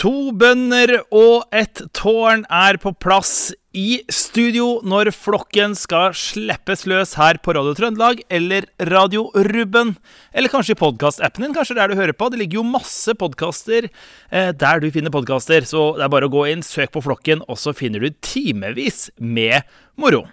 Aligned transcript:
To 0.00 0.30
bønder 0.32 0.94
og 1.12 1.50
et 1.52 1.82
tårn 1.92 2.46
er 2.48 2.78
på 2.80 2.94
plass 3.04 3.50
i 3.76 3.98
studio 4.08 4.78
når 4.80 5.10
flokken 5.12 5.74
skal 5.76 6.14
slippes 6.16 6.86
løs 6.88 7.12
her 7.20 7.36
på 7.44 7.52
Radio 7.52 7.74
Trøndelag 7.76 8.22
eller 8.32 8.64
Radio 8.88 9.26
Rubben. 9.34 9.92
Eller 10.32 10.48
kanskje 10.48 10.72
i 10.72 10.80
podkastappen 10.80 11.44
din, 11.44 11.52
kanskje 11.52 11.76
der 11.76 11.92
du 11.92 12.00
hører 12.00 12.16
på. 12.16 12.30
Det 12.32 12.40
ligger 12.40 12.62
jo 12.62 12.66
masse 12.70 13.12
podkaster 13.12 13.90
eh, 13.90 14.50
der 14.56 14.80
du 14.80 14.88
finner 14.88 15.12
podkaster, 15.12 15.68
så 15.68 15.90
det 15.98 16.08
er 16.08 16.14
bare 16.16 16.32
å 16.32 16.32
gå 16.32 16.46
inn, 16.48 16.64
søk 16.64 16.96
på 16.96 17.04
Flokken, 17.04 17.44
og 17.44 17.60
så 17.60 17.76
finner 17.76 18.00
du 18.00 18.08
timevis 18.24 19.10
med 19.20 19.68
moro. 20.00 20.24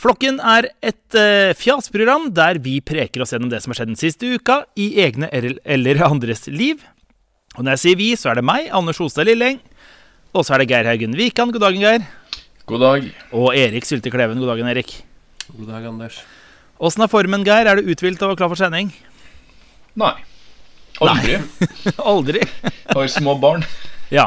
Flokken 0.00 0.40
er 0.40 0.70
et 0.80 1.20
eh, 1.20 1.52
fjasprogram 1.52 2.30
der 2.32 2.64
vi 2.64 2.78
preker 2.80 3.24
oss 3.24 3.36
gjennom 3.36 3.52
det 3.52 3.60
som 3.60 3.76
har 3.76 3.82
skjedd 3.82 3.92
den 3.92 4.00
siste 4.00 4.32
uka, 4.32 4.62
i 4.80 4.94
egne 5.04 5.28
eller 5.28 6.04
andres 6.08 6.48
liv. 6.48 6.80
Og 7.54 7.62
når 7.62 7.76
jeg 7.76 7.82
sier 7.84 7.98
vi, 8.00 8.10
så 8.18 8.32
er 8.32 8.40
det 8.40 8.46
meg, 8.46 8.66
Anders 8.74 8.98
Hostad 8.98 9.28
Lilleng. 9.28 9.60
Og 10.34 10.42
så 10.42 10.56
er 10.56 10.64
det 10.64 10.70
Geir 10.72 10.88
Haugen 10.90 11.14
Wikan. 11.14 11.52
God 11.54 11.62
dagen, 11.62 11.82
Geir. 11.84 12.06
God 12.66 12.82
dag. 12.82 13.04
Og 13.30 13.52
Erik 13.54 13.86
Sylte 13.86 14.10
Kleven. 14.10 14.40
God 14.42 14.50
dagen, 14.50 14.70
Erik. 14.72 14.96
God 15.52 15.68
dag, 15.70 15.86
Anders. 15.86 16.18
Åssen 16.82 17.04
er 17.06 17.12
formen, 17.12 17.44
Geir? 17.46 17.70
Er 17.70 17.78
du 17.78 17.90
uthvilt 17.92 18.22
og 18.26 18.34
klar 18.40 18.50
for 18.50 18.58
sending? 18.58 18.90
Nei. 20.00 20.16
Aldri. 21.02 21.38
Aldri. 22.14 22.42
Har 22.90 23.12
små 23.14 23.36
barn. 23.38 23.62
Ja. 24.10 24.26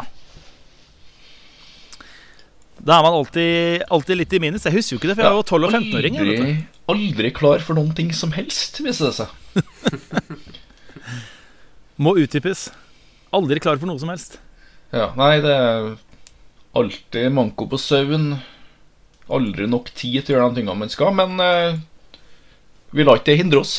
Da 2.88 3.02
er 3.02 3.04
man 3.04 3.20
alltid, 3.20 3.84
alltid 3.91 4.21
litt 4.21 4.34
i 4.38 4.40
minus. 4.40 4.63
Jeg 4.70 4.77
husker 4.77 4.96
jo 4.96 5.02
ikke 5.02 5.12
det, 5.12 5.18
for 5.20 5.27
jeg 5.27 5.35
var 5.35 5.41
jo 5.41 5.48
12- 5.52 5.68
og 5.68 5.76
15-åring. 5.76 6.20
Aldri, 6.23 6.57
aldri 6.96 7.32
klar 7.35 7.63
for 7.66 7.76
noen 7.76 7.91
ting 7.98 8.13
som 8.16 8.32
helst, 8.38 8.80
viser 8.85 9.12
det 9.12 9.16
seg. 9.20 10.38
Må 12.04 12.16
utdypes. 12.21 12.70
Aldri 13.36 13.59
klar 13.63 13.80
for 13.80 13.90
noe 13.90 13.99
som 13.99 14.12
helst. 14.13 14.38
Ja, 14.95 15.12
Nei, 15.20 15.38
det 15.44 15.52
er 15.52 15.90
alltid 16.77 17.34
manko 17.35 17.68
på 17.68 17.79
søvn. 17.82 18.38
Aldri 19.34 19.68
nok 19.68 19.91
tid 19.91 20.24
til 20.24 20.35
å 20.35 20.38
gjøre 20.38 20.51
de 20.54 20.62
tingene 20.62 20.82
man 20.85 20.91
skal, 20.93 21.12
men 21.18 21.35
eh, 21.43 21.79
vi 22.96 23.04
lar 23.04 23.20
ikke 23.20 23.34
det 23.34 23.40
hindre 23.41 23.63
oss. 23.66 23.76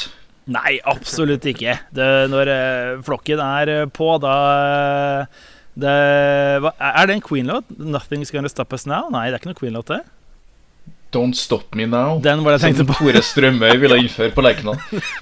Nei, 0.48 0.78
absolutt 0.88 1.44
ikke. 1.48 1.78
Det, 1.92 2.08
når 2.32 2.50
eh, 2.52 2.92
flokken 3.04 3.40
er 3.44 3.72
eh, 3.72 3.86
på, 3.92 4.10
da 4.20 4.34
eh, 4.58 5.40
det, 5.78 5.96
hva, 6.64 6.72
Er 6.76 7.08
det 7.08 7.18
en 7.18 7.24
Queen-låt? 7.24 7.68
'Nothing's 7.76 8.32
Gonna 8.34 8.48
Stop 8.52 8.72
Us 8.72 8.86
Now'? 8.88 9.10
Nei, 9.12 9.28
det 9.28 9.36
er 9.36 9.42
ikke 9.42 9.52
noen 9.52 9.60
Queen-låt, 9.60 9.92
det. 9.92 10.00
Don't 11.10 11.32
stop 11.32 11.74
me 11.74 11.86
now. 11.88 12.18
Den 12.20 12.42
var 12.44 12.52
det 12.52 12.58
jeg 12.60 12.74
tenkte 12.74 12.84
på. 12.90 12.98
Tore 12.98 13.22
Strømøy 13.24 13.78
ville 13.80 13.96
innføre 14.02 14.28
på 14.34 14.42
Lerkendal. 14.44 14.76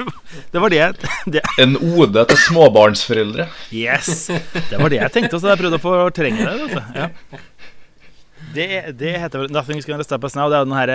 Det 0.52 0.60
var 0.60 0.72
det 0.72 0.80
det, 1.32 1.42
En 1.62 1.76
ode 1.78 2.24
til 2.32 2.40
småbarnsforeldre. 2.48 3.46
Yes! 3.70 4.26
Det 4.26 4.80
var 4.80 4.90
det 4.90 4.98
jeg 4.98 5.12
tenkte, 5.14 5.38
så 5.40 5.52
jeg 5.52 5.60
prøvde 5.60 5.78
å 5.78 5.84
fortrenge 5.84 6.42
det. 6.42 6.82
Ja. 6.96 7.06
Det, 8.56 8.66
det 8.98 9.12
heter 9.20 9.42
vel 9.44 9.52
'Nothing's 9.52 9.86
Gonna 9.86 10.04
Stop 10.06 10.24
Us 10.24 10.34
Now'. 10.34 10.50
Det 10.50 10.58
er 10.58 10.64
jo 10.64 10.68
den 10.70 10.78
her, 10.78 10.92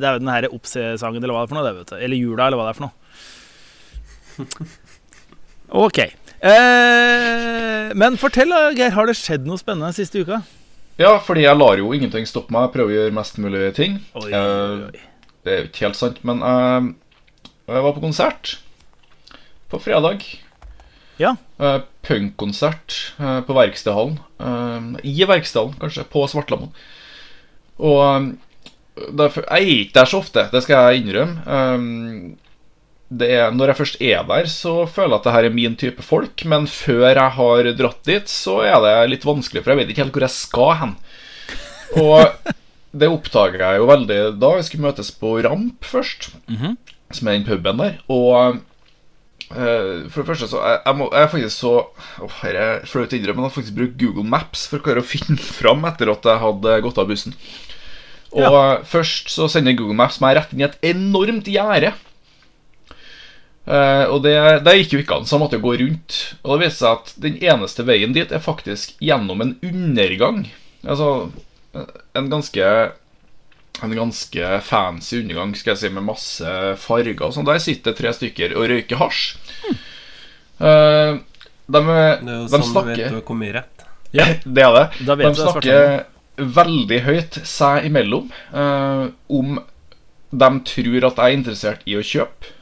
det 0.00 0.08
er 0.08 0.12
jo 0.16 0.22
den 0.24 0.32
her 0.32 0.48
Obse-sangen, 0.48 1.22
eller 1.22 1.34
hva 1.36 1.44
det 1.44 1.50
er 1.50 1.52
for 1.52 1.58
noe. 1.60 1.66
Det, 1.68 1.74
vet 1.78 1.92
du. 1.92 1.96
Eller 1.98 2.16
jula, 2.16 2.46
eller 2.46 2.60
hva 2.60 2.66
det 2.68 2.72
er 2.72 2.80
for 2.80 2.86
noe. 2.88 2.94
Ok. 5.84 5.98
Eh, 6.42 7.92
men 8.00 8.18
fortell, 8.20 8.52
da, 8.52 8.72
Geir. 8.76 8.96
Har 8.96 9.08
det 9.08 9.16
skjedd 9.20 9.46
noe 9.48 9.60
spennende 9.60 9.92
siste 9.96 10.24
uka? 10.24 10.42
Ja, 11.00 11.16
fordi 11.24 11.46
jeg 11.46 11.56
lar 11.58 11.78
jo 11.80 11.92
ingenting 11.96 12.26
stoppe 12.28 12.52
meg. 12.54 12.68
Jeg 12.68 12.74
prøver 12.76 12.92
å 12.92 12.98
gjøre 12.98 13.16
mest 13.16 13.38
mulig 13.42 13.62
ting. 13.78 13.98
Oi, 14.18 14.28
Eh, 14.28 14.36
oi, 14.38 14.90
oi. 14.90 15.08
Det 15.42 15.52
er 15.52 15.62
jo 15.62 15.68
ikke 15.70 15.86
helt 15.88 15.98
sant, 15.98 16.20
men 16.28 16.42
jeg, 16.46 16.92
jeg 17.72 17.82
var 17.86 17.94
på 17.96 18.02
konsert 18.04 18.52
på 19.72 19.80
fredag. 19.82 20.22
Ja. 21.18 21.34
Eh, 21.58 21.80
Punkkonsert 22.06 22.98
eh, 23.18 23.40
på 23.46 23.56
Verkstedhallen. 23.56 24.18
Eh, 24.38 24.86
I 25.10 25.26
Verkstedhallen, 25.26 25.74
kanskje, 25.82 26.04
på 26.12 26.22
Svartlamoen. 26.30 26.70
Og 27.82 28.00
eh, 28.04 29.08
derfor, 29.18 29.48
jeg 29.48 29.66
er 29.66 29.82
ikke 29.86 29.98
der 29.98 30.10
så 30.12 30.20
ofte, 30.22 30.46
det 30.52 30.62
skal 30.66 30.92
jeg 30.92 31.02
innrømme. 31.02 32.36
Det 33.12 33.28
er, 33.34 33.50
når 33.52 33.72
jeg 33.72 33.76
først 33.80 34.00
er 34.00 34.22
der, 34.28 34.46
så 34.48 34.72
føler 34.88 35.10
jeg 35.16 35.18
at 35.20 35.26
det 35.26 35.32
her 35.34 35.46
er 35.48 35.54
min 35.56 35.74
type 35.76 36.04
folk. 36.06 36.44
Men 36.48 36.66
før 36.70 37.08
jeg 37.10 37.34
har 37.36 37.68
dratt 37.76 38.02
dit, 38.08 38.30
så 38.30 38.60
er 38.64 38.78
det 38.84 38.94
litt 39.10 39.26
vanskelig, 39.28 39.62
for 39.64 39.72
jeg 39.74 39.80
vet 39.82 39.90
ikke 39.92 40.04
helt 40.06 40.16
hvor 40.16 40.24
jeg 40.26 40.36
skal 40.36 40.70
hen. 40.80 40.94
Og 42.00 42.52
det 43.02 43.08
oppdaga 43.12 43.72
jeg 43.74 43.80
jo 43.82 43.88
veldig 43.90 44.18
da. 44.40 44.50
Vi 44.58 44.66
skulle 44.68 44.86
møtes 44.88 45.10
på 45.20 45.34
Ramp 45.44 45.84
først, 45.88 46.30
Mhm. 46.48 46.76
som 47.12 47.28
er 47.28 47.38
den 47.38 47.44
puben 47.48 47.80
der. 47.82 47.98
Og 48.08 48.60
uh, 49.52 50.08
for 50.08 50.22
det 50.22 50.28
første 50.30 50.48
så 50.48 50.62
Jeg, 50.64 50.78
jeg, 50.86 50.96
må, 50.96 51.08
jeg 51.12 51.22
er 51.26 51.32
faktisk 51.34 51.58
så 51.60 51.72
Åh, 52.24 52.36
her 52.42 52.56
er 52.56 52.86
flaut 52.88 53.12
å 53.12 53.18
innrømme, 53.18 53.42
men 53.42 53.44
jeg 53.44 53.50
har 53.50 53.56
faktisk 53.58 53.76
brukt 53.76 53.98
Google 54.00 54.24
Maps 54.24 54.66
for 54.70 54.78
å 54.80 54.86
klare 54.86 55.02
å 55.04 55.10
finne 55.14 55.36
fram 55.36 55.84
etter 55.90 56.08
at 56.14 56.24
jeg 56.24 56.40
hadde 56.46 56.78
gått 56.86 56.98
av 57.02 57.10
bussen. 57.12 57.34
Og 58.32 58.86
først 58.88 59.28
så 59.28 59.44
sender 59.52 59.76
Google 59.76 59.98
Maps 59.98 60.16
meg 60.24 60.38
rett 60.38 60.52
inn 60.54 60.62
i 60.62 60.68
et 60.70 60.78
enormt 60.94 61.44
gjerde. 61.52 61.92
Eh, 63.64 64.04
og 64.10 64.24
det, 64.24 64.34
det 64.66 64.74
gikk 64.80 64.96
jo 64.96 65.02
ikke 65.04 65.20
an, 65.20 65.28
så 65.28 65.36
jeg 65.36 65.44
måtte 65.44 65.62
gå 65.62 65.76
rundt. 65.82 66.18
Og 66.42 66.56
det 66.56 66.66
viste 66.66 66.82
seg 66.82 66.98
at 66.98 67.14
den 67.26 67.38
eneste 67.42 67.86
veien 67.86 68.16
dit 68.16 68.34
er 68.34 68.42
faktisk 68.42 68.96
gjennom 69.02 69.44
en 69.44 69.54
undergang. 69.62 70.44
Altså 70.82 71.30
en 71.72 72.26
ganske 72.28 72.66
En 73.82 73.94
ganske 73.96 74.48
fancy 74.62 75.22
undergang, 75.22 75.54
skal 75.56 75.72
jeg 75.72 75.80
si, 75.80 75.88
med 75.90 76.04
masse 76.04 76.50
farger 76.78 77.22
og 77.24 77.32
sånn. 77.34 77.46
Der 77.48 77.58
sitter 77.58 77.96
tre 77.96 78.12
stykker 78.14 78.52
og 78.54 78.68
røyker 78.70 79.00
hasj. 79.00 79.22
Eh, 80.62 81.16
de, 81.72 81.80
Det 81.80 81.80
er 81.80 82.36
jo 82.36 82.44
de 82.46 82.60
sånn 82.60 82.76
du 82.76 82.90
vet 82.90 83.00
du 83.08 83.16
har 83.16 83.44
i 83.46 83.52
rett. 83.56 83.86
Ja. 84.12 84.26
Det 84.44 84.62
er 84.62 84.76
det. 84.76 84.84
De 85.08 85.16
er 85.16 85.38
snakker 85.38 86.04
veldig 86.36 86.98
høyt 87.06 87.38
seg 87.48 87.88
imellom 87.88 88.30
uh, 88.54 89.08
om 89.32 89.58
de 90.32 90.48
tror 90.68 91.08
at 91.08 91.18
jeg 91.20 91.28
er 91.28 91.36
interessert 91.36 91.82
i 91.84 91.96
å 91.98 92.04
kjøpe. 92.06 92.52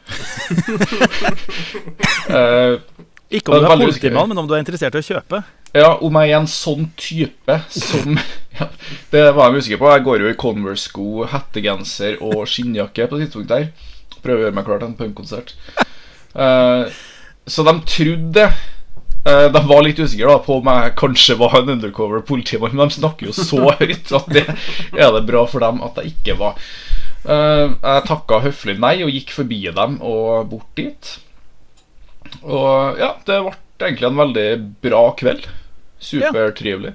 uh, 2.30 2.80
Ikke 3.30 3.54
om 3.54 3.62
du 3.62 3.68
er 3.68 3.78
politimann, 3.78 4.26
men 4.32 4.40
om 4.42 4.48
du 4.50 4.56
er 4.56 4.62
interessert 4.64 4.96
i 4.98 5.02
å 5.02 5.06
kjøpe. 5.06 5.38
ja, 5.70 5.92
om 6.02 6.16
jeg 6.18 6.32
er 6.32 6.40
en 6.40 6.50
sånn 6.50 6.88
type 6.98 7.60
som 7.70 8.18
ja, 8.58 8.66
Det 9.12 9.22
var 9.36 9.52
jeg 9.52 9.62
usikker 9.62 9.78
på. 9.78 9.92
Jeg 9.94 10.06
går 10.08 10.24
jo 10.24 10.32
i 10.32 10.40
Converse-sko, 10.40 11.28
hettegenser 11.30 12.18
og 12.26 12.42
skinnjakke 12.50 13.06
på 13.06 13.20
det 13.20 13.28
tidspunktet 13.28 13.54
der. 13.54 13.94
Prøver 14.20 14.42
å 14.42 14.44
gjøre 14.48 14.56
meg 14.58 14.66
klar 14.66 14.82
til 14.82 14.90
en 14.90 14.98
punkkonsert. 14.98 15.54
Uh, 16.34 16.90
så 17.50 17.64
de 17.66 17.72
trodde 17.88 18.42
eh, 19.26 19.46
De 19.52 19.62
var 19.66 19.82
litt 19.82 19.98
usikre 19.98 20.28
da 20.30 20.36
på 20.44 20.60
om 20.60 20.68
jeg 20.70 20.92
kanskje 21.00 21.38
var 21.40 21.56
en 21.58 21.72
undercover 21.74 22.22
politimann, 22.26 22.76
men 22.76 22.90
de 22.90 22.98
snakker 23.00 23.30
jo 23.30 23.34
så 23.34 23.70
høyt 23.80 24.12
at 24.16 24.30
det 24.30 24.46
er 24.46 25.10
det 25.16 25.24
bra 25.28 25.46
for 25.50 25.64
dem 25.64 25.82
at 25.86 25.98
jeg 26.00 26.14
ikke 26.14 26.38
var. 26.40 26.60
Eh, 27.24 27.66
jeg 27.74 28.06
takka 28.08 28.40
høflig 28.46 28.78
nei 28.80 28.96
og 29.04 29.12
gikk 29.12 29.34
forbi 29.34 29.60
dem 29.76 29.98
og 30.00 30.48
bort 30.52 30.70
dit. 30.78 31.12
Og 32.40 33.00
ja, 33.00 33.14
det 33.26 33.40
ble 33.44 33.54
egentlig 33.80 34.08
en 34.10 34.20
veldig 34.20 34.48
bra 34.84 35.04
kveld. 35.18 35.48
Supertrivelig. 36.00 36.94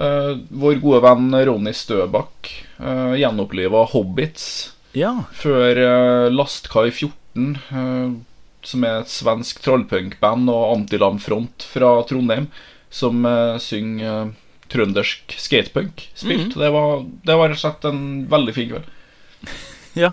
Uh, 0.00 0.38
vår 0.48 0.78
gode 0.80 1.02
venn 1.04 1.34
Ronny 1.44 1.72
Støbakk 1.76 2.48
uh, 2.78 3.12
gjenoppliva 3.18 3.82
Hobbits 3.90 4.44
Ja. 4.96 5.10
før 5.36 5.76
uh, 5.76 6.28
Lastkai 6.32 6.86
14, 6.88 7.58
uh, 7.74 8.14
som 8.64 8.86
er 8.86 9.02
et 9.02 9.12
svensk 9.12 9.60
trollpunkband 9.66 10.48
og 10.48 10.78
Antilam-front 10.78 11.66
fra 11.74 11.90
Trondheim, 12.08 12.48
som 12.90 13.22
synger 13.62 14.08
eh, 14.10 14.30
trøndersk 14.70 15.34
skatepunk, 15.38 16.08
spilt. 16.18 16.56
det, 16.58 16.70
var, 16.74 17.04
det 17.26 17.36
var 17.38 17.50
rett 17.52 17.60
og 17.60 17.62
slett 17.62 17.86
en 17.88 18.02
veldig 18.30 18.54
fin 18.56 18.68
kveld. 18.72 18.88
ja. 20.04 20.12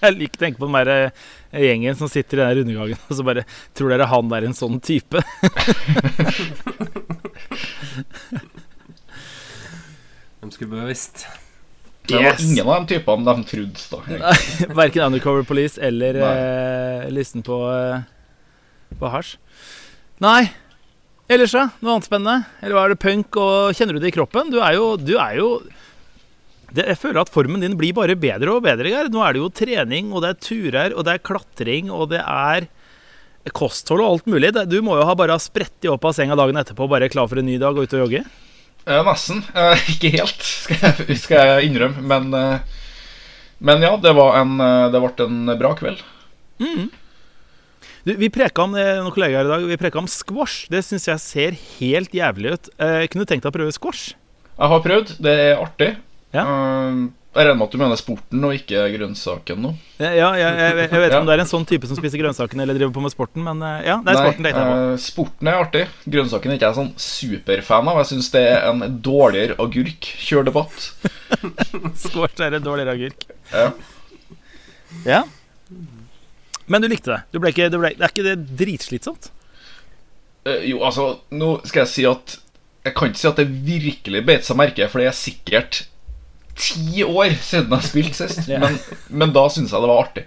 Jeg 0.00 0.16
liker 0.16 0.38
å 0.38 0.40
tenke 0.46 0.58
på 0.62 0.68
den 0.70 0.78
der 0.80 0.90
eh, 1.52 1.64
gjengen 1.66 1.96
som 1.98 2.08
sitter 2.08 2.40
i 2.40 2.44
den 2.46 2.56
rundegangen 2.62 3.00
og 3.10 3.16
så 3.18 3.24
bare 3.26 3.42
Tror 3.76 3.90
dere 3.92 4.06
han 4.08 4.30
er 4.32 4.46
en 4.48 4.56
sånn 4.56 4.78
type? 4.80 5.20
De 10.40 10.50
skulle 10.54 10.70
bevisst. 10.72 11.26
Det 12.08 12.14
var 12.16 12.22
Yes. 12.24 12.40
ingen 12.42 12.66
av 12.68 12.86
de 12.86 12.94
typene 12.94 13.24
de 13.24 13.44
trodde. 13.44 13.80
da. 14.18 14.32
Verken 14.80 15.02
Undercover 15.04 15.42
Police 15.46 15.78
eller 15.80 16.14
eh, 16.16 17.10
listen 17.12 17.42
på, 17.44 17.58
eh, 17.70 18.00
på 18.98 19.10
hasj. 19.12 19.36
Nei. 20.20 20.50
Ellers, 21.30 21.52
da? 21.54 21.68
Noe 21.80 21.92
annet 21.98 22.08
spennende? 22.08 22.46
Eller 22.62 22.74
hva 22.74 22.84
er 22.88 22.94
det 22.96 23.02
punk, 23.04 23.36
og 23.38 23.76
kjenner 23.78 23.94
du 23.94 24.00
det 24.02 24.10
i 24.10 24.16
kroppen? 24.16 24.50
Du 24.50 24.58
er 24.64 24.74
jo, 24.74 24.96
du 24.98 25.14
er 25.20 25.36
jo 25.38 25.50
det, 26.74 26.86
Jeg 26.92 26.98
føler 27.00 27.22
at 27.22 27.32
formen 27.32 27.62
din 27.62 27.76
blir 27.78 27.94
bare 27.96 28.16
bedre 28.18 28.56
og 28.56 28.64
bedre. 28.66 28.92
Her. 28.92 29.10
Nå 29.12 29.22
er 29.24 29.34
det 29.34 29.42
jo 29.42 29.50
trening, 29.62 30.12
og 30.12 30.24
det 30.24 30.34
er 30.34 30.44
turer, 30.44 30.94
og 30.94 31.06
det 31.06 31.16
er 31.16 31.24
klatring, 31.26 31.90
og 31.90 32.10
det 32.12 32.22
er 32.22 32.68
kosthold 33.56 34.02
og 34.04 34.12
alt 34.14 34.30
mulig. 34.30 34.52
Du 34.68 34.78
må 34.84 34.98
jo 34.98 35.06
ha 35.08 35.16
bare 35.16 35.38
spredt 35.42 35.88
opp 35.90 36.04
av 36.06 36.14
senga 36.16 36.36
dagen 36.38 36.60
etterpå, 36.60 36.88
bare 36.90 37.10
klar 37.12 37.28
for 37.30 37.40
en 37.40 37.48
ny 37.48 37.56
dag 37.60 37.76
og 37.76 37.88
ut 37.88 37.96
og 37.96 38.04
jogge. 38.04 38.24
Eh, 38.86 39.02
nesten. 39.06 39.42
Eh, 39.54 39.90
ikke 39.94 40.12
helt, 40.16 40.44
skal 40.44 40.80
jeg, 40.86 41.18
skal 41.20 41.52
jeg 41.54 41.70
innrømme. 41.70 42.04
Men, 42.12 42.30
eh, 42.36 42.78
men 43.60 43.84
ja, 43.84 43.94
det, 44.00 44.14
var 44.16 44.40
en, 44.40 44.56
eh, 44.64 44.88
det 44.92 45.02
ble 45.04 45.26
en 45.26 45.54
bra 45.60 45.74
kveld. 45.78 46.02
Du, 48.04 48.14
vi 48.16 48.30
preka 48.32 48.64
om 48.64 48.76
eh, 48.76 48.98
noen 49.00 49.12
kollegaer 49.12 49.44
i 49.44 49.50
dag 49.50 49.64
Vi 49.68 49.76
preka 49.80 50.00
om 50.00 50.08
squash. 50.08 50.68
Det 50.72 50.80
syns 50.86 51.08
jeg 51.08 51.24
ser 51.24 51.58
helt 51.78 52.14
jævlig 52.16 52.54
ut. 52.56 52.70
Eh, 52.80 53.04
kunne 53.10 53.26
du 53.26 53.32
tenkt 53.32 53.44
deg 53.44 53.52
å 53.52 53.56
prøve 53.58 53.76
squash? 53.76 54.14
Jeg 54.56 54.72
har 54.72 54.84
prøvd. 54.84 55.12
Det 55.24 55.34
er 55.44 55.60
artig. 55.60 55.90
Ja. 56.34 56.44
Eh, 56.44 57.08
jeg 57.30 57.46
regner 57.46 57.58
med 57.60 57.68
at 57.68 57.74
du 57.74 57.78
mener 57.78 57.98
sporten 57.98 58.44
og 58.46 58.52
ikke 58.56 58.80
grønnsaken 58.96 59.60
nå. 59.62 59.68
Ja, 60.02 60.08
jeg, 60.34 60.38
jeg, 60.40 60.74
vet 60.80 60.88
ikke 60.90 61.00
Ja. 61.12 61.18
om 61.20 61.28
det 61.28 61.34
er 61.36 61.42
en 61.44 61.50
sånn 61.50 61.66
type 61.66 61.86
som 61.86 61.98
spiser 61.98 62.18
grønnsakene 62.18 62.64
eller 62.64 62.74
driver 62.74 62.94
på 62.96 63.02
med 63.04 63.12
sporten, 63.14 63.44
men 63.46 63.62
eh, 63.62 63.84
ja, 63.86 63.96
det 64.02 64.10
er 64.10 64.18
sporten 64.18 64.46
tenkte 64.48 64.62
jeg 64.64 64.70
på. 64.72 64.80
eh, 64.90 65.02
sporten 65.04 65.50
er 65.52 65.60
artig. 65.62 65.84
Grønnsaken 66.10 66.50
er 66.50 66.58
ikke 66.58 66.70
jeg 66.72 66.78
sånn 66.80 66.90
superfan 67.06 67.90
av. 67.92 68.00
Jeg 68.02 68.10
syns 68.10 68.30
det 68.34 68.42
er 68.50 68.66
en 68.72 68.82
dårligere 69.06 69.58
agurk. 69.62 70.10
Kjør 70.26 70.48
debatt. 70.50 70.88
Squash 72.02 72.42
er 72.42 72.58
en 72.58 72.66
dårligere 72.66 72.96
agurk. 72.98 73.26
Ja. 73.54 73.68
Ja. 75.06 75.20
Men 76.70 76.82
du 76.82 76.88
likte 76.90 77.14
det. 77.14 77.20
Du 77.34 77.38
ble 77.42 77.50
ikke, 77.54 77.70
du 77.70 77.78
ble, 77.82 77.92
er 77.94 78.10
ikke 78.10 78.26
det 78.26 78.36
dritslitsomt? 78.58 79.30
Uh, 80.46 80.58
jo, 80.66 80.80
altså, 80.86 81.12
nå 81.30 81.56
skal 81.68 81.82
jeg 81.84 81.90
si 81.92 82.04
at 82.08 82.38
Jeg 82.86 82.94
kan 82.96 83.10
ikke 83.10 83.20
si 83.20 83.26
at 83.28 83.36
det 83.42 83.48
virkelig 83.66 84.22
beit 84.24 84.46
seg 84.46 84.56
merke, 84.56 84.86
for 84.88 85.02
det 85.02 85.10
er 85.10 85.16
sikkert 85.18 85.80
ti 86.60 87.04
år 87.06 87.36
siden 87.42 87.72
jeg 87.76 87.88
spilte 87.88 88.28
sist. 88.28 88.48
Ja. 88.50 88.60
Men, 88.62 88.76
men 89.08 89.32
da 89.36 89.46
syns 89.52 89.72
jeg 89.72 89.84
det 89.84 89.90
var 89.90 90.04
artig. 90.04 90.26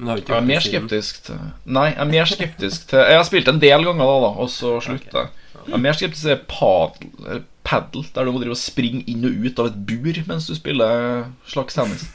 Har 0.00 0.20
ikke 0.20 0.32
Jeg 0.32 0.40
er 0.40 0.46
mer 0.48 0.64
skeptisk 0.64 1.20
til 1.26 1.40
Nei, 1.68 1.90
jeg 1.90 2.00
er 2.00 2.08
mer 2.08 2.28
skeptisk 2.28 2.88
til 2.88 3.02
Jeg 3.02 3.18
har 3.18 3.26
spilt 3.28 3.50
en 3.52 3.60
del 3.60 3.84
ganger, 3.84 4.04
da, 4.08 4.16
da 4.24 4.30
og 4.40 4.50
så 4.52 4.78
slutta 4.84 5.26
jeg. 5.26 5.46
Jeg 5.66 5.76
er 5.76 5.82
mer 5.82 5.98
skeptisk 5.98 6.24
til 6.24 6.38
padel, 6.48 7.42
padel 7.68 8.06
der 8.14 8.24
du 8.24 8.32
må 8.32 8.40
drive 8.40 8.56
og 8.56 8.60
springe 8.60 9.02
inn 9.10 9.26
og 9.28 9.44
ut 9.44 9.60
av 9.60 9.68
et 9.70 9.80
bur 9.90 10.22
mens 10.30 10.48
du 10.48 10.54
spiller 10.56 11.26
slags 11.50 11.76
tennis. 11.76 12.06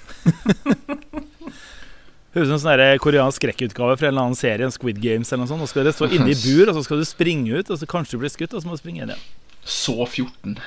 Høres 2.35 2.49
ut 2.49 2.49
som 2.49 2.57
en 2.57 2.63
sånn 2.65 2.81
der 2.81 2.97
koreansk 2.99 3.39
skrekkutgave 3.39 3.95
fra 3.99 4.09
en 4.09 4.15
eller 4.15 4.25
annen 4.25 4.39
serie, 4.39 4.65
en 4.65 4.73
Squid 4.73 4.97
Games 4.99 5.29
eller 5.29 5.45
noe 5.45 5.51
sånt. 5.53 5.61
Nå 5.63 5.69
skal 5.71 5.85
det 5.87 5.93
stå 5.95 6.09
inne 6.09 6.33
i 6.33 6.35
bur, 6.35 6.67
og 6.67 6.75
så 6.75 6.83
skal 6.83 6.99
du 6.99 7.05
springe 7.07 7.61
ut, 7.61 7.69
og 7.71 7.79
så 7.79 7.87
kanskje 7.87 8.17
du 8.17 8.25
blir 8.25 8.33
skutt, 8.33 8.51
og 8.51 8.59
så 8.59 8.67
må 8.67 8.75
du 8.75 8.81
springe 8.81 9.05
inn 9.05 9.13
igjen. 9.13 9.21
Så 9.63 9.95
14. 10.03 10.57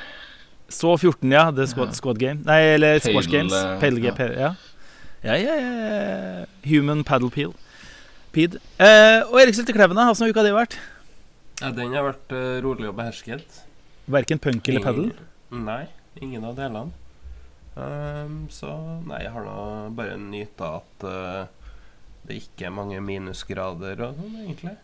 Så 0.68 0.92
14, 0.98 1.32
ja. 1.32 1.48
Det 1.54 1.64
er 1.64 1.70
squad, 1.72 1.94
squad 1.96 2.20
game. 2.20 2.42
Nei, 2.46 2.60
eller 2.76 3.00
Squash 3.00 3.30
Games. 3.32 3.54
Pale, 3.80 4.02
ja. 4.04 4.12
ja. 4.18 4.28
Ja. 4.38 4.54
Ja, 5.22 5.34
ja, 5.34 5.54
ja. 5.56 6.44
Human 6.68 7.02
paddle 7.04 7.30
peel. 7.34 7.54
Pid. 8.32 8.58
Eh, 8.78 9.24
og 9.26 9.40
Erik 9.40 9.56
Sylte 9.56 9.74
Klevene, 9.74 10.04
åssen 10.12 10.28
har 10.28 10.34
uka 10.34 10.44
di 10.46 10.52
vært? 10.54 10.76
Ja, 11.58 11.72
den 11.74 11.94
har 11.96 12.04
vært 12.06 12.34
uh, 12.36 12.60
rolig 12.62 12.86
og 12.90 12.94
behersket. 13.00 13.62
Verken 14.06 14.38
punk 14.38 14.68
eller 14.70 14.84
paddle? 14.84 15.08
Nei, 15.50 15.88
ingen 16.22 16.44
av 16.46 16.54
delene. 16.58 16.92
Um, 17.78 18.44
så 18.50 18.70
nei, 19.06 19.24
jeg 19.24 19.32
har 19.34 19.46
da 19.46 19.56
bare 19.94 20.14
nyta 20.20 20.70
at 20.80 21.08
uh, 21.08 21.72
det 22.28 22.38
ikke 22.44 22.68
er 22.68 22.76
mange 22.76 23.00
minusgrader 23.02 24.04
og 24.06 24.20
sånn, 24.20 24.38
egentlig. 24.44 24.76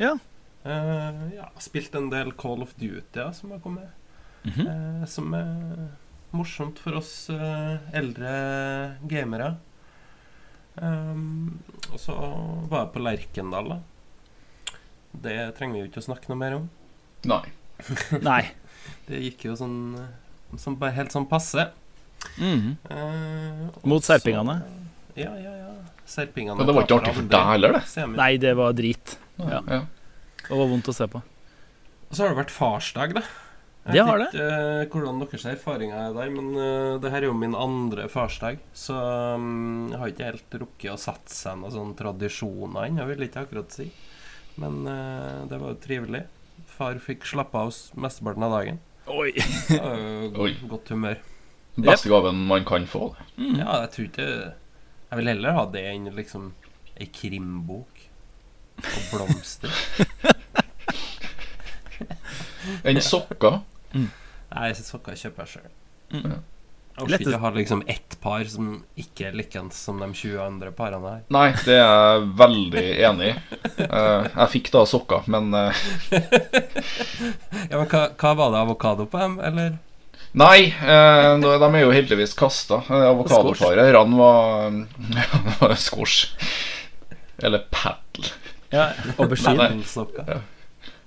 Ja. 0.00 0.16
Uh, 0.64 1.30
ja, 1.36 1.46
spilt 1.62 1.94
en 1.98 2.10
del 2.12 2.34
Call 2.38 2.66
of 2.66 2.74
Duty 2.80 3.22
ja, 3.22 3.30
som 3.36 3.54
har 3.54 3.62
kommet. 3.62 3.94
Mhm. 4.44 4.66
eh, 4.66 5.06
som 5.06 5.34
er 5.36 5.88
morsomt 6.32 6.78
for 6.78 6.96
oss 7.00 7.28
eh, 7.30 7.78
eldre 7.92 8.96
gamere. 9.10 9.56
Um, 10.80 11.58
og 11.92 11.98
så 12.00 12.14
var 12.70 12.84
jeg 12.86 12.92
på 12.94 13.02
Lerkendal, 13.04 13.68
da. 13.74 13.80
Det 15.20 15.34
trenger 15.58 15.74
vi 15.76 15.82
jo 15.82 15.88
ikke 15.90 16.00
å 16.00 16.06
snakke 16.06 16.30
noe 16.30 16.38
mer 16.40 16.54
om. 16.60 16.68
Nei. 17.28 17.42
Nei. 18.30 18.42
Det 19.08 19.18
gikk 19.26 19.48
jo 19.50 19.56
sånn, 19.58 19.76
sånn 20.56 20.78
bare 20.80 20.94
helt 20.96 21.12
sånn 21.12 21.26
passe. 21.28 21.68
Mm 22.36 22.76
Eh, 22.92 23.60
og 23.80 23.84
Mot 23.88 24.04
serpingene? 24.04 24.58
Ja, 25.16 25.32
ja, 25.40 25.52
ja. 25.56 25.70
Serpingene 26.08 26.56
Men 26.58 26.68
det 26.68 26.74
var 26.76 26.84
ikke 26.86 26.98
artig 27.00 27.14
for 27.16 27.28
deg 27.32 27.46
heller, 27.50 27.72
det. 27.78 27.82
semi. 27.88 28.16
Nei, 28.20 28.34
det 28.40 28.52
var 28.58 28.72
drit. 28.76 29.16
Ja. 29.40 29.60
Ja. 29.66 29.80
Det 30.46 30.56
var 30.58 30.68
vondt 30.70 30.88
å 30.92 30.94
se 30.96 31.06
på. 31.10 31.20
Og 32.10 32.12
så 32.16 32.24
har 32.24 32.32
det 32.34 32.40
vært 32.42 32.52
farsdag, 32.54 33.14
da. 33.18 33.22
Jeg 33.80 33.94
Det 33.94 34.02
vet 34.02 34.08
har 34.10 34.18
det. 34.20 34.26
ikke 34.28 34.46
eh, 34.52 34.88
hvordan 34.92 35.20
deres 35.22 35.44
erfaringer 35.48 35.96
er 36.02 36.12
der, 36.14 36.30
men 36.34 36.48
uh, 36.52 36.98
det 37.00 37.10
her 37.14 37.22
er 37.24 37.28
jo 37.30 37.36
min 37.38 37.54
andre 37.56 38.08
farsdag. 38.12 38.58
Så 38.76 38.92
um, 38.94 39.88
jeg 39.90 39.98
har 40.02 40.10
ikke 40.12 40.26
helt 40.28 40.56
rukket 40.60 40.92
å 40.92 40.98
sette 41.00 41.32
seg 41.32 41.56
noen 41.62 41.72
sånne 41.72 41.96
tradisjoner 41.96 42.90
ennå, 42.90 43.06
vil 43.08 43.24
jeg 43.24 43.30
ikke 43.32 43.44
akkurat 43.46 43.72
si. 43.72 43.86
Men 44.60 44.82
uh, 44.84 45.46
det 45.48 45.56
var 45.62 45.72
jo 45.72 45.80
trivelig. 45.80 46.22
Far 46.70 47.00
fikk 47.00 47.24
slappe 47.28 47.56
av 47.56 47.72
mesteparten 48.04 48.44
av 48.46 48.52
dagen. 48.58 48.78
Oi. 49.10 49.32
Oi. 50.44 50.52
godt 50.70 50.92
humør. 50.92 51.16
Beste 51.80 52.12
gaven 52.12 52.36
man 52.50 52.66
kan 52.68 52.84
få. 52.90 53.14
Mm. 53.40 53.56
Ja, 53.62 53.80
jeg 53.86 53.90
tror 53.94 54.06
ikke 54.10 54.26
Jeg 54.28 55.18
vil 55.18 55.30
heller 55.32 55.56
ha 55.56 55.64
det 55.72 55.82
enn 55.88 56.10
liksom 56.14 56.50
ei 57.00 57.06
krimbok 57.16 58.04
og 58.84 59.02
blomster. 59.14 59.72
Enn 62.86 63.00
sokker. 63.04 63.60
Nei, 63.94 64.70
sokker 64.74 65.18
kjøper 65.18 65.46
jeg 65.46 65.52
sjøl. 65.56 65.70
Mm. 66.10 66.40
Jeg 67.00 67.06
orker 67.06 67.22
ikke 67.22 67.38
å 67.38 67.42
ha 67.44 67.50
liksom 67.54 67.82
ett 67.88 68.16
par 68.20 68.42
som 68.50 68.72
ikke 68.98 69.28
er 69.28 69.36
likens 69.38 69.78
som 69.86 70.00
de 70.02 70.08
20 70.10 70.40
andre 70.42 70.72
parene 70.76 71.12
her. 71.14 71.20
Nei, 71.32 71.46
det 71.64 71.76
er 71.78 71.86
jeg 71.86 72.24
veldig 72.40 72.86
enig 73.08 73.28
i. 73.30 73.36
Uh, 73.80 74.26
jeg 74.26 74.48
fikk 74.56 74.72
da 74.74 74.82
sokker, 74.90 75.28
men 75.30 75.54
uh... 75.54 75.84
Ja, 77.70 77.78
men 77.78 77.86
hva, 77.86 78.02
hva 78.10 78.34
var 78.42 78.52
det? 78.52 78.64
Avokado 78.64 79.06
på 79.08 79.22
dem, 79.22 79.38
eller? 79.46 79.78
Nei, 80.30 80.68
eh, 80.70 81.32
de 81.42 81.48
er 81.66 81.80
jo 81.82 81.90
heldigvis 81.90 82.36
kasta. 82.38 82.82
Avokadoparet 82.86 83.96
han 83.96 84.12
var, 84.18 85.74
Skors. 85.86 86.20
Eller 87.42 87.64
paddle. 87.72 88.30
Ja, 88.70 88.92
aubergine. 89.16 89.82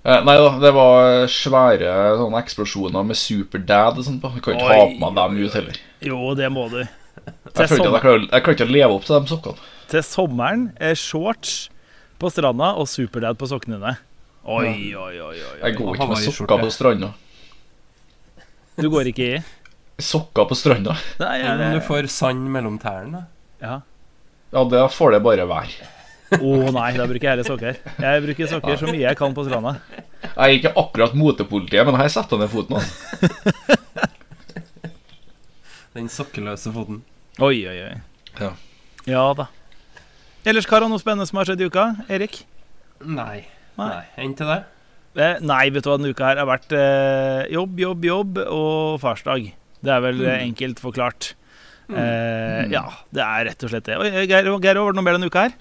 Eh, 0.04 0.20
nei 0.28 0.36
da, 0.36 0.48
det 0.60 0.72
var 0.76 1.28
svære 1.32 1.92
sånne 2.20 2.40
eksplosjoner 2.44 3.06
med 3.08 3.16
superdad 3.16 4.00
og 4.02 4.04
sånt 4.04 4.20
på. 4.24 4.34
Du 4.36 4.42
kan 4.44 4.58
ikke 4.58 4.68
ha 4.68 4.88
på 4.90 4.98
meg 5.00 5.16
dem 5.16 5.38
ut 5.46 5.54
heller. 5.56 5.78
Jo, 6.04 6.18
det 6.36 6.50
må 6.52 6.66
du. 6.74 6.82
Jeg 6.84 7.54
Til, 7.56 7.78
jeg 7.78 8.02
klarer, 8.04 8.26
jeg 8.28 8.44
ikke 8.44 8.66
å 8.66 8.72
leve 8.74 8.98
opp 8.98 9.06
til 9.08 9.16
de 9.22 9.32
sokkene. 9.32 9.70
til 9.94 10.04
sommeren 10.04 10.64
er 10.82 10.96
shorts 11.00 11.70
på 12.20 12.32
stranda 12.34 12.74
og 12.82 12.90
superdad 12.90 13.38
på 13.40 13.48
sokkene 13.48 13.78
dine. 13.80 13.94
Oi, 14.44 14.92
oi, 14.92 15.14
oi. 15.24 15.38
oi, 15.40 15.60
Jeg 15.62 15.76
går 15.78 15.96
ikke 15.96 16.08
med 16.10 16.26
sokker 16.26 16.60
på 16.66 16.72
stranda. 16.74 17.14
Du 18.76 18.90
går 18.90 19.08
ikke 19.14 19.28
i? 19.38 19.42
Sokker 20.04 20.50
på 20.50 20.58
stranda? 20.58 20.98
Nei, 21.22 21.38
Ja, 21.46 21.56
men 21.56 21.78
du 21.78 21.82
får 21.86 22.10
sand 22.12 22.50
mellom 22.52 22.80
tærne. 22.82 23.28
ja. 23.62 23.80
Ja, 24.54 24.62
det 24.70 24.84
får 24.94 25.12
det 25.16 25.24
bare 25.26 25.48
være. 25.50 25.88
Å 26.40 26.72
nei, 26.74 26.90
da 26.98 27.06
bruker 27.10 27.28
jeg 27.28 27.32
heller 27.34 27.48
sokker. 27.48 27.80
Jeg 28.02 28.24
bruker 28.26 28.50
sokker 28.50 28.80
så 28.80 28.90
mye 28.90 29.04
jeg 29.04 29.20
kan 29.20 29.36
på 29.36 29.46
stranda. 29.48 29.76
Jeg 30.24 30.38
er 30.44 30.56
ikke 30.58 30.74
akkurat 30.80 31.16
motepolitiet, 31.18 31.86
men 31.88 32.00
her 32.00 32.12
setter 32.12 32.38
jeg 32.38 32.46
ned 32.46 32.54
foten. 32.54 32.80
Altså. 32.80 32.94
Den 35.94 36.10
sokkeløse 36.10 36.74
foten. 36.74 37.04
Oi, 37.44 37.58
oi, 37.70 37.78
oi. 37.86 37.94
Ja. 38.40 38.52
Ja 39.10 39.26
da. 39.38 39.50
Ellers, 40.48 40.66
hva 40.68 40.80
er 40.80 40.88
noe 40.90 41.02
spennende 41.02 41.28
som 41.30 41.38
har 41.40 41.48
skjedd 41.50 41.62
i 41.62 41.68
uka? 41.70 41.86
Erik? 42.12 42.42
Nei. 43.04 43.44
Nei. 43.78 43.90
Nei. 43.90 44.06
Enn 44.24 44.34
til 44.38 44.50
deg? 44.50 44.66
Eh, 45.14 45.38
nei, 45.46 45.68
vet 45.70 45.86
du 45.86 45.92
hva, 45.92 46.00
denne 46.00 46.16
uka 46.16 46.32
her 46.32 46.42
har 46.42 46.50
vært 46.50 46.74
eh, 46.74 47.44
jobb, 47.54 47.78
jobb, 47.84 48.08
jobb 48.10 48.42
og 48.48 48.98
farsdag. 49.04 49.52
Det 49.84 49.94
er 49.94 50.04
vel 50.04 50.24
mm. 50.24 50.34
enkelt 50.50 50.82
forklart. 50.82 51.34
Eh, 51.92 52.64
ja, 52.72 52.84
det 53.14 53.24
er 53.24 53.48
rett 53.50 53.66
og 53.66 53.74
slett 53.74 53.88
det. 53.90 54.00
Oi, 54.02 54.10
eh, 54.10 54.26
Geir, 54.26 54.50
Geir, 54.64 54.80
var 54.82 54.96
det 54.96 54.98
noe 54.98 55.06
mer 55.06 55.18
denne 55.20 55.30
uka 55.30 55.46
her? 55.46 55.56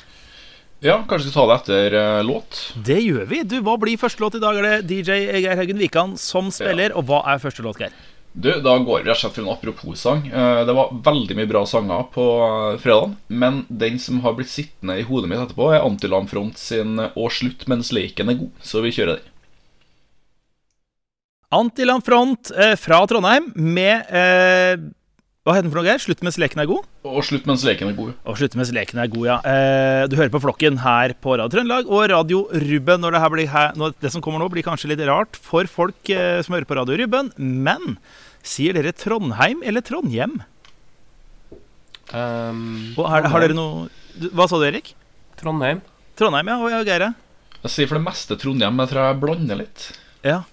Ja, 0.82 0.96
kanskje 1.06 1.28
vi 1.28 1.30
skal 1.30 1.44
ta 1.44 1.50
det 1.52 1.56
etter 1.60 1.94
uh, 1.94 2.22
låt. 2.26 2.56
Det 2.86 2.98
gjør 2.98 3.26
vi. 3.30 3.42
Du, 3.46 3.60
Hva 3.62 3.76
blir 3.78 4.00
første 4.00 4.18
låt 4.24 4.34
i 4.34 4.40
dag? 4.42 4.56
Er 4.58 4.66
det 4.66 4.88
DJ 4.90 5.18
Geir 5.44 5.54
Haugen 5.60 5.78
Wikan 5.78 6.16
som 6.18 6.48
spiller? 6.50 6.90
Og 6.98 7.06
hva 7.06 7.20
er 7.30 7.38
første 7.42 7.62
låt, 7.62 7.78
Geir? 7.78 7.94
Du, 8.32 8.48
Da 8.64 8.72
går 8.80 9.04
vi 9.04 9.10
rett 9.10 9.14
og 9.14 9.20
slett 9.20 9.36
for 9.36 9.44
en 9.44 9.52
apropos-sang. 9.52 10.24
Eh, 10.26 10.62
Det 10.66 10.74
var 10.74 10.90
veldig 11.06 11.36
mye 11.38 11.50
bra 11.50 11.62
sanger 11.68 12.06
på 12.14 12.24
eh, 12.46 12.78
fredagen, 12.82 13.14
men 13.28 13.60
den 13.68 14.00
som 14.02 14.18
har 14.24 14.34
blitt 14.34 14.50
sittende 14.50 14.96
i 14.98 15.04
hodet 15.06 15.28
mitt 15.30 15.38
etterpå, 15.44 15.68
er 15.70 15.84
Antilam 15.86 16.26
Front 16.26 16.58
sin 16.58 16.96
'Å 16.98 17.28
slutt 17.30 17.68
mens 17.70 17.92
leken 17.92 18.32
er 18.32 18.40
god'. 18.40 18.56
Så 18.64 18.82
vi 18.82 18.90
kjører 18.90 19.20
den. 19.20 19.28
Antiland 21.52 22.02
Front 22.04 22.50
eh, 22.56 22.74
fra 22.80 23.04
Trondheim 23.06 23.52
med 23.54 24.08
eh, 24.10 24.76
Hva 25.42 25.56
heter 25.56 25.66
den 25.66 25.72
for 25.74 25.82
noe? 25.82 25.94
Slutt 25.98 26.20
mens 26.22 26.36
leken 26.38 26.60
er 26.62 26.68
god? 26.70 26.84
Og 27.02 27.24
slutt 27.26 27.48
mens 27.50 27.64
leken 27.66 27.88
er 27.90 27.96
god'. 27.96 28.12
Og 28.30 28.36
slutt 28.38 28.52
mens 28.54 28.68
leken 28.70 29.00
er 29.02 29.08
god, 29.10 29.24
ja. 29.26 29.36
Eh, 29.42 30.02
du 30.06 30.14
hører 30.14 30.30
på 30.30 30.38
Flokken 30.38 30.76
her 30.78 31.14
på 31.18 31.34
Radio 31.34 31.50
Trøndelag 31.50 31.88
og 31.90 32.04
Radio 32.12 32.46
Ruben. 32.52 33.00
Når 33.02 33.10
det, 33.10 33.20
her 33.24 33.28
blir 33.34 33.48
her, 33.50 33.72
når 33.74 33.94
det 33.98 34.12
som 34.12 34.22
kommer 34.22 34.38
nå, 34.38 34.46
blir 34.48 34.62
kanskje 34.62 34.92
litt 34.92 35.02
rart 35.02 35.34
for 35.34 35.66
folk 35.66 35.98
eh, 36.14 36.38
som 36.46 36.54
hører 36.54 36.64
på 36.70 36.78
Radio 36.78 36.94
Ruben. 36.94 37.32
Men 37.36 37.98
sier 38.46 38.72
dere 38.72 38.94
Trondheim 38.94 39.66
eller 39.66 39.82
Trondhjem? 39.82 40.44
Um, 42.14 42.94
Og 42.94 43.08
har, 43.10 43.26
har 43.26 43.40
dere 43.40 43.54
noe 43.56 43.88
Hva 44.30 44.46
sa 44.46 44.58
du, 44.60 44.66
Erik? 44.68 44.94
Trondheim. 45.40 45.82
Trondheim, 46.14 46.46
ja. 46.54 46.58
Og 46.62 46.70
ja, 46.70 46.84
Geire? 46.86 47.14
Jeg 47.64 47.70
sier 47.74 47.90
for 47.90 47.98
det 47.98 48.06
meste 48.06 48.38
Trondheim, 48.38 48.78
jeg 48.78 48.94
tror 48.94 49.08
jeg 49.10 49.20
blander 49.26 49.58
litt. 49.58 49.90
ja. 50.22 50.44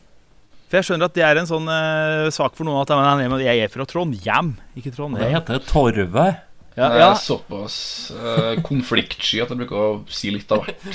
For 0.70 0.78
jeg 0.78 0.86
skjønner 0.86 1.10
at 1.10 1.16
det 1.18 1.24
er 1.26 1.40
en 1.42 1.50
sånn 1.50 1.66
uh, 1.66 2.30
sak 2.34 2.54
for 2.54 2.68
noen 2.68 2.84
at 2.84 2.92
men 3.18 3.42
jeg 3.42 3.66
er 3.66 3.72
fra 3.74 3.88
Trondhjem, 3.90 4.54
ikke 4.78 4.94
Det 5.18 5.32
heter 5.34 5.64
Torvet. 5.66 6.46
Ja, 6.78 6.86
ja. 6.86 6.90
Det 6.94 7.06
er 7.08 7.16
såpass 7.24 7.78
uh, 8.14 8.62
konfliktsky 8.64 9.42
at 9.42 9.50
jeg 9.50 9.60
bruker 9.64 9.80
å 9.82 9.88
si 10.14 10.30
litt 10.32 10.52
av 10.54 10.62
hvert. 10.64 10.86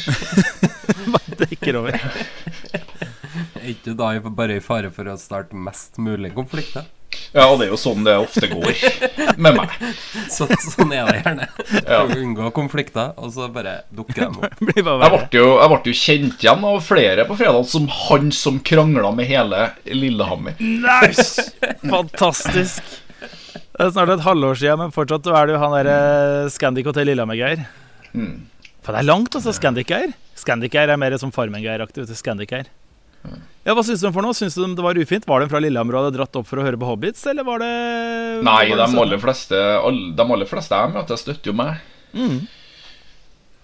Dekker 1.42 1.82
over. 1.82 1.98
Er 3.64 3.72
ikke 3.72 3.90
du 3.90 3.98
da 3.98 4.12
bare 4.30 4.60
i 4.60 4.62
fare 4.62 4.92
for 4.94 5.08
å 5.10 5.16
starte 5.18 5.58
mest 5.58 5.98
mulig 5.98 6.30
konflikter? 6.36 6.86
Ja, 7.34 7.48
og 7.50 7.58
det 7.58 7.66
er 7.66 7.72
jo 7.72 7.78
sånn 7.80 8.04
det 8.06 8.12
ofte 8.22 8.46
går 8.46 8.76
med 9.42 9.56
meg. 9.58 9.72
Så, 10.34 10.46
sånn 10.62 10.92
er 10.94 11.08
det 11.08 11.16
gjerne. 11.18 11.48
Ja. 11.80 12.00
Å 12.04 12.14
unngå 12.14 12.50
konflikter, 12.54 13.10
og 13.18 13.32
så 13.34 13.48
bare 13.52 13.80
dukker 13.94 14.20
de 14.22 14.28
opp. 14.30 14.60
Jeg 14.74 14.84
ble, 14.86 15.18
jo, 15.34 15.48
jeg 15.58 15.70
ble 15.72 15.78
jo 15.90 15.94
kjent 15.98 16.44
igjen 16.44 16.66
av 16.68 16.78
flere 16.86 17.24
på 17.28 17.36
fredag 17.38 17.66
som 17.70 17.86
han 17.90 18.30
som 18.34 18.60
krangla 18.66 19.10
med 19.16 19.26
hele 19.28 19.66
Lillehammer. 19.90 20.54
Nice! 20.62 21.48
Fantastisk. 21.94 22.82
Det 23.74 23.82
er 23.82 23.90
snart 23.94 24.12
et 24.14 24.24
halvår 24.26 24.60
siden, 24.60 24.84
men 24.84 24.94
fortsatt 24.94 25.26
er 25.26 25.48
det 25.50 25.56
jo 25.56 25.62
han 25.62 25.74
derre 25.74 25.96
Scandic 26.54 26.86
Hotel 26.86 27.10
Lillehammer-Geir. 27.10 27.64
Mm. 28.14 28.44
For 28.84 28.94
det 28.94 29.02
er 29.02 29.08
langt, 29.08 29.34
altså. 29.34 29.54
Scandic-Geir. 29.56 30.14
Scandic-Geir 30.38 30.92
er 30.94 31.00
mer 31.00 31.18
som 31.18 31.34
Farmen-Geir-aktig. 31.34 32.06
Scandic-Geir. 32.20 32.70
Ja, 33.64 33.72
Hva 33.72 33.84
syns 33.86 34.02
du 34.02 34.08
om 34.10 34.12
for 34.12 34.24
noe? 34.24 34.36
Syns 34.36 34.58
du 34.58 34.64
det 34.76 34.84
var 34.84 34.98
ufint? 35.00 35.24
Var 35.28 35.40
de 35.40 35.48
fra 35.48 35.60
Lillehammer 35.62 35.96
og 35.96 36.02
hadde 36.04 36.18
dratt 36.18 36.36
opp 36.36 36.48
for 36.48 36.60
å 36.60 36.66
høre 36.66 36.76
på 36.80 36.88
Hobbits, 36.88 37.22
eller 37.30 37.46
var 37.46 37.62
det 37.64 37.70
Nei, 38.44 38.58
var 38.68 38.68
de 38.68 38.74
det 38.76 38.88
de, 38.92 38.98
aller 39.04 39.22
fleste, 39.22 39.60
alle, 39.80 40.10
de 40.18 40.26
aller 40.36 40.50
fleste 40.50 40.80
jeg 40.82 40.92
møter, 40.92 41.20
støtter 41.20 41.50
jo 41.52 41.56
meg. 41.56 41.80
Mm. 42.12 42.42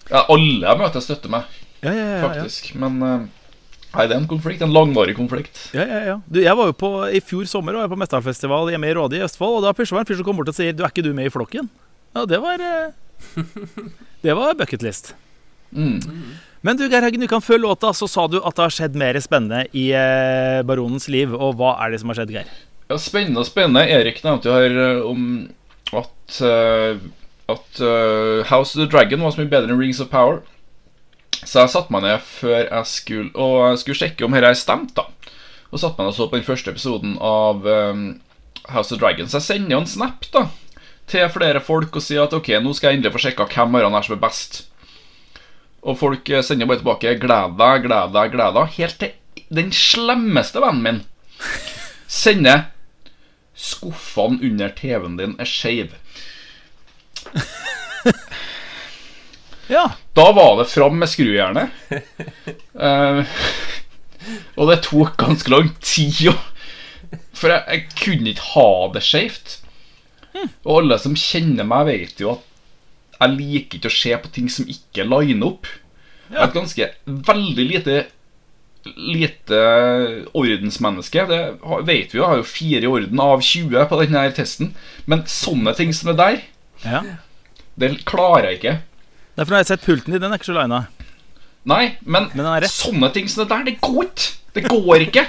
Ja, 0.09 0.23
alle 0.25 0.65
jeg 0.65 0.81
møter, 0.81 1.05
støtter 1.05 1.31
meg, 1.31 1.61
Ja, 1.85 1.93
ja, 1.93 2.01
ja, 2.01 2.17
ja. 2.17 2.25
faktisk. 2.25 2.73
Men 2.81 2.97
eh, 3.05 3.29
Nei, 3.91 4.05
det 4.07 4.15
er 4.15 4.19
en 4.21 4.27
konflikt. 4.31 4.61
En 4.63 4.71
langvarig 4.73 5.17
konflikt. 5.17 5.57
Ja, 5.75 5.83
ja, 5.83 6.01
ja. 6.07 6.17
Du, 6.31 6.39
jeg 6.41 6.55
var 6.57 6.69
jo 6.71 6.75
på, 6.79 6.91
I 7.11 7.19
fjor 7.27 7.47
sommer 7.51 7.75
var 7.75 7.85
jeg 7.85 7.91
på 7.93 7.99
Metallfestival 7.99 8.71
hjemme 8.71 8.87
i 8.87 8.93
Råde 8.95 9.19
i 9.19 9.23
Østfold, 9.25 9.59
og 9.59 9.65
da 9.65 9.73
var 9.75 9.83
det 9.83 9.99
en 10.01 10.09
fyr 10.09 10.21
som 10.21 10.27
kom 10.27 10.39
bort 10.39 10.51
og 10.51 10.55
sier 10.57 10.73
Du, 10.73 10.85
er 10.85 10.93
ikke 10.93 11.03
du 11.05 11.11
med 11.17 11.27
i 11.27 11.33
flokken? 11.33 11.67
Ja, 12.15 12.23
det 12.27 12.39
var 12.43 12.63
eh, 12.63 13.35
Det 14.25 14.33
var 14.37 14.55
bucketlist. 14.57 15.13
Mm. 15.71 15.99
Men 16.61 16.77
du, 16.77 16.83
Geir 16.85 17.01
Heggen, 17.01 17.23
du 17.23 17.29
kan 17.31 17.41
følge 17.41 17.65
låta 17.65 17.93
så 17.93 18.07
sa 18.09 18.27
du 18.29 18.37
at 18.37 18.57
det 18.57 18.65
har 18.67 18.75
skjedd 18.75 18.97
mer 18.99 19.17
spennende 19.23 19.63
i 19.77 19.87
eh, 19.97 20.61
baronens 20.67 21.07
liv. 21.09 21.33
Og 21.33 21.57
hva 21.57 21.73
er 21.81 21.93
det 21.93 22.01
som 22.03 22.13
har 22.13 22.21
skjedd, 22.21 22.35
Geir? 22.35 22.51
Ja, 22.91 22.99
spennende 23.01 23.41
og 23.41 23.49
spennende. 23.49 23.87
Erik 23.89 24.21
nevnte 24.25 24.51
jo 24.51 24.57
her 24.59 24.77
eh, 24.85 25.01
om 25.07 25.25
at, 25.91 26.37
uh, 26.45 27.01
at 27.51 27.81
uh, 27.83 28.47
House 28.47 28.75
of 28.75 28.79
the 28.79 28.87
Dragon 28.87 29.23
var 29.23 29.33
så 29.33 29.41
mye 29.41 29.51
bedre 29.51 29.73
enn 29.73 29.79
Rings 29.79 29.99
of 30.03 30.11
Power. 30.13 30.41
Så 31.41 31.63
jeg 31.63 31.73
satte 31.73 31.93
meg 31.93 32.05
ned 32.05 32.21
før 32.21 32.59
jeg 32.59 32.85
skulle 32.85 33.31
Og 33.33 33.55
jeg 33.71 33.79
skulle 33.81 33.97
sjekke 33.97 34.27
om 34.27 34.35
dette 34.35 34.51
er 34.53 34.59
stemt, 34.59 34.93
da. 34.95 35.07
Og 35.71 35.81
satte 35.81 35.97
meg 35.97 36.05
ned 36.05 36.13
og 36.13 36.17
så 36.19 36.27
på 36.29 36.37
den 36.37 36.45
første 36.45 36.71
episoden 36.71 37.15
av 37.17 37.65
um, 37.65 38.03
House 38.69 38.91
of 38.91 38.99
the 38.99 39.01
Dragon. 39.01 39.27
Så 39.27 39.39
jeg 39.39 39.47
sender 39.47 39.75
jo 39.75 39.81
en 39.81 39.89
snap 39.89 40.27
da 40.35 40.45
til 41.11 41.27
flere 41.33 41.59
folk 41.63 41.95
og 41.97 42.03
sier 42.05 42.23
at 42.23 42.35
ok, 42.35 42.53
nå 42.63 42.71
skal 42.77 42.91
jeg 42.91 42.99
endelig 42.99 43.15
få 43.15 43.23
sjekka 43.25 43.47
hvem 43.51 43.79
av 43.79 43.87
dem 43.87 43.97
som 44.05 44.15
er 44.15 44.21
best. 44.21 44.61
Og 45.81 45.97
folk 45.99 46.29
eh, 46.29 46.43
sender 46.45 46.69
bare 46.69 46.81
tilbake 46.81 47.15
'gled 47.21 47.57
deg, 47.59 47.87
gled 47.87 48.13
deg, 48.15 48.35
gled 48.35 48.53
deg'. 48.57 48.75
Helt 48.77 48.99
til 49.01 49.11
den 49.51 49.71
slemmeste 49.75 50.61
vennen 50.63 50.83
min 50.85 51.01
sender 52.07 52.69
'skuffene 53.55 54.41
under 54.51 54.69
TV-en 54.77 55.17
din 55.17 55.35
er 55.39 55.49
skeive'. 55.49 55.97
Ja. 59.71 59.91
Da 60.13 60.31
var 60.35 60.57
det 60.59 60.65
fram 60.67 60.97
med 60.99 61.07
skrujernet. 61.07 61.69
Uh, 62.75 63.23
og 64.59 64.67
det 64.67 64.81
tok 64.83 65.15
ganske 65.21 65.51
lang 65.53 65.69
tid. 65.79 66.33
For 67.31 67.53
jeg, 67.53 67.63
jeg 67.69 67.85
kunne 68.01 68.33
ikke 68.33 68.49
ha 68.51 68.71
det 68.91 69.03
skeivt. 69.07 69.53
Og 70.65 70.81
alle 70.81 70.99
som 70.99 71.15
kjenner 71.15 71.67
meg, 71.67 71.87
vet 71.87 72.19
jo 72.19 72.33
at 72.35 72.50
jeg 73.21 73.35
liker 73.37 73.77
ikke 73.77 73.91
å 73.91 73.93
se 73.93 74.15
på 74.23 74.31
ting 74.33 74.49
som 74.49 74.69
ikke 74.69 75.05
liner 75.05 75.47
opp. 75.51 75.69
Jeg 76.31 76.39
er 76.39 76.47
et 76.47 76.57
ganske 76.57 76.89
veldig 77.29 77.67
lite 77.69 78.01
Lite 78.81 79.57
ordensmenneske. 80.33 81.27
Det 81.29 81.41
vet 81.85 82.15
vi 82.15 82.17
jo. 82.17 82.23
Jeg 82.23 82.29
har 82.31 82.39
jo 82.39 82.45
fire 82.49 82.79
i 82.81 82.89
orden 82.89 83.19
av 83.21 83.43
20 83.45 83.83
på 83.91 83.99
denne 83.99 84.23
testen. 84.33 84.71
Men 85.05 85.21
sånne 85.29 85.75
ting 85.77 85.91
som 85.93 86.09
det 86.09 86.15
der, 86.17 86.39
ja. 86.81 87.03
det 87.77 87.91
klarer 88.09 88.47
jeg 88.49 88.57
ikke. 88.57 88.73
Derfor 89.37 89.53
har 89.53 89.61
jeg 89.61 89.69
sett 89.69 89.85
pulten 89.85 90.15
din. 90.15 90.23
Den 90.23 90.33
er 90.33 90.41
ikke 90.41 90.49
så 90.49 90.57
lina. 90.57 90.79
Nei, 91.69 91.91
men, 92.01 92.31
Men 92.33 92.49
er 92.55 92.65
sånne 92.73 93.11
ting 93.13 93.29
som 93.29 93.43
det 93.43 93.51
der, 93.53 93.67
det 93.69 93.75
går 93.85 94.07
ikke. 94.07 94.33
Det 94.57 94.65
går 94.65 95.05
ikke. 95.05 95.27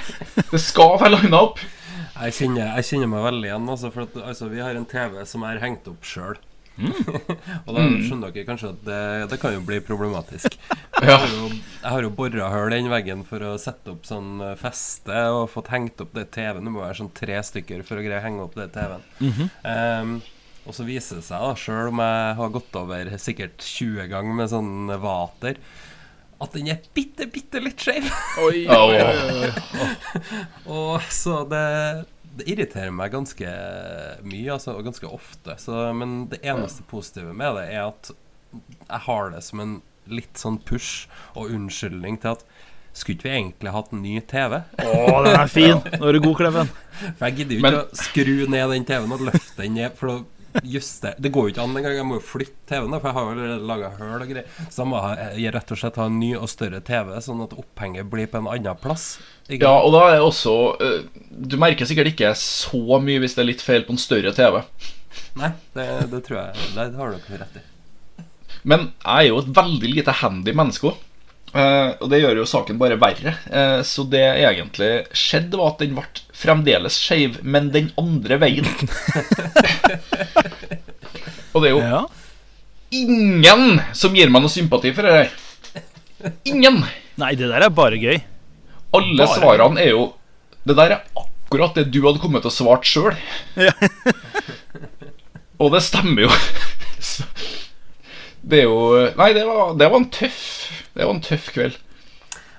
Det 0.49 0.63
skal 0.65 0.97
være 1.03 1.19
lina 1.19 1.43
opp. 1.45 1.61
Jeg 2.23 2.35
kjenner, 2.39 2.73
jeg 2.79 2.89
kjenner 2.89 3.13
meg 3.13 3.27
veldig 3.27 3.51
igjen. 3.51 3.69
Altså, 3.75 3.93
for 3.93 4.07
at, 4.07 4.17
altså, 4.33 4.49
vi 4.49 4.65
har 4.65 4.73
en 4.73 4.89
TV 4.89 5.21
som 5.29 5.45
er 5.45 5.61
hengt 5.61 5.85
opp 5.93 6.09
sjøl. 6.09 6.41
og 7.65 7.69
da 7.75 7.83
skjønner 8.01 8.33
dere 8.33 8.47
kanskje 8.47 8.71
at 8.73 8.79
det, 8.87 9.01
det 9.33 9.39
kan 9.41 9.53
jo 9.55 9.63
bli 9.67 9.81
problematisk. 9.85 10.57
Ja. 11.03 11.17
Jeg 11.17 11.19
har 11.19 11.31
jo, 11.33 11.47
jeg 11.81 11.89
har 11.91 12.05
jo 12.05 12.09
bora 12.15 12.45
hull 12.53 12.71
i 12.71 12.77
den 12.77 12.87
veggen 12.87 13.23
for 13.27 13.43
å 13.43 13.55
sette 13.59 13.91
opp 13.91 14.05
sånn 14.07 14.37
eh, 14.45 14.53
feste 14.55 15.17
og 15.33 15.49
fått 15.51 15.71
hengt 15.73 15.99
opp 15.99 16.13
det 16.15 16.29
TV-en. 16.31 16.63
Det 16.63 16.71
må 16.71 16.79
være 16.79 16.95
sånn 17.01 17.09
tre 17.17 17.41
stykker 17.43 17.81
for 17.83 17.99
å 17.99 18.05
greie 18.05 18.21
å 18.21 18.23
henge 18.23 18.45
opp 18.45 18.55
det 18.55 18.69
TV-en. 18.71 19.03
Ehm, 19.67 20.13
og 20.63 20.77
så 20.77 20.85
viser 20.87 21.19
det 21.19 21.25
seg, 21.27 21.43
da, 21.43 21.57
sjøl 21.59 21.89
om 21.91 21.99
jeg 22.05 22.37
har 22.39 22.53
gått 22.55 22.77
over 22.79 23.09
sikkert 23.19 23.65
20 23.67 24.07
ganger 24.13 24.37
med 24.37 24.53
sånn 24.53 24.93
vater, 25.03 25.59
at 26.43 26.55
den 26.55 26.71
er 26.71 26.79
bitte, 26.95 27.27
bitte 27.33 27.59
litt 27.65 27.83
skeiv. 27.83 28.07
Åh. 28.39 28.55
Og 30.77 31.03
så 31.11 31.41
det, 31.51 31.65
det 32.37 32.47
irriterer 32.49 32.91
meg 32.95 33.11
ganske 33.13 33.53
mye, 34.25 34.49
altså, 34.55 34.73
og 34.77 34.85
ganske 34.87 35.09
ofte. 35.13 35.55
Så, 35.61 35.75
men 35.97 36.23
det 36.31 36.39
eneste 36.43 36.85
positive 36.89 37.33
med 37.37 37.59
det 37.59 37.67
er 37.75 37.83
at 37.91 38.09
jeg 38.89 39.01
har 39.07 39.29
det 39.33 39.41
som 39.45 39.61
en 39.63 39.75
litt 40.11 40.37
sånn 40.41 40.57
push 40.67 41.05
og 41.37 41.53
unnskyldning 41.55 42.17
til 42.23 42.33
at 42.35 42.41
skulle 42.93 43.15
ikke 43.17 43.25
vi 43.29 43.35
egentlig 43.37 43.71
hatt 43.73 43.93
en 43.95 44.01
ny 44.05 44.17
TV? 44.29 44.59
Å, 44.83 44.89
den 45.25 45.37
er 45.39 45.47
fin! 45.59 45.79
Nå 45.97 46.09
er 46.09 46.13
du 46.17 46.19
god, 46.25 46.35
Kleven. 46.41 46.67
For 46.99 47.23
jeg 47.29 47.37
gidder 47.39 47.55
jo 47.57 47.63
Men- 47.65 47.77
ikke 47.79 47.85
å 47.85 48.01
skru 48.03 48.33
ned 48.53 48.73
den 48.75 48.85
TV-en 48.89 49.15
og 49.15 49.23
løfte 49.29 49.61
den 49.63 49.77
ned. 49.79 49.95
For 49.97 50.11
å 50.11 50.17
justere 50.61 51.15
Det 51.17 51.31
går 51.33 51.47
jo 51.47 51.53
ikke 51.53 51.63
an 51.63 51.77
engang. 51.77 51.95
Jeg 51.97 52.07
må 52.07 52.17
jo 52.19 52.25
flytte 52.25 52.67
TV-en, 52.69 52.93
da, 52.93 52.99
for 53.01 53.09
jeg 53.09 53.17
har 53.17 53.25
jo 53.25 53.33
allerede 53.33 53.69
laga 53.69 53.91
høl 53.97 54.25
og 54.25 54.31
greier. 54.31 54.57
Så 54.67 54.81
da 54.81 54.87
må 54.89 55.01
jeg 55.01 55.43
jeg 55.43 55.53
rett 55.55 55.73
og 55.73 55.81
slett 55.81 55.99
ha 56.01 56.07
en 56.09 56.19
ny 56.21 56.31
og 56.39 56.49
større 56.51 56.81
TV, 56.85 57.13
sånn 57.25 57.43
at 57.45 57.55
opphenget 57.57 58.09
blir 58.11 58.29
på 58.31 58.41
en 58.41 58.49
annen 58.53 58.81
plass. 58.83 59.07
Ikke? 59.47 59.65
Ja, 59.65 59.75
og 59.81 59.93
da 59.95 60.03
er 60.07 60.17
det 60.17 60.23
også 60.23 60.53
eh, 60.79 60.99
Du 61.27 61.57
merker 61.59 61.87
sikkert 61.89 62.13
ikke 62.13 62.29
så 62.39 62.99
mye 63.03 63.19
hvis 63.19 63.35
det 63.35 63.43
er 63.43 63.49
litt 63.49 63.63
feil 63.65 63.83
på 63.87 63.95
en 63.95 64.01
større 64.01 64.31
TV. 64.35 64.61
Nei, 65.39 65.51
det, 65.75 65.87
det 66.13 66.21
tror 66.25 66.39
jeg 66.39 66.67
Det 66.77 66.85
har 66.97 67.15
dere 67.17 67.41
rett 67.41 67.57
i. 67.59 67.63
Men 68.63 68.91
jeg 69.01 69.25
er 69.25 69.27
jo 69.27 69.41
et 69.41 69.51
veldig 69.57 69.89
lite 69.91 70.15
handy 70.21 70.53
menneske 70.55 70.93
òg. 70.93 71.01
Og 71.53 72.07
det 72.09 72.19
gjør 72.23 72.39
jo 72.41 72.45
saken 72.49 72.79
bare 72.81 72.97
verre. 73.01 73.35
Uh, 73.51 73.81
så 73.85 74.01
det 74.09 74.23
egentlig 74.41 74.91
skjedde, 75.13 75.57
var 75.59 75.67
at 75.75 75.79
den 75.83 75.93
ble 75.97 76.05
fremdeles 76.33 76.95
skeiv, 76.97 77.37
men 77.45 77.69
den 77.75 77.91
andre 78.01 78.39
veien. 78.41 78.65
og 81.53 81.61
det 81.61 81.67
er 81.69 81.75
jo 81.75 81.81
Ja. 81.83 82.01
ingen 82.93 83.81
som 83.93 84.13
gir 84.17 84.29
meg 84.33 84.41
noe 84.43 84.49
sympati 84.53 84.89
for 84.93 85.01
det 85.05 85.13
her. 85.13 85.29
Ingen! 86.49 86.81
Nei, 87.19 87.33
det 87.37 87.47
der 87.51 87.61
er 87.67 87.73
bare 87.73 87.97
gøy. 88.01 88.17
Alle 88.93 89.25
Bare. 89.25 89.35
svarene 89.37 89.81
er 89.81 89.89
jo 89.93 90.03
Det 90.65 90.75
der 90.77 90.91
er 90.95 91.01
akkurat 91.17 91.73
det 91.75 91.87
du 91.91 92.01
hadde 92.05 92.19
kommet 92.21 92.41
til 92.45 92.51
å 92.51 92.55
svart 92.55 92.85
sjøl. 92.87 93.15
Ja. 93.59 93.73
Og 95.61 95.71
det 95.73 95.81
stemmer 95.85 96.21
jo. 96.25 96.31
Det 98.43 98.57
er 98.59 98.65
jo 98.67 98.79
Nei, 99.15 99.29
det 99.35 99.43
var, 99.47 99.73
det 99.79 99.87
var 99.87 99.97
en 100.01 100.09
tøff 100.11 100.62
Det 100.93 101.05
var 101.05 101.13
en 101.15 101.25
tøff 101.25 101.49
kveld. 101.53 101.77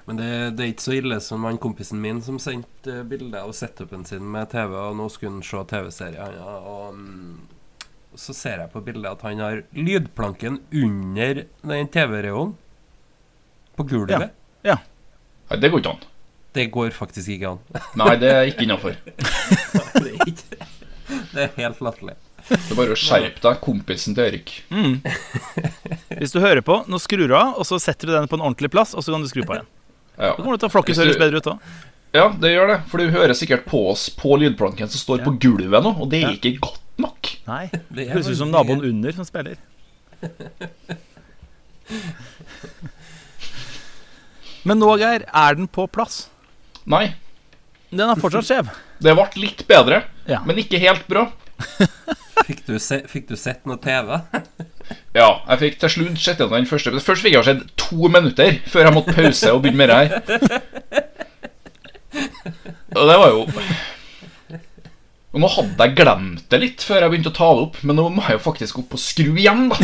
Men 0.05 0.19
det, 0.21 0.31
det 0.57 0.65
er 0.65 0.73
ikke 0.75 0.85
så 0.85 0.97
ille 0.99 1.19
som 1.25 1.47
han 1.49 1.59
kompisen 1.61 2.01
min 2.03 2.21
som 2.25 2.39
sendte 2.43 2.99
eh, 2.99 3.05
bilde 3.09 3.41
av 3.41 3.55
setupen 3.57 4.05
sin 4.05 4.27
med 4.31 4.51
TV, 4.53 4.75
og 4.77 4.97
nå 4.99 5.09
skulle 5.13 5.39
han 5.39 5.47
se 5.47 5.63
TV-serier. 5.71 6.35
Ja, 6.37 6.57
og 6.61 6.99
mm, 6.99 7.39
så 8.21 8.37
ser 8.37 8.61
jeg 8.61 8.73
på 8.75 8.83
bildet 8.85 9.09
at 9.15 9.25
han 9.25 9.41
har 9.41 9.63
lydplanken 9.73 10.61
under 10.83 11.45
den 11.65 11.89
TV-reolen. 11.95 12.53
På 13.75 13.87
gulvet. 13.91 14.29
Ja. 14.63 14.77
Nei, 15.49 15.57
det 15.59 15.71
går 15.73 15.81
ikke 15.83 15.95
an. 15.97 16.05
Det 16.55 16.69
går 16.71 16.93
faktisk 16.95 17.33
ikke 17.35 17.57
an. 17.57 17.81
Nei, 17.99 18.13
det 18.21 18.29
er 18.31 18.45
ikke 18.47 18.69
innafor. 18.69 18.95
det, 20.05 20.37
det 21.33 21.43
er 21.49 21.57
helt 21.57 21.83
latterlig. 21.83 22.15
Det 22.49 22.59
er 22.71 22.77
bare 22.77 22.93
å 22.93 22.99
skjerpe 22.99 23.41
deg, 23.41 23.61
kompisen 23.65 24.15
til 24.17 24.25
Erik. 24.29 24.51
Mm. 24.71 24.99
Hvis 26.21 26.35
du 26.35 26.41
hører 26.45 26.61
på, 26.67 26.81
nå 26.93 26.99
skrur 27.01 27.29
du 27.31 27.35
av, 27.39 27.55
og 27.57 27.65
så 27.69 27.79
setter 27.81 28.07
du 28.11 28.13
den 28.13 28.29
på 28.29 28.37
en 28.37 28.45
ordentlig 28.45 28.71
plass, 28.75 28.93
og 28.95 29.01
så 29.07 29.15
kan 29.15 29.23
du 29.25 29.29
skru 29.31 29.43
på 29.49 29.55
igjen. 29.57 29.69
Ja. 30.19 30.31
Da 30.31 30.37
kommer 30.39 30.53
det 30.59 30.61
til 30.65 30.69
å 30.71 30.75
flokkes 30.77 31.01
høres 31.01 31.17
bedre 31.19 31.41
ut 31.41 31.49
òg. 31.55 31.59
ja, 32.15 32.27
det 32.45 32.51
gjør 32.53 32.69
det. 32.75 32.79
For 32.91 32.97
du 33.03 33.09
hører 33.17 33.35
sikkert 33.35 33.65
på 33.67 33.81
oss 33.91 34.07
på 34.15 34.37
lydplanken 34.39 34.89
som 34.93 35.01
står 35.01 35.19
Ja. 35.23 35.25
på 35.31 35.33
gulvet 35.43 35.83
nå, 35.83 35.95
og 36.01 36.11
det 36.13 36.21
er 36.23 36.29
Ja. 36.29 36.35
ikke 36.37 36.59
godt 36.61 36.81
nok. 36.99 37.33
Nei. 37.49 37.65
Det 37.91 38.09
er 38.09 38.13
høres 38.15 38.29
ut 38.29 38.37
som 38.39 38.51
naboen 38.53 38.85
under 38.85 39.13
som 39.13 39.25
spiller. 39.25 39.57
Men 44.65 44.79
nå, 44.81 44.95
Geir, 45.01 45.25
er 45.29 45.55
den 45.59 45.67
på 45.69 45.85
plass. 45.93 46.29
Nei. 46.89 47.15
Den 47.95 48.09
er 48.11 48.17
fortsatt 48.21 48.47
skjev. 48.49 48.71
Det 49.05 49.13
ble 49.15 49.27
litt 49.43 49.67
bedre, 49.69 50.05
Ja. 50.27 50.41
men 50.45 50.57
ikke 50.57 50.79
helt 50.81 51.07
bra. 51.09 51.27
Fikk 52.45 52.65
du, 52.67 52.75
se, 52.83 53.01
fikk 53.09 53.29
du 53.31 53.37
sett 53.41 53.67
noe 53.69 53.81
TV? 53.83 54.17
Ja, 55.17 55.41
jeg 55.49 55.61
fikk 55.63 55.77
til 55.81 55.93
slutt 55.95 56.19
sett 56.21 56.41
gjennom 56.43 56.59
den 56.59 56.67
første 56.69 56.91
Først 57.01 57.25
fikk 57.25 57.39
jeg 57.39 57.47
sett 57.47 57.63
to 57.81 58.11
minutter 58.13 58.59
før 58.69 58.85
jeg 58.85 58.93
måtte 58.93 59.15
pause 59.17 59.53
og 59.55 59.63
begynne 59.65 59.81
med 59.81 59.89
det 59.89 59.97
her. 59.97 60.11
Og 62.95 63.09
det 63.09 63.17
var 63.23 63.31
jo 63.33 63.41
Og 65.33 65.41
nå 65.41 65.51
hadde 65.55 65.87
jeg 65.87 65.97
glemt 66.03 66.45
det 66.53 66.61
litt 66.63 66.85
før 66.85 67.07
jeg 67.07 67.15
begynte 67.15 67.33
å 67.33 67.39
ta 67.39 67.49
det 67.57 67.65
opp, 67.69 67.79
men 67.83 67.99
nå 67.99 68.05
må 68.13 68.27
jeg 68.27 68.37
jo 68.37 68.45
faktisk 68.45 68.83
opp 68.83 68.93
og 68.99 69.03
skru 69.03 69.33
igjen, 69.33 69.71
da. 69.73 69.79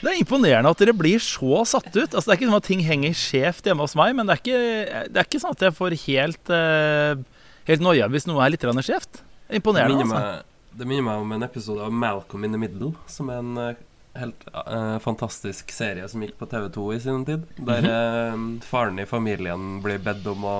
Det 0.00 0.08
er 0.08 0.20
imponerende 0.22 0.70
at 0.72 0.80
dere 0.80 0.94
blir 0.96 1.20
så 1.20 1.60
satt 1.68 1.90
ut. 1.92 2.14
Altså, 2.14 2.24
det 2.24 2.32
er 2.32 2.38
ikke 2.38 2.48
sånn 2.48 2.56
at 2.56 2.68
ting 2.70 2.84
henger 2.86 3.18
skjevt 3.20 3.68
hjemme 3.68 3.84
hos 3.84 3.96
meg, 4.00 4.14
men 4.16 4.24
det 4.24 4.32
er 4.32 4.40
ikke, 4.40 4.60
det 5.12 5.20
er 5.20 5.28
ikke 5.28 5.42
sånn 5.42 5.56
at 5.58 5.64
jeg 5.66 5.76
får 5.76 5.96
helt, 6.06 6.52
uh, 6.54 7.50
helt 7.68 7.84
noia 7.84 8.08
hvis 8.08 8.24
noe 8.30 8.40
er 8.46 8.54
litt 8.54 8.64
skjevt. 8.64 9.20
Er 9.50 9.58
Det 9.58 9.62
imponerende. 9.64 9.96
minner, 9.98 10.14
Altså. 10.16 10.42
meg, 10.46 10.78
det 10.78 10.86
minner 10.86 11.02
meg 11.02 11.22
om 11.24 11.32
en 11.32 11.42
episode 11.42 11.82
av 11.82 11.92
Malcolm 11.92 12.44
in 12.46 12.52
the 12.54 12.58
Middle, 12.62 12.92
som 13.10 13.30
er 13.30 13.38
en 13.42 13.56
eh, 13.58 13.74
helt 14.20 14.44
uh, 14.54 14.98
fantastisk 15.02 15.70
serie 15.74 16.06
som 16.08 16.22
gikk 16.22 16.36
på 16.38 16.46
TV2 16.50 16.84
i 16.94 17.00
sin 17.02 17.24
tid. 17.26 17.46
Der 17.58 17.86
uh, 17.90 18.38
faren 18.62 18.98
i 19.02 19.06
familien 19.06 19.80
blir 19.82 19.98
bedt 19.98 20.26
om 20.30 20.44
å 20.46 20.56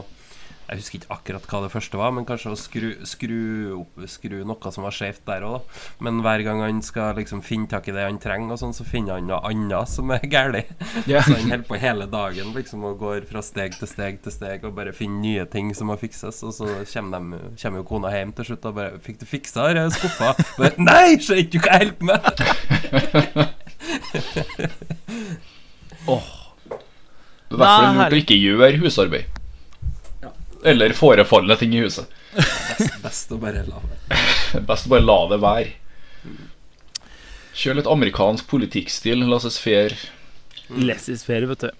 Jeg 0.71 0.79
husker 0.79 1.01
ikke 1.01 1.15
akkurat 1.17 1.47
hva 1.51 1.61
det 1.65 1.73
første 1.73 1.99
var, 1.99 2.13
men 2.15 2.27
kanskje 2.29 2.53
å 2.53 2.59
skru, 2.59 2.91
skru, 3.09 3.39
opp, 3.81 3.97
skru 4.07 4.45
noe 4.47 4.71
som 4.71 4.85
var 4.87 4.95
skjevt 4.95 5.25
der 5.27 5.43
òg, 5.43 5.57
da. 5.57 5.81
Men 6.07 6.21
hver 6.23 6.45
gang 6.47 6.63
han 6.63 6.79
skal 6.87 7.17
liksom 7.19 7.43
finne 7.43 7.67
tak 7.71 7.89
i 7.91 7.95
det 7.97 8.05
han 8.07 8.21
trenger, 8.23 8.55
og 8.55 8.61
sånn, 8.61 8.77
så 8.77 8.87
finner 8.87 9.19
han 9.19 9.27
noe 9.27 9.41
annet 9.51 9.91
som 9.91 10.13
er 10.15 10.23
galt. 10.31 10.71
Yeah. 11.11 11.27
Så 11.27 11.35
han 11.35 11.51
holder 11.51 11.67
på 11.67 11.81
hele 11.83 12.07
dagen 12.11 12.55
liksom 12.55 12.85
og 12.87 13.01
går 13.03 13.27
fra 13.27 13.43
steg 13.43 13.75
til 13.81 13.91
steg 13.91 14.21
til 14.23 14.33
steg 14.35 14.63
og 14.67 14.77
bare 14.79 14.95
finner 14.95 15.19
nye 15.25 15.45
ting 15.51 15.75
som 15.75 15.91
må 15.91 15.97
fikses. 15.99 16.39
Og 16.47 16.55
så 16.55 16.67
kommer, 16.93 17.19
de, 17.19 17.43
kommer 17.65 17.83
jo 17.83 17.89
kona 17.91 18.15
hjem 18.15 18.33
til 18.39 18.45
slutt 18.53 18.71
og 18.71 18.79
bare 18.79 18.99
'Fikk 19.03 19.19
du 19.21 19.27
fiksa 19.27 19.61
denne 19.73 19.91
skuffa?' 19.91 20.37
Bare, 20.61 20.75
Nei, 20.79 21.19
ser 21.19 21.43
ikke 21.43 21.59
du 21.59 21.59
hva 21.65 21.71
jeg 21.75 21.81
holder 21.83 21.99
på 21.99 22.05
med? 22.07 22.21
Åh, 26.15 26.27
Det 27.51 27.59
er 27.59 27.59
derfor 27.59 27.67
det 27.67 27.91
er 27.91 27.95
lurt 27.99 28.15
å 28.15 28.23
ikke 28.23 28.39
gjøre 28.39 28.79
husarbeid. 28.85 29.40
Eller 30.65 30.93
forefallende 30.97 31.57
ting 31.57 31.75
i 31.75 31.85
huset. 31.85 32.09
Best, 32.35 32.97
best 33.03 33.33
å 33.33 33.39
bare 33.41 33.65
la 33.67 33.81
det. 33.83 34.01
Best 34.69 34.89
å 34.89 34.93
bare 34.93 35.07
la 35.07 35.19
det 35.31 35.39
være. 35.43 35.77
Kjør 37.61 37.81
litt 37.81 37.91
amerikansk 37.91 38.49
politikkstil. 38.51 39.25
Lasses 39.29 39.59
fair. 39.61 39.97
less 40.71 41.09
is 41.09 41.25
fair, 41.27 41.47
vet 41.51 41.67
du. 41.67 41.71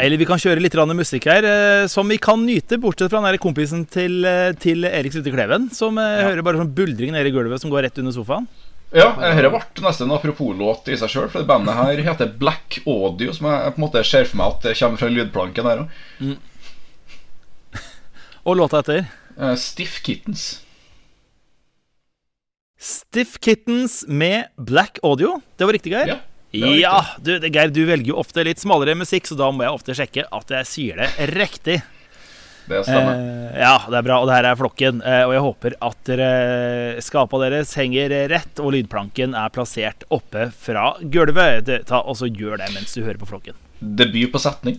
Eller 0.00 0.16
vi 0.16 0.26
kan 0.26 0.40
kjøre 0.40 0.62
litt 0.62 0.74
musikk 0.94 1.26
her, 1.26 1.44
eh, 1.44 1.86
som 1.86 2.08
vi 2.08 2.16
kan 2.16 2.46
nyte, 2.46 2.78
bortsett 2.78 3.10
fra 3.10 3.20
den 3.20 3.38
kompisen 3.38 3.84
til, 3.84 4.24
eh, 4.24 4.52
til 4.52 4.84
Erik 4.84 5.12
Slutte 5.12 5.32
Kleven, 5.34 5.70
som 5.74 5.96
ja. 5.96 6.30
hører 6.30 6.42
bare 6.42 6.62
sånn 6.62 6.74
buldring 6.74 7.12
nede 7.12 7.28
i 7.28 7.34
gulvet 7.34 7.60
som 7.60 7.70
går 7.70 7.82
rett 7.82 7.98
under 7.98 8.12
sofaen. 8.12 8.46
Ja, 8.92 9.12
dette 9.16 9.48
ble 9.48 9.60
nesten 9.86 10.08
en 10.08 10.16
apropos-låt 10.18 10.88
i 10.92 10.96
seg 11.00 11.08
sjøl. 11.08 11.28
For 11.32 11.40
det 11.40 11.48
bandet 11.48 11.76
her 11.78 12.00
heter 12.04 12.32
Black 12.38 12.82
Audio, 12.86 13.32
som 13.32 13.48
jeg 13.48 13.74
på 13.74 13.80
en 13.80 13.86
måte 13.86 14.04
ser 14.04 14.28
for 14.28 14.40
meg 14.40 14.52
at 14.52 14.66
det 14.66 14.74
kommer 14.78 15.00
fra 15.00 15.12
lydplanken 15.12 15.68
her 15.68 15.84
òg. 15.84 15.94
Og 18.44 18.56
låta 18.58 18.80
etter 18.82 19.04
Stiff 19.56 20.00
Kittens. 20.02 20.60
Stiff 22.82 23.36
Kittens 23.40 24.02
med 24.08 24.48
Black 24.58 24.98
Audio. 25.02 25.40
Det 25.56 25.64
var 25.68 25.72
riktig, 25.78 25.92
Geir? 25.94 26.08
Ja, 26.08 26.18
Ja, 26.52 26.98
du, 27.24 27.38
Geir, 27.48 27.70
du 27.72 27.84
velger 27.88 28.10
jo 28.12 28.18
ofte 28.20 28.42
litt 28.44 28.60
smalere 28.60 28.92
musikk, 28.98 29.24
så 29.30 29.38
da 29.38 29.46
må 29.54 29.64
jeg 29.64 29.72
ofte 29.72 29.94
sjekke 29.96 30.26
at 30.36 30.50
jeg 30.52 30.68
sier 30.68 30.98
det 31.00 31.28
riktig. 31.32 31.78
Det 32.68 32.82
stemmer. 32.86 33.14
Eh, 33.16 33.62
ja, 33.62 33.78
det 33.88 33.96
er 33.98 34.04
bra, 34.06 34.18
og 34.22 34.28
det 34.28 34.34
her 34.36 34.48
er 34.50 34.58
flokken. 34.60 35.00
Eh, 35.00 35.22
og 35.24 35.32
jeg 35.34 35.44
håper 35.46 35.76
at 35.88 36.02
dere, 36.10 36.28
skapa 37.02 37.40
deres 37.42 37.72
henger 37.78 38.12
rett, 38.30 38.60
og 38.62 38.74
lydplanken 38.76 39.32
er 39.38 39.54
plassert 39.54 40.04
oppe 40.14 40.50
fra 40.54 40.92
gulvet. 41.00 41.64
Det- 41.70 41.80
Ta, 41.88 42.02
og 42.04 42.18
så 42.20 42.28
gjør 42.28 42.58
det 42.60 42.68
mens 42.74 42.92
du 42.94 43.00
hører 43.02 43.18
på 43.22 43.30
flokken. 43.32 43.56
Debut 43.80 44.30
på 44.34 44.38
setning. 44.42 44.78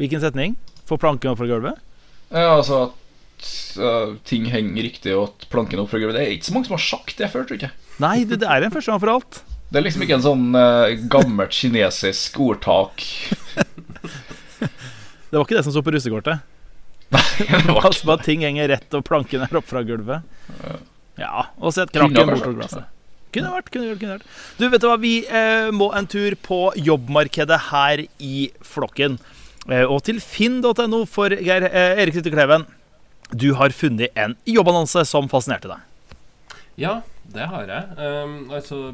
Hvilken 0.00 0.20
setning? 0.20 0.56
For 0.84 0.98
planken 0.98 1.30
opp 1.30 1.38
fra 1.38 1.46
gulvet? 1.46 1.78
Ja, 2.32 2.56
altså 2.56 2.82
at 2.82 3.48
uh, 3.78 4.14
ting 4.28 4.46
henger 4.50 4.86
riktig, 4.88 5.14
og 5.16 5.30
at 5.30 5.48
planken 5.52 5.82
opp 5.82 5.90
fra 5.92 6.00
gulvet. 6.00 6.16
Det 6.18 6.26
er 6.26 6.36
ikke 6.36 6.48
så 6.48 6.54
mange 6.56 6.70
som 6.70 6.76
har 6.78 6.84
sagt 6.84 7.18
det 7.20 7.30
før, 7.32 7.46
tror 7.48 7.66
jeg. 7.66 7.72
Nei, 8.02 8.16
det, 8.28 8.40
det 8.42 8.48
er 8.48 8.64
en 8.64 8.74
første 8.74 8.92
gang 8.92 9.02
for 9.02 9.12
alt. 9.12 9.42
Det 9.72 9.80
er 9.80 9.86
liksom 9.86 10.04
ikke 10.04 10.18
en 10.18 10.24
sånn 10.24 10.46
uh, 10.56 10.94
gammelt 11.12 11.54
kinesisk 11.56 12.40
ordtak. 12.44 13.04
Det 15.32 15.38
var 15.40 15.46
ikke 15.46 15.56
det 15.56 15.62
som 15.64 15.72
sto 15.72 15.80
på 15.80 15.92
russekortet. 15.94 16.42
det 17.08 17.60
var 17.64 17.78
Pass 17.86 18.02
ikke 18.02 18.08
på 18.10 18.12
at 18.12 18.24
ting 18.26 18.42
henger 18.44 18.68
rett, 18.68 18.88
og 18.92 19.04
planken 19.08 19.40
er 19.46 19.56
opp 19.56 19.64
fra 19.64 19.80
gulvet. 19.88 20.26
Ja, 21.16 21.46
og 21.56 21.72
sett 21.72 21.88
krakken 21.94 22.28
bortover 22.28 22.58
glasset. 22.58 22.90
Kunne 23.32 23.48
vært, 23.54 23.70
kunne 23.72 23.94
vært, 23.94 24.00
kunne 24.02 24.18
vært. 24.18 24.26
Du, 24.58 24.66
vet 24.68 24.82
du 24.82 24.86
hva, 24.90 24.98
vi 25.00 25.12
eh, 25.24 25.70
må 25.72 25.88
en 25.96 26.04
tur 26.04 26.36
på 26.44 26.58
jobbmarkedet 26.76 27.58
her 27.70 28.04
i 28.20 28.50
flokken. 28.60 29.16
Eh, 29.70 29.84
og 29.86 30.02
til 30.06 30.18
finn.no 30.22 31.04
for 31.10 31.34
Geir 31.38 31.68
eh, 31.68 32.00
Erik 32.02 32.18
Rytte 32.18 32.32
Kleven. 32.34 32.66
Du 33.32 33.52
har 33.56 33.72
funnet 33.72 34.12
en 34.18 34.34
jobbannonse 34.48 35.04
som 35.08 35.28
fascinerte 35.30 35.70
deg. 35.70 36.16
Ja, 36.80 37.00
det 37.32 37.46
har 37.48 37.68
jeg. 37.68 37.84
Um, 37.98 38.50
altså, 38.52 38.90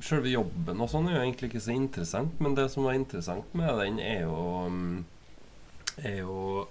Selve 0.00 0.30
jobben 0.32 0.80
og 0.80 0.88
sånn 0.88 1.10
er 1.10 1.18
jo 1.18 1.22
egentlig 1.26 1.50
ikke 1.50 1.60
så 1.60 1.74
interessant, 1.74 2.38
men 2.40 2.54
det 2.56 2.70
som 2.72 2.86
var 2.86 2.96
interessant 2.96 3.50
med 3.58 3.68
den, 3.82 3.98
er 4.00 4.22
jo, 4.24 4.36
um, 4.64 5.02
er 6.00 6.22
jo 6.22 6.62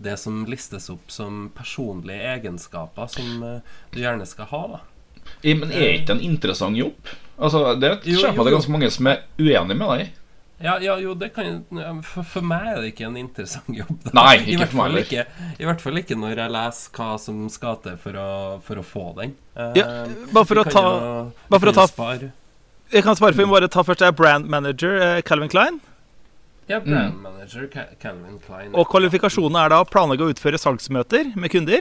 det 0.00 0.14
som 0.16 0.46
listes 0.48 0.88
opp 0.92 1.12
som 1.12 1.50
personlige 1.52 2.24
egenskaper 2.30 3.10
som 3.12 3.44
uh, 3.44 3.82
du 3.92 4.00
gjerne 4.00 4.24
skal 4.28 4.48
ha. 4.54 4.62
da. 4.76 4.80
Men 5.44 5.68
er 5.68 5.98
ikke 5.98 6.08
det 6.08 6.16
en 6.16 6.24
interessant 6.30 6.78
jobb? 6.78 7.12
Altså, 7.36 7.74
Det 7.80 7.90
Jo, 8.04 8.20
ser 8.20 8.30
jeg 8.30 8.36
på 8.36 8.40
jo, 8.40 8.46
det 8.46 8.50
er 8.50 8.56
ganske 8.56 8.74
mange 8.78 8.90
som 8.92 9.10
er 9.12 9.22
uenig 9.40 9.76
med 9.76 9.92
deg. 9.92 10.16
Ja, 10.60 10.74
ja, 10.84 10.98
jo, 11.00 11.14
det 11.16 11.30
kan 11.32 11.62
for, 12.04 12.22
for 12.28 12.44
meg 12.44 12.66
er 12.68 12.80
det 12.82 12.90
ikke 12.92 13.06
en 13.08 13.14
interessant 13.16 13.70
jobb. 13.72 13.94
Da. 14.04 14.10
Nei, 14.18 14.34
I 14.36 14.40
ikke 14.42 14.58
hvert 14.60 14.72
for 14.74 14.80
meg 14.82 14.90
fall 14.90 14.98
ikke, 15.04 15.22
I 15.56 15.68
hvert 15.68 15.84
fall 15.86 16.00
ikke 16.02 16.18
når 16.20 16.34
jeg 16.42 16.52
leser 16.56 16.90
hva 16.98 17.06
som 17.22 17.38
skal 17.48 17.78
til 17.86 17.94
for 18.02 18.18
å, 18.20 18.26
for 18.66 18.80
å 18.82 18.84
få 18.84 19.04
den. 19.16 19.32
Eh, 19.56 19.78
Ja, 19.80 19.86
bare 20.34 20.44
for 20.50 20.60
å 20.60 20.66
ta- 20.68 20.82
jo- 20.84 21.48
bare 21.48 21.60
for 21.64 21.72
å 21.72 21.76
ta- 21.78 21.86
spare. 21.88 22.28
Jeg 22.92 23.06
kan 23.06 23.16
svare 23.16 23.32
for 23.38 23.46
må 23.48 23.56
bare 23.56 23.70
ta 23.72 23.84
først 23.86 24.02
er 24.04 24.12
brand 24.12 24.50
manager 24.52 24.98
eh, 25.00 25.22
Calvin 25.22 25.48
Klein. 25.48 25.80
Ja, 26.68 26.78
brand 26.84 27.16
manager 27.24 27.64
Calvin 27.98 28.36
Klein. 28.44 28.74
Og 28.76 28.86
kvalifikasjonene 28.92 29.64
er 29.64 29.72
da 29.72 29.80
planlegge 29.88 30.28
og 30.28 30.34
utføre 30.36 30.58
salgsmøter 30.60 31.32
med 31.40 31.50
kunder, 31.56 31.80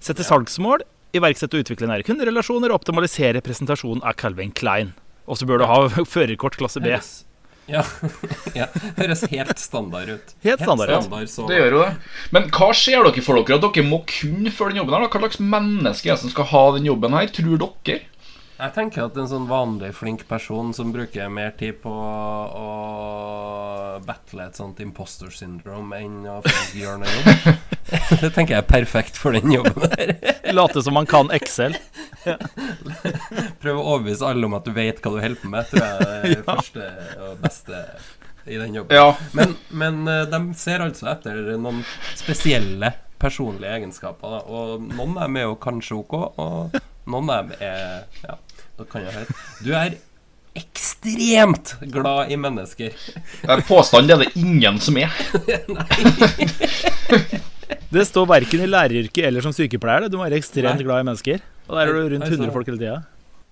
sette 0.00 0.22
salgsmål, 0.24 0.86
iverksette 1.14 1.58
og 1.58 1.64
utvikle 1.66 1.90
nære 1.90 2.06
kunderelasjoner 2.06 2.70
og 2.70 2.78
optimalisere 2.82 3.42
presentasjonen 3.44 4.06
av 4.06 4.14
Calvin 4.22 4.52
Klein. 4.54 4.94
Og 5.26 5.36
så 5.40 5.46
bør 5.50 5.58
du 5.62 5.66
ha 5.66 6.04
førerkort 6.04 6.56
klasse 6.60 6.78
B. 6.84 6.92
Høres, 6.94 7.24
ja, 7.70 7.82
ja, 8.60 8.66
høres 8.98 9.24
helt 9.32 9.60
standard 9.60 10.10
ut. 10.12 10.34
Helt 10.44 10.62
standard, 10.62 10.90
helt 10.92 11.06
standard 11.06 11.30
så 11.32 11.46
Det 11.48 11.60
gjør 11.60 11.76
jo 11.76 11.84
det. 11.84 11.92
Men 12.36 12.48
hva 12.52 12.70
ser 12.76 13.06
dere 13.06 13.24
for 13.24 13.40
dere 13.40 13.58
at 13.60 13.64
dere 13.68 13.86
må 13.88 14.02
kunne 14.08 14.52
Følge 14.54 14.74
den 14.74 14.82
jobben? 14.82 14.96
her 14.96 15.06
da? 15.06 15.12
Hva 15.12 15.22
slags 15.24 15.40
menneske 15.40 16.10
er 16.10 16.16
det 16.16 16.24
som 16.24 16.34
skal 16.34 16.50
ha 16.52 16.64
den 16.76 16.90
jobben 16.90 17.16
her, 17.16 17.30
tror 17.32 17.62
dere? 17.64 18.02
Jeg 18.54 18.70
tenker 18.76 19.08
at 19.08 19.16
en 19.18 19.26
sånn 19.26 19.46
vanlig 19.50 19.88
flink 19.98 20.20
person 20.30 20.68
som 20.76 20.92
bruker 20.94 21.30
mer 21.32 21.56
tid 21.58 21.80
på 21.82 21.90
å 21.90 22.68
battle 24.06 24.44
et 24.46 24.58
sånt 24.58 24.78
imposter 24.84 25.32
syndrome 25.34 25.98
enn 25.98 26.20
å 26.30 26.36
gjøre 26.76 27.00
noe 27.02 27.14
jobb 27.16 27.72
Det 28.22 28.30
tenker 28.34 28.54
jeg 28.54 28.60
er 28.62 28.68
perfekt 28.68 29.18
for 29.20 29.34
den 29.36 29.52
jobben 29.52 29.90
der. 29.92 30.14
Late 30.56 30.82
som 30.82 30.96
man 30.96 31.06
kan 31.06 31.28
Excel. 31.34 31.76
Prøve 33.62 33.76
å 33.76 33.84
overbevise 33.96 34.26
alle 34.26 34.48
om 34.48 34.56
at 34.56 34.66
du 34.66 34.72
vet 34.74 35.02
hva 35.02 35.12
du 35.14 35.20
holder 35.22 35.42
på 35.42 35.50
med, 35.52 35.68
tror 35.70 35.84
jeg 35.84 36.08
er 36.14 36.24
det 36.30 36.46
første 36.46 36.88
og 37.26 37.42
beste 37.44 37.82
i 38.46 38.58
den 38.60 38.78
jobben. 38.80 38.96
Ja, 38.96 39.12
Men, 39.36 39.54
men 39.70 40.00
eh, 40.10 40.24
de 40.30 40.40
ser 40.58 40.84
altså 40.84 41.10
etter 41.12 41.54
noen 41.58 41.84
spesielle 42.16 42.94
personlige 43.20 43.76
egenskaper. 43.78 44.38
Da. 44.38 44.42
Og 44.48 44.88
noen 44.88 45.16
av 45.18 45.28
dem 45.28 45.38
er 45.40 45.48
jo 45.48 45.60
kanskje 45.62 46.00
ok, 46.00 46.18
og 46.40 46.82
noen 47.06 47.30
av 47.30 47.48
dem 47.48 47.56
er 47.60 48.04
Ja, 48.24 48.36
da 48.78 48.84
kan 48.90 49.04
jeg 49.06 49.14
høre. 49.14 49.38
Du 49.64 49.70
er 49.76 49.96
ekstremt 50.54 51.74
glad 51.90 52.30
i 52.30 52.36
mennesker. 52.38 52.94
det 53.42 53.50
er 53.56 53.64
påstand 53.66 54.08
det 54.08 54.14
er 54.16 54.22
det 54.24 54.36
ingen 54.38 54.78
som 54.82 54.96
er. 55.00 55.10
Det 57.94 58.04
står 58.08 58.26
verken 58.28 58.62
i 58.64 58.68
læreryrket 58.70 59.24
eller 59.28 59.44
som 59.44 59.54
sykepleier. 59.54 60.04
det. 60.04 60.12
Du 60.12 60.18
må 60.18 60.26
være 60.26 60.38
ekstremt 60.40 60.78
Nei. 60.80 60.86
glad 60.86 61.02
i 61.02 61.08
mennesker. 61.10 61.42
Og 61.68 61.76
der 61.78 61.82
er 61.82 61.92
du 61.92 62.14
rundt 62.14 62.24
Altså- 62.26 62.38
100 62.38 62.52
folk 62.52 62.66
hele 62.70 62.78
tida. 62.82 63.02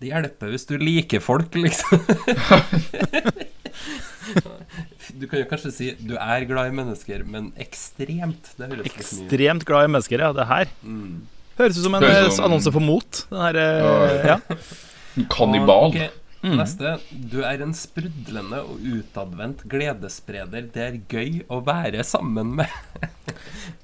Det 0.03 0.09
hjelper 0.11 0.51
hvis 0.51 0.67
du 0.67 0.75
liker 0.83 1.21
folk, 1.23 1.55
liksom. 1.55 2.01
Du 5.19 5.27
kan 5.29 5.43
jo 5.43 5.47
kanskje 5.51 5.71
si 5.75 5.87
du 5.99 6.15
er 6.17 6.45
glad 6.49 6.71
i 6.71 6.75
mennesker, 6.75 7.23
men 7.29 7.51
ekstremt. 7.61 8.53
Ekstremt 8.87 9.65
glad 9.69 9.85
i 9.89 9.91
mennesker, 9.93 10.23
ja. 10.23 10.31
Det 10.35 10.47
her 10.49 10.71
mm. 10.83 11.17
Høres 11.59 11.79
ut 11.79 11.85
som 11.85 11.95
en 11.99 12.05
eh, 12.09 12.31
som- 12.31 12.45
annonse 12.49 12.73
for 12.73 12.81
Mot. 12.81 13.27
Den 13.31 13.41
her, 13.47 13.57
eh, 13.57 14.27
ja. 14.33 14.41
Kannibal. 15.29 15.91
Og, 15.93 15.97
ok, 15.97 16.19
Mm. 16.43 16.57
Neste. 16.59 16.99
Du 17.31 17.37
er 17.47 17.61
en 17.63 17.71
sprudlende 17.73 18.59
og 18.67 18.81
utadvendt 18.83 19.61
gledesspreder 19.71 20.65
det 20.75 20.83
er 20.83 20.97
gøy 21.07 21.45
å 21.47 21.61
være 21.63 22.03
sammen 22.03 22.57
med. 22.59 22.67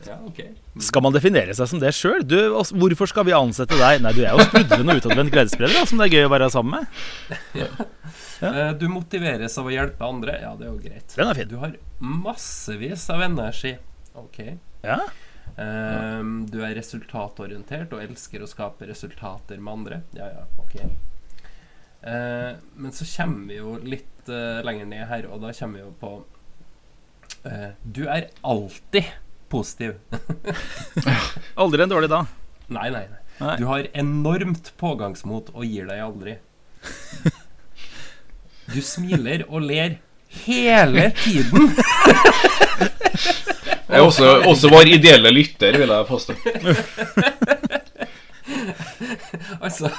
Ja, 0.09 0.17
ok. 0.27 0.41
Skal 0.83 1.03
man 1.05 1.13
definere 1.15 1.55
seg 1.55 1.69
som 1.71 1.79
det 1.79 1.93
sjøl? 1.95 2.25
Hvorfor 2.27 3.07
skal 3.13 3.25
vi 3.29 3.33
ansette 3.37 3.77
deg? 3.79 4.01
Nei, 4.03 4.11
du 4.17 4.25
er 4.25 4.35
jo 4.35 4.43
sprudlende 4.49 4.97
og 4.97 5.03
utadvendt 5.05 5.31
gledesspreder, 5.35 5.75
da, 5.79 5.85
som 5.87 5.99
det 6.03 6.09
er 6.09 6.17
gøy 6.17 6.27
å 6.27 6.33
være 6.35 6.51
sammen 6.51 6.81
med. 6.81 7.63
Eh, 8.41 8.73
Du 8.79 8.85
motiveres 8.91 9.57
av 9.59 9.67
å 9.67 9.73
hjelpe 9.75 10.05
andre. 10.07 10.37
Ja, 10.43 10.53
det 10.59 10.67
er 10.69 10.71
jo 10.71 10.79
greit. 10.83 11.15
Den 11.19 11.27
er 11.31 11.35
fin. 11.39 11.49
Du 11.51 11.57
har 11.59 11.73
massevis 12.03 13.09
av 13.11 13.23
energi. 13.27 13.77
Ok. 14.19 14.39
Ja. 14.87 15.01
Ehm, 15.59 16.47
du 16.47 16.61
er 16.63 16.77
resultatorientert 16.79 17.93
og 17.95 18.03
elsker 18.05 18.43
å 18.45 18.49
skape 18.51 18.87
resultater 18.89 19.59
med 19.59 19.73
andre. 19.81 20.01
Ja, 20.17 20.31
ja, 20.31 20.47
ok. 20.63 20.77
Uh, 21.99 22.55
men 22.79 22.93
så 22.95 23.03
kommer 23.11 23.51
vi 23.51 23.57
jo 23.59 23.73
litt 23.83 24.29
uh, 24.31 24.61
lenger 24.63 24.87
ned 24.87 25.09
her, 25.11 25.27
og 25.27 25.43
da 25.43 25.51
kommer 25.59 25.81
vi 25.81 25.83
jo 25.83 25.95
på 25.99 26.11
uh, 27.43 27.71
Du 27.83 28.05
er 28.07 28.29
alltid 28.47 29.11
positiv. 29.51 29.97
Aldri 31.65 31.83
en 31.83 31.91
dårlig 31.91 32.13
dag. 32.13 32.31
Nei, 32.69 32.87
nei, 32.95 33.09
nei. 33.11 33.25
Nei. 33.39 33.57
Du 33.59 33.67
har 33.71 33.87
enormt 33.99 34.73
pågangsmot 34.79 35.51
og 35.55 35.67
gir 35.67 35.87
deg 35.91 36.03
aldri. 36.03 36.39
Du 38.69 38.83
smiler 38.85 39.47
og 39.49 39.63
ler 39.65 39.95
hele 40.45 41.07
tiden. 41.17 41.71
Jeg 43.89 43.99
er 43.99 44.05
også, 44.05 44.27
også 44.51 44.69
vår 44.73 44.91
ideelle 44.95 45.31
lytter, 45.33 45.79
vil 45.81 45.89
jeg 45.97 46.07
påstå. 46.09 46.35
Altså, 49.61 49.91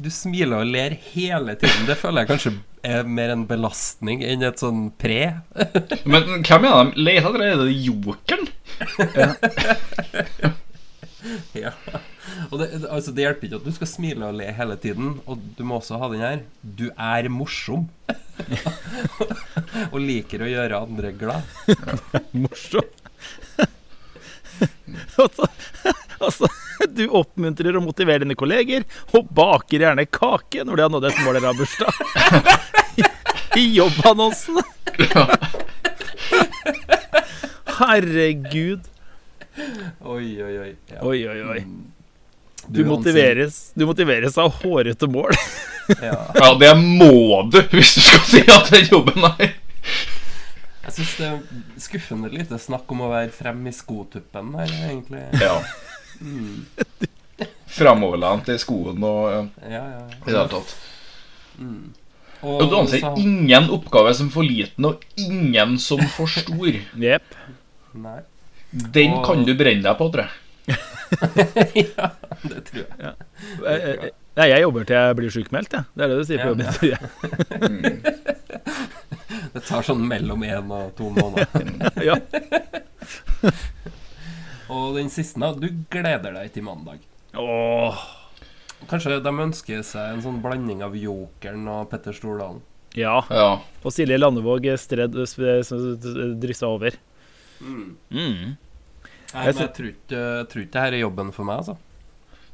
du 0.00 0.08
smiler 0.12 0.62
og 0.62 0.68
ler 0.72 0.94
hele 1.12 1.54
tiden. 1.60 1.84
Det 1.88 1.96
føler 2.00 2.22
jeg 2.24 2.28
kanskje 2.30 2.52
er 2.88 3.04
mer 3.04 3.32
en 3.34 3.42
belastning 3.50 4.22
enn 4.24 4.44
et 4.46 4.60
sånn 4.62 4.86
pre. 5.00 5.18
Men 6.08 6.40
hvem 6.46 6.64
er 6.68 6.76
de 6.94 7.04
leter 7.04 7.28
etter? 7.28 7.44
Er 7.44 7.60
det 7.60 7.74
jokeren? 7.84 8.46
Ja. 11.58 11.72
Og 12.52 12.60
det, 12.60 12.68
det- 12.78 12.90
altså, 12.94 13.12
det 13.16 13.24
hjelper 13.26 13.48
ikke 13.48 13.58
at 13.60 13.66
du 13.68 13.72
skal 13.76 13.88
smile 13.90 14.28
og 14.30 14.36
le 14.38 14.46
hele 14.54 14.76
tiden, 14.80 15.14
og 15.28 15.40
du 15.58 15.62
må 15.66 15.78
også 15.80 15.98
ha 16.00 16.08
den 16.12 16.22
her. 16.24 16.42
Du 16.62 16.86
er 16.94 17.28
morsom. 17.32 17.88
og 19.90 19.98
liker 20.00 20.44
å 20.46 20.50
gjøre 20.52 20.80
andre 20.86 21.12
glad. 21.18 21.42
Morsom. 22.36 22.86
altså, 25.22 25.48
altså, 26.18 26.48
du 26.96 27.04
oppmuntrer 27.08 27.76
og 27.78 27.86
motiverer 27.86 28.24
dine 28.24 28.36
kolleger, 28.38 28.86
og 29.16 29.30
baker 29.34 29.84
gjerne 29.84 30.06
kake 30.06 30.64
når 30.66 30.76
de 30.76 30.86
har 30.86 30.94
nådd 30.94 31.08
et 31.10 31.22
mål 31.24 31.38
eller 31.38 31.50
har 31.50 31.58
bursdag. 31.58 31.92
I 33.58 33.66
jobbannonsene. 33.78 34.64
Herregud. 37.78 38.86
Oi, 40.06 40.26
oi, 40.42 40.54
oi. 40.58 40.72
Ja. 40.92 41.00
Oi, 41.02 41.20
oi, 41.28 41.38
oi. 41.54 41.62
Du 42.68 42.82
Du 42.82 42.88
motiveres, 42.88 43.70
du 43.74 43.86
motiveres 43.88 44.36
av 44.38 44.52
hårete 44.62 45.08
mål. 45.10 45.32
Ja. 46.02 46.18
Ja, 46.34 46.50
det 46.60 46.74
må 46.76 47.48
du 47.48 47.62
hvis 47.72 47.94
du 47.96 48.02
skal 48.04 48.26
si 48.28 48.42
at 48.44 48.68
den 48.74 48.90
jobben 48.90 49.24
er 49.24 49.54
Jeg 50.88 50.94
syns 50.96 51.14
det 51.18 51.26
er 51.28 51.40
skuffende 51.84 52.30
lite 52.32 52.56
snakk 52.62 52.88
om 52.94 53.02
å 53.04 53.10
være 53.12 53.28
frem 53.34 53.60
i 53.68 53.72
skotuppen 53.76 54.54
her, 54.56 54.70
egentlig. 54.88 55.20
Ja. 55.42 55.58
Framoverlent 57.68 58.48
i 58.50 58.56
skoen 58.58 59.02
og 59.04 59.28
ja, 59.30 59.42
Ja, 59.68 59.82
ja, 59.92 60.00
i 60.08 60.24
det 60.24 60.32
hele 60.32 60.48
tatt. 60.54 60.72
Og, 62.38 62.54
Og 62.62 62.70
du 62.70 62.76
anser 62.78 63.02
så- 63.02 63.12
ingen 63.18 63.68
oppgave 63.74 64.14
som 64.14 64.30
for 64.30 64.42
liten, 64.46 64.84
og 64.86 65.04
ingen 65.18 65.76
som 65.82 66.00
for 66.14 66.26
stor. 66.30 66.80
Jepp. 67.06 67.34
Den 68.72 69.12
Og- 69.18 69.24
kan 69.26 69.44
du 69.44 69.54
brenne 69.58 69.82
deg 69.82 69.98
på, 69.98 70.08
tror 70.14 70.24
jeg. 70.28 70.34
ja, 71.98 72.10
det 72.44 72.64
tror 72.68 72.82
jeg. 72.84 72.98
Ja. 73.00 73.12
Det 73.18 73.64
tror 73.64 74.04
jeg 74.04 74.12
jobber 74.62 74.84
til 74.86 74.94
jeg 74.96 75.16
blir 75.18 75.30
sjukmeldt, 75.34 75.72
jeg. 75.74 75.84
Det 75.98 76.04
er 76.04 76.08
det 76.12 76.18
du 76.18 76.24
sier 76.28 76.38
på 76.38 76.46
Ja, 76.46 76.50
jobben. 76.52 76.66
ja. 76.92 76.98
Det 79.54 79.62
tar 79.66 79.82
sånn 79.86 80.02
mellom 80.08 80.42
én 80.44 80.70
og 80.74 80.92
to 80.98 81.08
måneder. 81.14 81.48
Ja. 82.08 82.14
Og 84.68 84.96
den 84.98 85.08
siste, 85.12 85.40
da. 85.40 85.52
Du 85.56 85.68
gleder 85.90 86.34
deg 86.36 86.50
til 86.52 86.64
mandag. 86.66 87.00
Åh, 87.38 87.96
Kanskje 88.88 89.16
de 89.24 89.32
ønsker 89.42 89.80
seg 89.82 90.12
en 90.14 90.22
sånn 90.22 90.38
blanding 90.44 90.84
av 90.86 90.94
Jokeren 90.96 91.64
og 91.72 91.88
Petter 91.90 92.14
Stordalen. 92.14 92.60
ja. 92.94 93.16
Ja. 93.32 93.48
Og 93.82 93.92
Silje 93.94 94.18
Landevåg 94.20 94.68
stredd, 94.78 95.16
dryssa 96.40 96.66
over. 96.70 96.94
Mm. 97.60 97.96
Nei, 98.12 99.44
Jeg 99.44 99.54
men 99.54 99.62
jeg 99.64 99.72
tror 99.76 99.88
ikke, 99.90 100.20
jeg 100.38 100.46
tror 100.52 100.62
ikke 100.62 100.72
det 100.76 100.82
her 100.84 100.92
er 100.94 101.02
jobben 101.02 101.32
for 101.34 101.44
meg, 101.48 101.56
altså. 101.64 101.76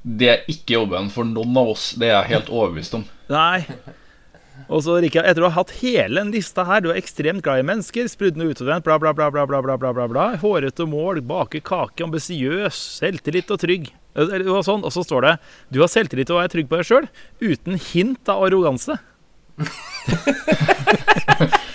Det 0.04 0.28
er 0.28 0.42
ikke 0.52 0.76
jobben 0.76 1.06
for 1.12 1.24
noen 1.24 1.56
av 1.56 1.70
oss. 1.72 1.92
Det 1.96 2.10
er 2.10 2.18
jeg 2.18 2.32
helt 2.34 2.50
overbevist 2.52 2.94
om. 2.98 3.04
Nei. 3.32 3.64
Og 4.68 4.82
så 4.84 4.94
Rikard, 5.02 5.26
etter 5.28 5.44
å 5.44 5.48
ha 5.50 5.56
hatt 5.58 5.72
hele 5.80 6.20
den 6.20 6.30
lista 6.32 6.62
her, 6.68 6.80
du 6.84 6.90
er 6.92 6.98
ekstremt 7.00 7.42
glad 7.44 7.60
i 7.62 7.66
mennesker, 7.66 8.06
sprudlende 8.08 8.52
utadvendt, 8.52 8.84
bla, 8.86 8.98
bla, 9.00 9.10
bla, 9.16 9.30
bla, 9.32 9.44
bla, 9.48 9.60
bla, 9.64 9.76
bla, 9.80 9.90
bla, 9.96 10.06
bla. 10.12 10.26
Hårete 10.40 10.86
mål, 10.88 11.20
bake 11.26 11.60
kake, 11.64 12.04
ambisiøs, 12.06 12.78
selvtillit 13.00 13.50
og 13.52 13.60
trygg. 13.64 13.90
Eh, 14.14 14.44
Og, 14.46 14.60
sånn, 14.64 14.84
og 14.86 14.92
så 14.94 15.02
står 15.04 15.26
det 15.26 15.32
du 15.74 15.80
har 15.82 15.90
selvtillit 15.90 16.30
og 16.30 16.42
er 16.44 16.52
trygg 16.52 16.68
på 16.70 16.78
deg 16.78 16.86
sjøl, 16.88 17.08
uten 17.42 17.80
hint 17.90 18.30
av 18.30 18.44
arroganse. 18.46 18.96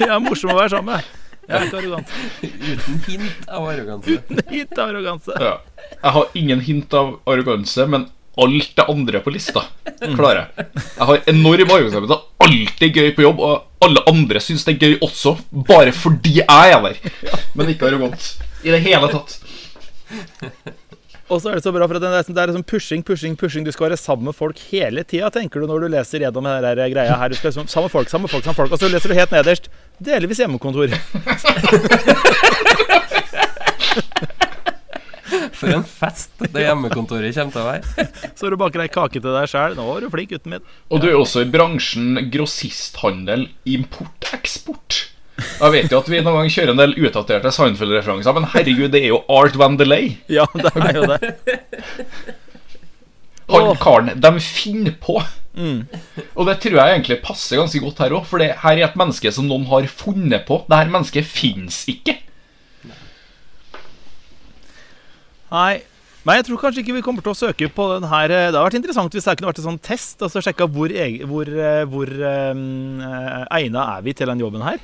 ja, 0.06 0.18
morsom 0.24 0.54
å 0.54 0.58
være 0.60 0.72
sammen 0.78 0.96
med. 0.96 1.10
Jeg 1.50 1.58
er 1.58 1.66
ikke 1.66 1.80
arrogant. 1.82 2.10
Uten 2.46 3.00
hint 3.10 3.50
av 3.50 3.68
arroganse. 3.72 4.16
Uten 4.20 4.42
Hint 4.54 4.78
av 4.78 4.92
arroganse. 4.92 5.38
Ja. 5.42 5.54
Jeg 5.96 6.12
har 6.16 6.36
ingen 6.38 6.60
hint 6.62 6.94
av 6.94 7.16
arroganse, 7.26 7.86
men 7.90 8.06
alt 8.38 8.76
det 8.78 8.86
andre 8.90 9.20
på 9.26 9.32
lista 9.34 9.62
klarer 10.16 10.46
jeg. 10.46 10.50
Jeg 10.98 11.06
har 11.10 11.18
enorm 11.28 11.72
arbeidsevne. 11.76 12.08
Det 12.08 12.16
er 12.18 12.24
alltid 12.48 12.90
gøy 13.00 13.10
på 13.18 13.22
jobb, 13.26 13.40
og 13.44 13.54
alle 13.84 14.02
andre 14.08 14.40
syns 14.44 14.64
det 14.68 14.74
er 14.76 14.80
gøy 14.86 14.94
også, 15.06 15.32
bare 15.68 15.92
fordi 15.96 16.32
jeg 16.42 16.48
er 16.48 16.82
der. 16.86 16.96
Men 17.58 17.70
ikke 17.74 17.88
arrogant 17.90 18.24
i 18.64 18.70
det 18.72 18.82
hele 18.86 19.08
tatt. 19.12 19.32
Og 21.30 21.38
så 21.42 21.50
er 21.52 21.56
det 21.60 21.64
så 21.64 21.72
bra, 21.72 21.86
for 21.86 21.94
det 22.00 22.04
er, 22.10 22.24
sånn- 22.26 22.64
pushing, 22.66 23.04
pushing, 23.06 23.36
pushing. 23.38 23.66
Du 23.66 23.72
skal 23.72 23.90
være 23.90 23.98
sammen 24.02 24.26
med 24.32 24.36
folk 24.36 24.58
hele 24.72 25.04
tida, 25.04 25.30
tenker 25.30 25.60
du 25.62 25.68
når 25.70 25.80
du 25.86 25.90
leser 25.94 26.20
gjennom 26.26 26.44
denne 26.48 26.90
greia 26.90 27.16
her. 27.20 27.30
Du 27.30 27.36
skal 27.38 27.52
liksom, 27.54 27.84
med 27.86 27.92
folk, 27.94 28.10
sammen 28.10 28.24
med 28.26 28.32
folk, 28.34 28.44
sammen 28.44 28.58
med 28.58 28.64
folk. 28.64 28.72
Og 28.74 28.80
så 28.82 28.90
leser 28.90 29.10
du 29.10 29.16
helt 29.20 29.32
nederst 29.36 29.70
delvis 30.00 30.38
hjemmekontor. 30.42 30.88
For 35.60 35.72
en 35.76 35.86
fest 35.86 36.32
det 36.40 36.64
hjemmekontoret 36.68 37.36
kommer 37.36 37.54
til 37.56 37.62
å 37.62 37.68
være. 37.68 38.08
Så 38.40 38.52
du 38.52 38.58
baker 38.60 38.86
ei 38.86 38.92
kake 38.92 39.20
til 39.20 39.36
deg 39.36 39.52
sjøl. 39.52 39.78
Nå 39.78 39.86
er 39.96 40.06
du 40.06 40.12
flink, 40.14 40.34
gutten 40.34 40.56
min. 40.56 40.68
Og 40.90 41.04
du 41.04 41.10
er 41.12 41.20
også 41.20 41.44
i 41.44 41.50
bransjen 41.52 42.30
grossisthandel, 42.32 43.50
import-eksport. 43.68 45.06
Jeg 45.40 45.72
vet 45.72 45.94
jo 45.94 46.02
at 46.02 46.10
vi 46.12 46.20
noen 46.20 46.42
gang 46.42 46.52
kjører 46.52 46.74
en 46.74 46.82
del 46.82 46.96
utdaterte 47.00 47.52
Seinfeld-referanser, 47.56 48.36
men 48.36 48.48
herregud, 48.54 48.90
det 48.92 49.06
er 49.06 49.14
jo 49.14 49.22
Art 49.32 49.56
Van 49.60 49.78
Delay. 49.80 50.14
Ja, 50.32 50.48
det 50.52 50.74
er 50.76 51.00
jo 51.00 51.08
det. 51.14 51.20
Han 53.50 53.76
karen 53.82 54.12
de 54.22 54.32
finner 54.44 54.96
på. 55.02 55.18
Mm. 55.58 55.88
Og 56.38 56.48
det 56.48 56.60
tror 56.64 56.78
jeg 56.78 56.96
egentlig 56.96 57.20
passer 57.24 57.60
ganske 57.60 57.82
godt 57.84 58.02
her 58.04 58.16
òg, 58.16 58.28
for 58.30 58.42
det 58.42 58.52
her 58.62 58.78
er 58.78 58.88
et 58.88 59.00
menneske 59.00 59.32
som 59.34 59.48
noen 59.50 59.66
har 59.72 59.88
funnet 59.92 60.46
på. 60.48 60.62
Det 60.68 60.82
her 60.82 60.92
mennesket 60.92 61.28
fins 61.28 61.82
ikke. 61.92 62.20
Nei. 65.52 65.82
Men 66.28 66.36
jeg 66.36 66.50
tror 66.50 66.60
kanskje 66.60 66.82
ikke 66.84 66.98
vi 66.98 67.04
kommer 67.04 67.24
til 67.24 67.32
å 67.32 67.38
søke 67.38 67.70
på 67.72 67.86
den 67.94 68.04
her 68.12 68.28
Det 68.28 68.40
hadde 68.50 68.62
vært 68.62 68.76
interessant 68.76 69.14
hvis 69.16 69.24
det 69.26 69.38
kunne 69.40 69.50
vært 69.50 69.62
en 69.62 69.68
sånn 69.70 69.80
test. 69.82 70.20
Altså 70.26 70.44
sjekka 70.44 70.68
hvor, 70.68 70.92
hvor, 71.32 71.50
eh, 71.50 71.84
hvor 71.90 72.12
um, 72.12 73.00
egna 73.56 73.86
er 73.96 74.04
vi 74.06 74.14
til 74.20 74.30
den 74.30 74.44
jobben 74.44 74.66
her. 74.66 74.84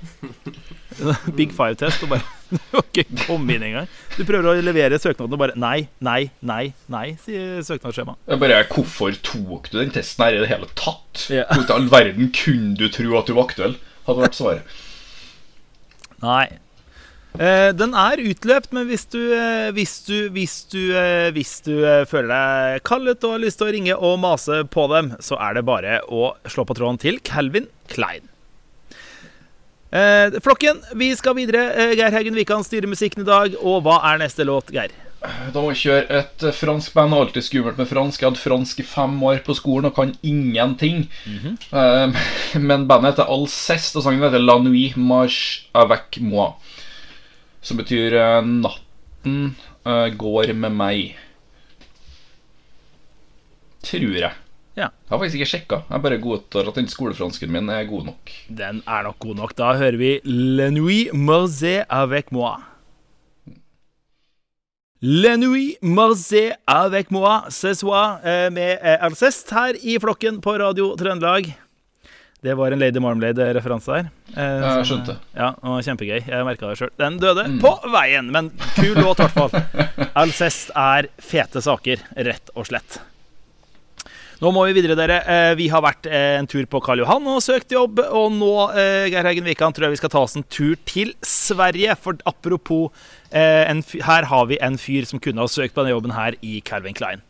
Big 1.37 1.51
five-test 1.55 2.07
og 2.07 2.15
bare 2.15 2.23
Du 2.55 2.77
har 2.77 2.85
ikke 2.87 3.25
kommet 3.25 3.57
inn 3.57 3.67
engang. 3.67 3.91
Du 4.15 4.23
prøver 4.23 4.47
å 4.53 4.63
levere 4.63 4.99
søknaden 5.01 5.35
og 5.35 5.41
bare 5.41 5.59
Nei, 5.59 5.89
nei, 6.05 6.29
nei, 6.45 6.69
nei, 6.93 7.05
sier 7.19 7.59
søknadsskjemaet. 7.67 8.21
Jeg 8.31 8.41
bare, 8.45 8.63
Hvorfor 8.71 9.17
tok 9.25 9.71
du 9.73 9.79
den 9.81 9.93
testen 9.95 10.27
her 10.27 10.37
i 10.37 10.43
det 10.45 10.51
hele 10.53 10.69
tatt? 10.71 11.27
Hvorfor 11.27 11.65
i 11.67 11.75
all 11.75 11.89
verden 11.91 12.31
kunne 12.37 12.77
du 12.79 12.87
tro 12.93 13.17
at 13.19 13.27
du 13.27 13.35
var 13.35 13.49
aktuell? 13.49 13.75
Hadde 14.07 14.23
vært 14.23 14.37
svaret. 14.39 14.77
Nei. 16.23 16.45
Eh, 17.35 17.71
den 17.75 17.95
er 17.97 18.21
utløpt, 18.23 18.71
men 18.75 18.87
hvis 18.87 19.05
du, 19.11 19.19
eh, 19.35 19.71
hvis 19.75 19.97
du, 20.07 20.29
hvis 20.35 20.55
du, 20.71 20.81
eh, 20.95 21.31
hvis 21.35 21.57
du 21.65 21.73
føler 22.07 22.31
deg 22.31 22.85
kallet 22.87 23.23
og 23.27 23.35
har 23.35 23.43
lyst 23.43 23.59
til 23.59 23.67
å 23.67 23.73
ringe 23.75 23.97
og 23.97 24.19
mase 24.23 24.63
på 24.71 24.87
dem, 24.93 25.13
så 25.19 25.39
er 25.41 25.57
det 25.57 25.65
bare 25.67 25.99
å 26.07 26.35
slå 26.47 26.65
på 26.67 26.77
tråden 26.77 27.01
til 27.01 27.19
Calvin 27.19 27.67
Klein. 27.91 28.31
Flokken, 30.43 30.81
vi 30.99 31.13
skal 31.15 31.37
videre. 31.37 31.93
Geir 31.95 32.11
Haugen 32.11 32.35
Wikan 32.35 32.65
styrer 32.67 32.89
musikken 32.91 33.23
i 33.23 33.29
dag. 33.29 33.53
Og 33.61 33.85
hva 33.85 34.01
er 34.09 34.19
neste 34.19 34.43
låt, 34.43 34.67
Geir? 34.75 34.91
Da 35.53 35.61
må 35.61 35.71
vi 35.71 35.79
kjøre 35.85 36.19
et 36.19 36.45
fransk 36.57 36.93
band. 36.95 37.15
Alltid 37.15 37.45
skummelt 37.45 37.79
med 37.79 37.89
fransk. 37.89 38.21
Jeg 38.21 38.29
hadde 38.29 38.41
fransk 38.41 38.81
i 38.81 38.87
fem 38.87 39.15
år 39.23 39.41
på 39.45 39.55
skolen 39.57 39.89
og 39.89 39.95
kan 39.97 40.13
ingenting. 40.25 41.05
Eh, 41.25 42.25
men 42.67 42.87
bandet 42.89 43.13
heter 43.13 43.31
Alceste, 43.31 43.99
og 43.99 44.05
sangen 44.05 44.25
heter 44.25 44.43
La 44.43 44.57
Nuit 44.61 44.97
Marche 44.97 45.69
Avec 45.73 46.19
Moi. 46.21 46.51
Som 47.65 47.81
betyr 47.81 48.13
uh, 48.13 48.39
Natten 48.45 49.55
uh, 49.87 50.07
går 50.13 50.53
med 50.53 50.75
meg. 50.77 51.15
Tror 53.85 54.17
jeg. 54.19 54.33
Ja. 54.75 54.89
Jeg 54.91 55.13
har 55.13 55.19
faktisk 55.21 55.39
ikke 55.39 55.49
sjekka. 55.49 55.81
Jeg 55.89 56.03
bare 56.03 56.21
godtar 56.21 56.69
at 56.69 56.77
den 56.77 56.89
skolefransken 56.91 57.51
min 57.51 57.71
er 57.71 57.87
god 57.87 58.09
nok. 58.11 58.31
Den 58.51 58.83
er 58.83 59.05
nok 59.07 59.19
god 59.23 59.41
nok. 59.41 59.57
Da 59.57 59.73
hører 59.79 59.97
vi 60.01 60.13
Le 60.27 60.69
Nuit 60.75 61.13
Morzé 61.15 61.81
avec 61.89 62.31
moi. 62.35 62.57
Le 65.01 65.35
Nuit 65.37 65.77
Morzé 65.81 66.51
avec 66.67 67.11
moi 67.11 67.45
ce 67.49 67.73
soir 67.73 68.19
eh, 68.25 68.49
med 68.51 68.79
Alcest 68.99 69.51
her 69.53 69.77
i 69.81 69.99
flokken 70.01 70.41
på 70.41 70.57
Radio 70.59 70.95
Trøndelag. 70.99 71.53
Det 72.45 72.53
var 72.59 72.71
en 72.75 72.79
Lady 72.83 73.01
Marmalade-referanse 73.01 73.89
der. 73.95 74.09
eh, 74.37 74.61
Jeg 74.77 74.85
skjønte. 74.91 75.15
Ja, 75.33 75.47
og 75.65 75.79
kjempegøy. 75.87 76.19
Jeg 76.29 76.45
merka 76.45 76.69
det 76.69 76.77
sjøl. 76.77 76.91
Den 77.01 77.17
døde 77.21 77.47
på 77.63 77.71
veien, 77.89 78.29
men 78.31 78.51
kul 78.75 78.93
låt 79.01 79.19
i 79.23 79.25
hvert 79.25 79.33
fall. 79.33 80.07
Alcest 80.21 80.69
er 80.77 81.07
fete 81.17 81.63
saker, 81.65 82.03
rett 82.27 82.53
og 82.55 82.67
slett. 82.69 82.99
Nå 84.43 84.49
må 84.51 84.65
vi 84.67 84.73
videre, 84.75 84.97
dere. 84.99 85.17
Eh, 85.31 85.53
Vi 85.55 85.69
har 85.71 85.81
vært 85.81 86.05
eh, 86.11 86.35
en 86.41 86.45
tur 86.51 86.65
på 86.69 86.81
Karl 86.83 86.99
Johan 87.01 87.23
og 87.31 87.39
søkt 87.41 87.71
jobb. 87.71 88.01
Og 88.03 88.33
nå, 88.35 88.49
eh, 88.77 89.05
Geir 89.13 89.23
Haugen 89.29 89.47
Wikan, 89.47 89.71
tror 89.73 89.87
jeg 89.87 89.95
vi 89.95 90.01
skal 90.03 90.11
ta 90.13 90.19
oss 90.27 90.35
en 90.37 90.43
tur 90.51 90.75
til 90.85 91.13
Sverige. 91.25 91.95
For 92.03 92.19
apropos, 92.27 92.91
eh, 93.31 93.63
en 93.71 93.79
fy- 93.81 94.03
her 94.03 94.27
har 94.29 94.45
vi 94.51 94.59
en 94.61 94.75
fyr 94.77 95.07
som 95.07 95.23
kunne 95.23 95.39
ha 95.41 95.47
søkt 95.49 95.73
på 95.73 95.81
denne 95.81 95.95
jobben 95.95 96.13
her 96.17 96.35
i 96.43 96.59
Calvin 96.67 96.93
Klein. 96.93 97.23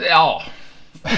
Ja 0.00 0.40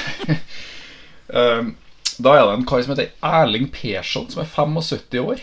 um, 1.31 1.77
Da 2.23 2.37
er 2.37 2.45
det 2.47 2.55
en 2.59 2.67
kar 2.69 2.83
som 2.85 2.95
heter 2.95 3.11
Erling 3.27 3.69
Persson, 3.75 4.29
som 4.31 4.43
er 4.45 4.51
75 4.51 5.21
år. 5.25 5.41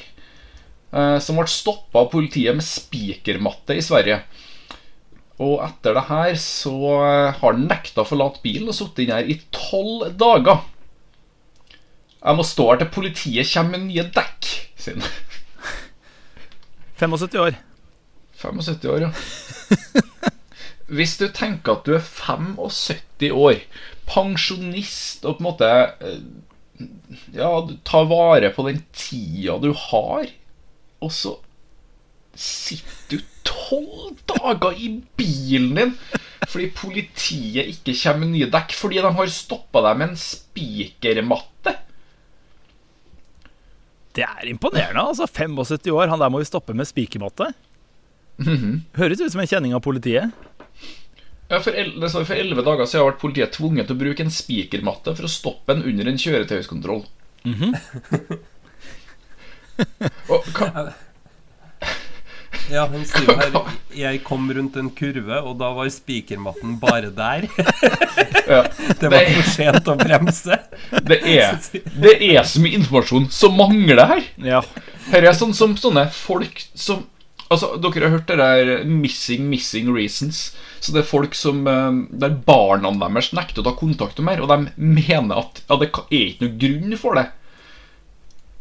eh, 0.93 1.17
som 1.23 1.37
ble 1.39 1.47
stoppa 1.47 2.01
av 2.03 2.09
politiet 2.11 2.55
med 2.55 2.65
spikermatte 2.67 3.77
i 3.79 3.83
Sverige. 3.83 4.21
Og 5.41 5.61
etter 5.65 5.95
det 5.95 6.03
her 6.09 6.35
så 6.35 6.73
eh, 6.99 7.31
har 7.39 7.53
han 7.55 7.63
nekta 7.69 8.03
å 8.03 8.07
forlate 8.09 8.43
bilen 8.43 8.67
og 8.69 8.75
sittet 8.77 9.05
inne 9.05 9.21
her 9.21 9.31
i 9.31 9.39
tolv 9.55 10.09
dager. 10.19 10.61
Jeg 12.21 12.37
må 12.37 12.43
stå 12.45 12.67
her 12.69 12.81
til 12.83 12.91
politiet 12.93 13.49
kommer 13.53 13.79
med 13.79 13.87
nye 13.89 14.03
dekk, 14.13 14.49
sier 14.77 14.99
han. 14.99 15.07
75 17.01 17.39
år. 17.41 17.55
75 18.41 18.85
år, 18.91 19.07
ja. 19.07 19.11
Hvis 20.91 21.15
du 21.21 21.27
tenker 21.33 21.77
at 21.79 21.87
du 21.87 21.95
er 21.95 22.03
75 22.03 23.31
år, 23.31 23.63
pensjonist 24.11 25.23
og 25.25 25.37
på 25.39 25.41
en 25.41 25.47
måte 25.47 25.69
eh, 25.71 26.19
Ja, 27.35 27.51
tar 27.87 28.09
vare 28.09 28.51
på 28.55 28.65
den 28.67 28.83
tida 28.95 29.57
du 29.61 29.71
har, 29.89 30.29
og 31.01 31.13
så 31.15 31.37
sitter 32.37 33.19
du 33.19 33.25
tolv 33.47 34.15
dager 34.29 34.77
i 34.79 34.93
bilen 35.19 35.75
din 35.75 35.95
fordi 36.49 36.69
politiet 36.73 37.69
ikke 37.69 37.93
kommer 37.99 38.23
med 38.23 38.33
nye 38.33 38.49
dekk 38.51 38.73
fordi 38.75 39.01
de 39.03 39.11
har 39.17 39.31
stoppa 39.31 39.83
deg 39.85 39.99
med 39.99 40.11
en 40.11 40.19
spikermatte. 40.19 41.75
Det 44.11 44.25
er 44.25 44.49
imponerende, 44.51 45.03
altså. 45.03 45.27
75 45.27 45.87
år. 45.93 46.09
Han 46.11 46.19
der 46.19 46.31
må 46.33 46.41
vi 46.41 46.49
stoppe 46.49 46.75
med 46.75 46.89
spikermatte. 46.89 47.51
Høres 48.97 49.21
ut 49.21 49.31
som 49.31 49.43
en 49.43 49.47
kjenning 49.47 49.75
av 49.77 49.83
politiet. 49.85 50.33
Ja, 51.51 51.59
for, 51.59 51.75
el- 51.75 51.97
det 51.99 52.09
står 52.13 52.23
for 52.29 52.39
11 52.39 52.63
dager 52.63 52.87
siden 52.87 53.09
ble 53.09 53.19
politiet 53.19 53.51
tvunget 53.57 53.89
til 53.89 53.97
å 53.97 54.01
bruke 54.05 54.23
en 54.23 54.31
spikermatte 54.31 55.11
for 55.17 55.27
å 55.27 55.31
stoppe 55.31 55.75
en 55.75 55.83
under 55.91 56.07
en 56.07 56.19
kjøretøyskontroll. 56.21 57.03
Og 60.31 60.45
hva, 60.55 60.91
Ja, 62.71 62.83
han 62.87 63.01
sier 63.07 63.31
her 63.39 63.55
Jeg 63.97 64.19
kom 64.27 64.45
rundt 64.53 64.75
en 64.79 64.91
kurve, 64.95 65.39
og 65.41 65.55
da 65.59 65.71
var 65.75 65.89
spikermatten 65.91 66.77
bare 66.79 67.09
der. 67.15 67.47
ja, 68.51 68.61
Det 69.01 69.09
var 69.11 69.25
for 69.33 69.49
sent 69.55 69.89
å 69.91 69.95
bremse. 69.99 70.59
det, 71.09 71.17
er, 71.33 71.57
det 72.03 72.13
er 72.29 72.43
så 72.47 72.61
mye 72.63 72.77
informasjon 72.79 73.27
som 73.33 73.57
mangler 73.59 74.03
her. 74.13 74.23
Ja. 74.45 74.61
Her 75.11 75.27
er 75.31 75.35
sånn 75.35 75.55
som 75.57 75.73
sånne 75.79 76.05
folk 76.15 76.61
som 76.77 77.07
Altså, 77.51 77.73
Dere 77.83 78.07
har 78.07 78.15
hørt 78.15 78.29
det 78.29 78.37
der 78.39 78.85
'missing, 78.87 79.49
missing 79.51 79.91
reasons'. 79.91 80.55
Så 80.79 80.93
det 80.93 81.03
er 81.03 81.09
folk 81.09 81.35
som 81.35 81.67
eh, 81.67 81.91
Der 82.23 82.37
barna 82.47 82.91
deres 82.95 83.33
nekter 83.35 83.61
å 83.61 83.67
ta 83.67 83.75
kontakt 83.77 84.17
med 84.19 84.31
mer, 84.31 84.41
og 84.41 84.49
de 84.49 84.71
mener 84.77 85.43
at 85.43 85.63
ja, 85.67 85.77
det 85.77 85.89
er 85.91 86.27
ikke 86.31 86.45
noen 86.45 86.59
grunn 86.63 86.97
for 86.97 87.19
det. 87.19 87.27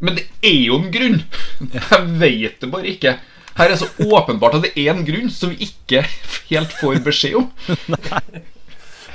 Men 0.01 0.17
det 0.17 0.27
er 0.43 0.61
jo 0.67 0.79
en 0.81 0.91
grunn! 0.91 1.23
Jeg 1.77 2.07
vet 2.21 2.61
det 2.61 2.71
bare 2.73 2.91
ikke. 2.91 3.19
Her 3.57 3.71
er 3.71 3.77
så 3.77 3.91
åpenbart 4.01 4.57
at 4.57 4.69
det 4.69 4.73
er 4.79 4.95
en 4.95 5.05
grunn 5.05 5.31
som 5.31 5.53
vi 5.53 5.69
ikke 5.69 6.05
helt 6.51 6.73
får 6.81 7.03
beskjed 7.05 7.41
om. 7.43 7.51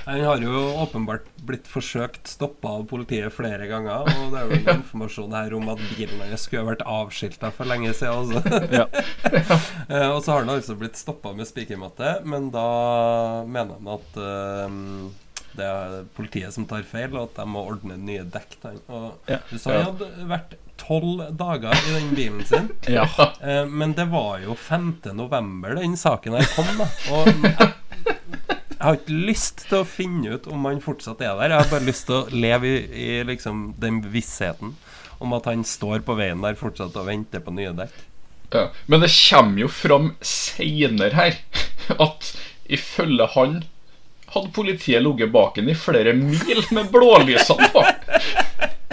Han 0.06 0.22
har 0.22 0.38
jo 0.44 0.60
åpenbart 0.84 1.26
blitt 1.48 1.66
forsøkt 1.70 2.28
stoppa 2.30 2.76
av 2.78 2.84
politiet 2.90 3.34
flere 3.34 3.66
ganger. 3.70 4.06
Og 4.06 4.34
det 4.34 4.42
er 4.44 4.54
en 4.54 4.80
informasjon 4.80 5.34
her 5.34 5.56
om 5.58 5.70
at 5.74 5.82
bilen 5.96 6.22
hans 6.22 6.46
skulle 6.46 6.68
vært 6.70 6.84
avskilta 6.86 7.50
for 7.56 7.66
lenge 7.70 7.94
siden 7.98 8.38
også. 8.38 8.62
Ja. 8.76 8.86
Eh, 9.86 10.10
og 10.10 10.24
så 10.26 10.32
har 10.34 10.40
han 10.42 10.50
altså 10.56 10.74
blitt 10.80 10.98
stoppa 10.98 11.30
med 11.38 11.46
spikermatte, 11.46 12.16
men 12.26 12.48
da 12.54 12.64
mener 13.46 13.78
han 13.78 13.90
at 13.94 14.16
eh, 14.18 14.78
det 15.56 15.68
er 15.70 15.94
politiet 16.18 16.56
som 16.56 16.66
tar 16.68 16.82
feil, 16.90 17.14
og 17.14 17.28
at 17.30 17.38
de 17.38 17.46
må 17.54 17.62
ordne 17.70 17.98
nye 18.02 18.26
dekk. 18.34 18.58
Og 18.90 19.30
Ja. 19.30 19.38
Du 19.52 19.60
sa 19.62 19.76
han 19.78 19.86
hadde 19.92 20.28
vært 20.32 20.56
tolv 20.82 21.22
dager 21.38 21.78
i 21.78 21.94
den 22.00 22.10
bilen 22.18 22.42
sin. 22.50 22.72
ja. 22.92 23.06
Eh, 23.46 23.64
men 23.70 23.94
det 23.98 24.08
var 24.12 24.42
jo 24.44 24.58
5. 24.58 24.90
november 25.16 25.78
den 25.78 25.94
saken 26.00 26.40
her 26.40 26.50
kom, 26.56 26.74
da. 26.82 26.90
Og 27.14 27.75
har 28.88 28.98
ikke 29.00 29.20
lyst 29.28 29.66
til 29.70 29.82
å 29.82 29.88
finne 29.88 30.36
ut 30.36 30.50
om 30.52 30.66
han 30.68 30.82
fortsatt 30.84 31.22
er 31.24 31.36
der. 31.38 31.54
Jeg 31.54 31.64
har 31.64 31.72
bare 31.72 31.88
lyst 31.88 32.08
til 32.10 32.18
å 32.18 32.26
leve 32.34 32.72
i, 32.72 32.82
i 33.06 33.08
liksom 33.28 33.70
den 33.82 34.02
bevisstheten 34.04 34.76
om 35.24 35.36
at 35.38 35.48
han 35.48 35.64
står 35.68 36.04
på 36.06 36.18
veien 36.20 36.44
der 36.44 36.58
fortsatt 36.60 36.96
og 37.00 37.08
venter 37.08 37.44
på 37.44 37.54
nye 37.56 37.72
dekk. 37.76 37.96
Ja. 38.54 38.68
Men 38.92 39.04
det 39.04 39.12
kommer 39.16 39.66
jo 39.66 39.70
fram 39.72 40.12
seinere 40.24 41.16
her 41.16 41.40
at 42.08 42.34
ifølge 42.66 43.30
han 43.36 43.64
hadde 44.36 44.52
politiet 44.56 45.04
ligget 45.06 45.32
bak 45.32 45.60
ham 45.60 45.70
i 45.72 45.78
flere 45.78 46.14
mil 46.18 46.64
med 46.76 46.90
blålysene 46.94 47.70
på. 47.74 47.86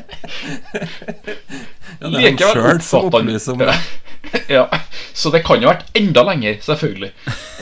Ja, 2.03 2.09
det 2.11 2.19
er 2.19 2.27
han 2.27 2.39
sjøl 2.41 2.81
som 2.85 3.09
opplyser 3.11 3.57
om 3.57 3.63
det. 3.67 3.77
Ja, 4.49 4.69
Så 5.15 5.31
det 5.35 5.43
kan 5.45 5.61
jo 5.61 5.69
ha 5.69 5.75
vært 5.75 5.97
enda 5.99 6.23
lenger, 6.25 6.61
selvfølgelig. 6.63 7.11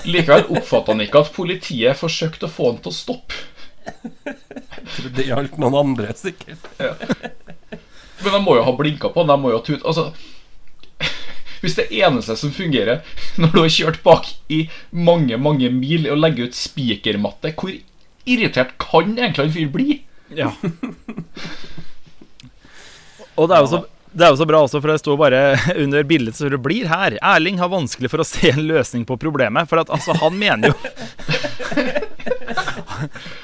Likevel 0.06 0.44
oppfatter 0.52 0.92
han 0.94 1.02
ikke 1.04 1.22
at 1.24 1.32
politiet 1.34 1.98
forsøkte 1.98 2.46
å 2.46 2.52
få 2.52 2.68
han 2.70 2.82
til 2.84 2.92
å 2.92 2.96
stoppe. 2.96 3.38
Trodde 4.94 5.14
Det 5.16 5.26
gjaldt 5.26 5.56
noen 5.60 5.78
andre, 5.80 6.12
sikkert. 6.16 6.68
Men 6.78 8.36
de 8.36 8.42
må 8.44 8.58
jo 8.58 8.66
ha 8.66 8.76
blinka 8.76 9.10
på 9.10 9.24
han. 9.24 9.32
De 9.32 9.38
må 9.40 9.54
jo 9.54 9.60
ha 9.60 9.78
Altså 9.80 10.10
Hvis 11.64 11.76
det 11.76 11.88
eneste 11.92 12.36
som 12.40 12.52
fungerer 12.54 13.02
når 13.40 13.54
du 13.54 13.58
har 13.62 13.72
kjørt 13.72 14.02
bak 14.04 14.28
i 14.52 14.62
mange, 14.92 15.36
mange 15.40 15.72
mil 15.72 16.06
og 16.12 16.20
legger 16.20 16.48
ut 16.48 16.56
spikermatte, 16.56 17.52
hvor 17.56 17.74
irritert 18.30 18.76
kan 18.80 19.16
egentlig 19.16 19.48
en 19.48 19.56
fyr 19.56 19.72
bli? 19.74 20.00
Ja. 20.36 20.52
Og 23.40 23.48
det 23.48 23.56
er 23.56 23.64
jo 23.64 23.72
så 23.78 23.86
det 24.10 24.24
er 24.26 24.32
jo 24.32 24.40
så 24.40 24.46
bra 24.48 24.58
også, 24.64 24.80
for 24.82 24.90
det 24.90 24.98
står 24.98 25.18
bare 25.20 25.40
under 25.84 26.02
bildet 26.06 26.34
så 26.34 26.48
det 26.50 26.58
blir 26.62 26.88
her. 26.90 27.14
Erling 27.22 27.60
har 27.62 27.70
vanskelig 27.70 28.10
for 28.10 28.22
å 28.22 28.26
se 28.26 28.50
en 28.50 28.64
løsning 28.66 29.04
på 29.06 29.18
problemet. 29.22 29.70
For 29.70 29.82
at 29.82 29.92
altså, 29.94 30.16
han 30.18 30.34
mener 30.38 30.72
jo 30.72 30.76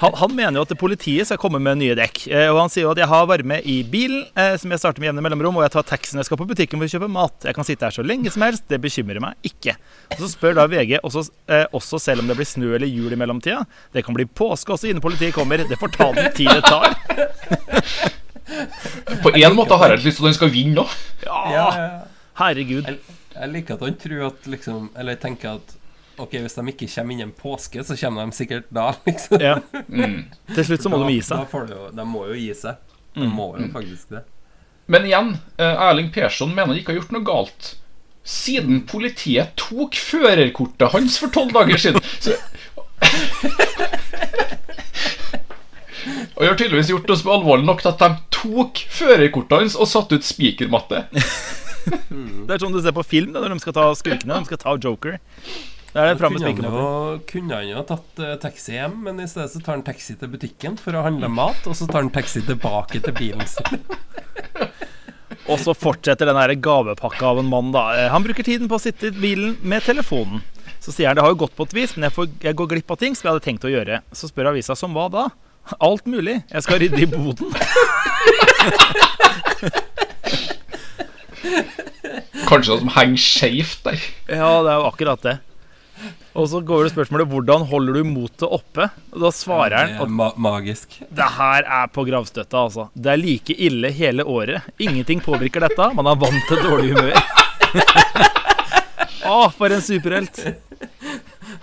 han, 0.02 0.16
han 0.18 0.34
mener 0.34 0.58
jo 0.58 0.64
at 0.66 0.74
politiet 0.78 1.28
skal 1.28 1.38
komme 1.40 1.60
med 1.62 1.78
nye 1.80 1.94
dekk. 1.98 2.24
Eh, 2.26 2.48
og 2.50 2.58
han 2.64 2.72
sier 2.72 2.86
jo 2.88 2.92
at 2.96 3.00
jeg 3.00 3.10
har 3.12 3.28
varme 3.30 3.60
i 3.62 3.78
bilen, 3.86 4.26
eh, 4.34 4.56
som 4.60 4.74
jeg 4.74 4.82
starter 4.82 5.02
med 5.02 5.12
jevne 5.12 5.24
mellomrom, 5.24 5.60
og 5.60 5.66
jeg 5.68 5.74
tar 5.76 5.86
taxi 5.92 6.16
når 6.16 6.24
jeg 6.24 6.30
skal 6.32 6.42
på 6.42 6.48
butikken 6.50 6.82
for 6.82 6.88
å 6.88 6.92
kjøpe 6.96 7.12
mat. 7.14 7.38
Jeg 7.46 7.56
kan 7.56 7.68
sitte 7.68 7.86
her 7.86 7.96
så 7.96 8.06
lenge 8.06 8.34
som 8.34 8.44
helst. 8.46 8.66
Det 8.66 8.82
bekymrer 8.82 9.22
meg 9.22 9.38
ikke. 9.46 9.78
Og 10.16 10.20
så 10.24 10.32
spør 10.34 10.58
da 10.58 10.68
VG 10.72 10.98
også, 10.98 11.28
eh, 11.46 11.66
også 11.78 12.02
selv 12.02 12.24
om 12.24 12.30
det 12.30 12.38
blir 12.40 12.50
snø 12.56 12.74
eller 12.74 12.90
jul 12.90 13.14
i 13.14 13.22
mellomtida. 13.22 13.62
Det 13.94 14.02
kan 14.06 14.18
bli 14.18 14.26
påske 14.26 14.74
også 14.74 14.90
innen 14.90 15.04
politiet 15.04 15.36
kommer. 15.36 15.62
Det 15.62 15.78
får 15.78 15.94
ta 15.94 16.12
den 16.18 16.32
tid 16.36 16.50
det 16.50 16.64
tar. 16.66 16.90
På 19.24 19.32
en 19.34 19.56
måte 19.56 19.78
har 19.80 19.94
jeg 19.94 20.04
lyst 20.04 20.20
til 20.20 20.26
at 20.26 20.30
han 20.30 20.36
skal 20.38 20.52
vinne 20.54 20.74
nå. 20.78 20.84
Ja. 21.26 21.66
Herregud. 22.38 22.86
Jeg, 22.86 23.16
jeg 23.34 23.52
liker 23.52 23.74
at 23.78 23.84
han 23.86 23.96
tror 24.00 24.22
at 24.28 24.46
liksom 24.52 24.90
Eller 24.96 25.16
tenker 25.20 25.56
at 25.58 25.74
Ok, 26.16 26.32
hvis 26.40 26.54
de 26.56 26.62
ikke 26.72 26.86
kommer 26.88 27.12
innen 27.12 27.32
påske, 27.36 27.82
så 27.84 27.92
kommer 28.00 28.24
de 28.24 28.32
sikkert 28.38 28.70
da, 28.72 28.86
liksom. 29.08 29.36
Ja. 29.42 29.58
Mm. 29.92 30.22
Til 30.54 30.64
slutt 30.64 30.86
så 30.86 30.88
må 30.88 31.02
Da- 31.02 31.08
de 31.10 31.16
gi 31.18 31.24
Da 31.26 31.42
seg. 31.44 31.72
jo, 31.74 31.90
de 31.98 32.06
må 32.08 32.22
jo 32.30 32.36
gi 32.40 32.54
seg. 32.56 32.78
De 33.18 33.26
må 33.28 33.50
jo 33.60 33.66
faktisk 33.74 34.14
det. 34.14 34.22
Men 34.88 35.04
igjen, 35.10 35.34
eh, 35.58 35.82
Erling 35.90 36.08
Persson 36.14 36.54
mener 36.54 36.70
han 36.72 36.78
ikke 36.80 36.94
har 36.94 37.02
gjort 37.02 37.12
noe 37.12 37.26
galt. 37.26 37.68
Siden 38.26 38.80
politiet 38.88 39.52
tok 39.60 39.92
førerkortet 40.00 40.94
hans 40.96 41.18
for 41.20 41.28
tolv 41.36 41.52
dager 41.52 41.76
siden. 41.84 42.00
Så 42.18 42.32
Og 46.36 46.42
de 46.44 46.48
har 46.50 46.58
tydeligvis 46.60 46.90
gjort 46.92 47.12
oss 47.14 47.22
alvorlig 47.24 47.64
nok 47.64 47.80
til 47.80 47.94
at 47.94 48.02
de 48.02 48.10
tok 48.36 48.82
førerkortet 48.92 49.62
hans 49.62 49.76
og 49.80 49.88
satte 49.88 50.18
ut 50.18 50.26
spikermatte. 50.26 51.06
Det 51.86 52.52
er 52.52 52.60
sånn 52.60 52.74
du 52.74 52.82
ser 52.82 52.92
på 52.96 53.04
film 53.06 53.32
da, 53.32 53.40
når 53.40 53.56
de 53.56 53.62
skal 53.62 53.74
ta 53.76 53.86
skurkene. 53.96 54.40
De 54.42 54.50
skal 54.50 54.60
ta 54.60 54.74
Joker. 54.76 55.16
Da 55.94 56.02
er 56.02 56.10
det 56.10 56.18
fram 56.20 56.34
med 56.34 56.44
kunne 56.44 56.68
han, 56.68 56.80
jo, 56.82 57.20
kunne 57.30 57.56
han 57.56 57.68
jo 57.70 57.82
tatt 57.88 58.20
uh, 58.20 58.34
taxi 58.42 58.74
hjem, 58.74 58.98
men 59.06 59.22
i 59.22 59.28
stedet 59.30 59.48
så 59.54 59.62
tar 59.64 59.78
han 59.78 59.84
taxi 59.86 60.16
til 60.20 60.28
butikken 60.28 60.76
for 60.76 60.98
å 60.98 61.04
handle 61.06 61.30
mat, 61.32 61.62
og 61.64 61.78
så 61.78 61.88
tar 61.88 62.02
han 62.02 62.12
taxi 62.12 62.42
tilbake 62.44 63.00
til 63.06 63.16
bilen 63.16 63.46
sin. 63.48 63.80
Og 65.46 65.60
så 65.62 65.72
fortsetter 65.78 66.26
den 66.26 66.60
gavepakka 66.62 67.28
av 67.28 67.38
en 67.38 67.46
mann, 67.46 67.68
da. 67.70 67.84
Eh, 67.94 68.08
Han 68.10 68.24
bruker 68.24 68.42
tiden 68.42 68.66
på 68.66 68.80
å 68.80 68.82
sitte 68.82 69.12
i 69.12 69.14
bilen 69.14 69.54
med 69.62 69.84
telefonen. 69.86 70.40
Så 70.82 70.90
sier 70.90 71.06
han 71.06 71.18
det 71.18 71.22
har 71.22 71.30
jo 71.30 71.38
gått 71.44 71.54
på 71.54 71.68
et 71.68 71.74
vis, 71.76 71.94
men 71.94 72.08
jeg, 72.08 72.14
får, 72.16 72.28
jeg 72.42 72.58
går 72.58 72.70
glipp 72.72 72.90
av 72.90 72.98
ting 72.98 73.14
som 73.14 73.28
jeg 73.28 73.36
hadde 73.36 73.44
tenkt 73.44 73.66
å 73.66 73.70
gjøre. 73.70 74.00
Så 74.10 74.26
spør 74.30 74.50
avisa 74.50 74.74
som 74.78 74.94
hva 74.96 75.06
da? 75.12 75.28
Alt 75.82 76.06
mulig. 76.06 76.40
Jeg 76.52 76.62
skal 76.62 76.78
rydde 76.82 77.00
i 77.02 77.08
boden. 77.10 77.50
Kanskje 82.46 82.70
noe 82.72 82.80
som 82.84 82.92
henger 82.94 83.20
skeivt 83.20 83.82
der. 83.86 84.00
Ja, 84.30 84.50
det 84.62 84.70
er 84.72 84.80
jo 84.80 84.86
akkurat 84.90 85.24
det. 85.26 85.36
Og 86.36 86.50
så 86.52 86.60
går 86.60 86.84
det 86.84 86.92
spørsmålet 86.92 87.30
hvordan 87.32 87.64
holder 87.70 87.96
du 87.96 88.02
motet 88.10 88.44
oppe? 88.52 88.90
Og 89.14 89.22
da 89.24 89.30
svarer 89.32 89.76
han 89.78 89.94
er 89.96 90.02
at 90.04 90.12
ma 90.12 90.26
magisk. 90.36 90.98
det 91.08 91.28
her 91.38 91.64
er 91.64 91.86
på 91.88 92.04
gravstøtta, 92.04 92.66
altså. 92.66 92.88
Det 92.92 93.14
er 93.14 93.22
like 93.22 93.56
ille 93.56 93.90
hele 93.96 94.26
året. 94.28 94.66
Ingenting 94.78 95.22
påvirker 95.24 95.64
dette. 95.64 95.88
Man 95.96 96.06
er 96.12 96.20
vant 96.20 96.50
til 96.50 96.60
dårlig 96.60 96.92
humør. 96.92 97.16
Å, 99.26 99.48
for 99.56 99.72
en 99.72 99.82
superhelt. 99.82 100.44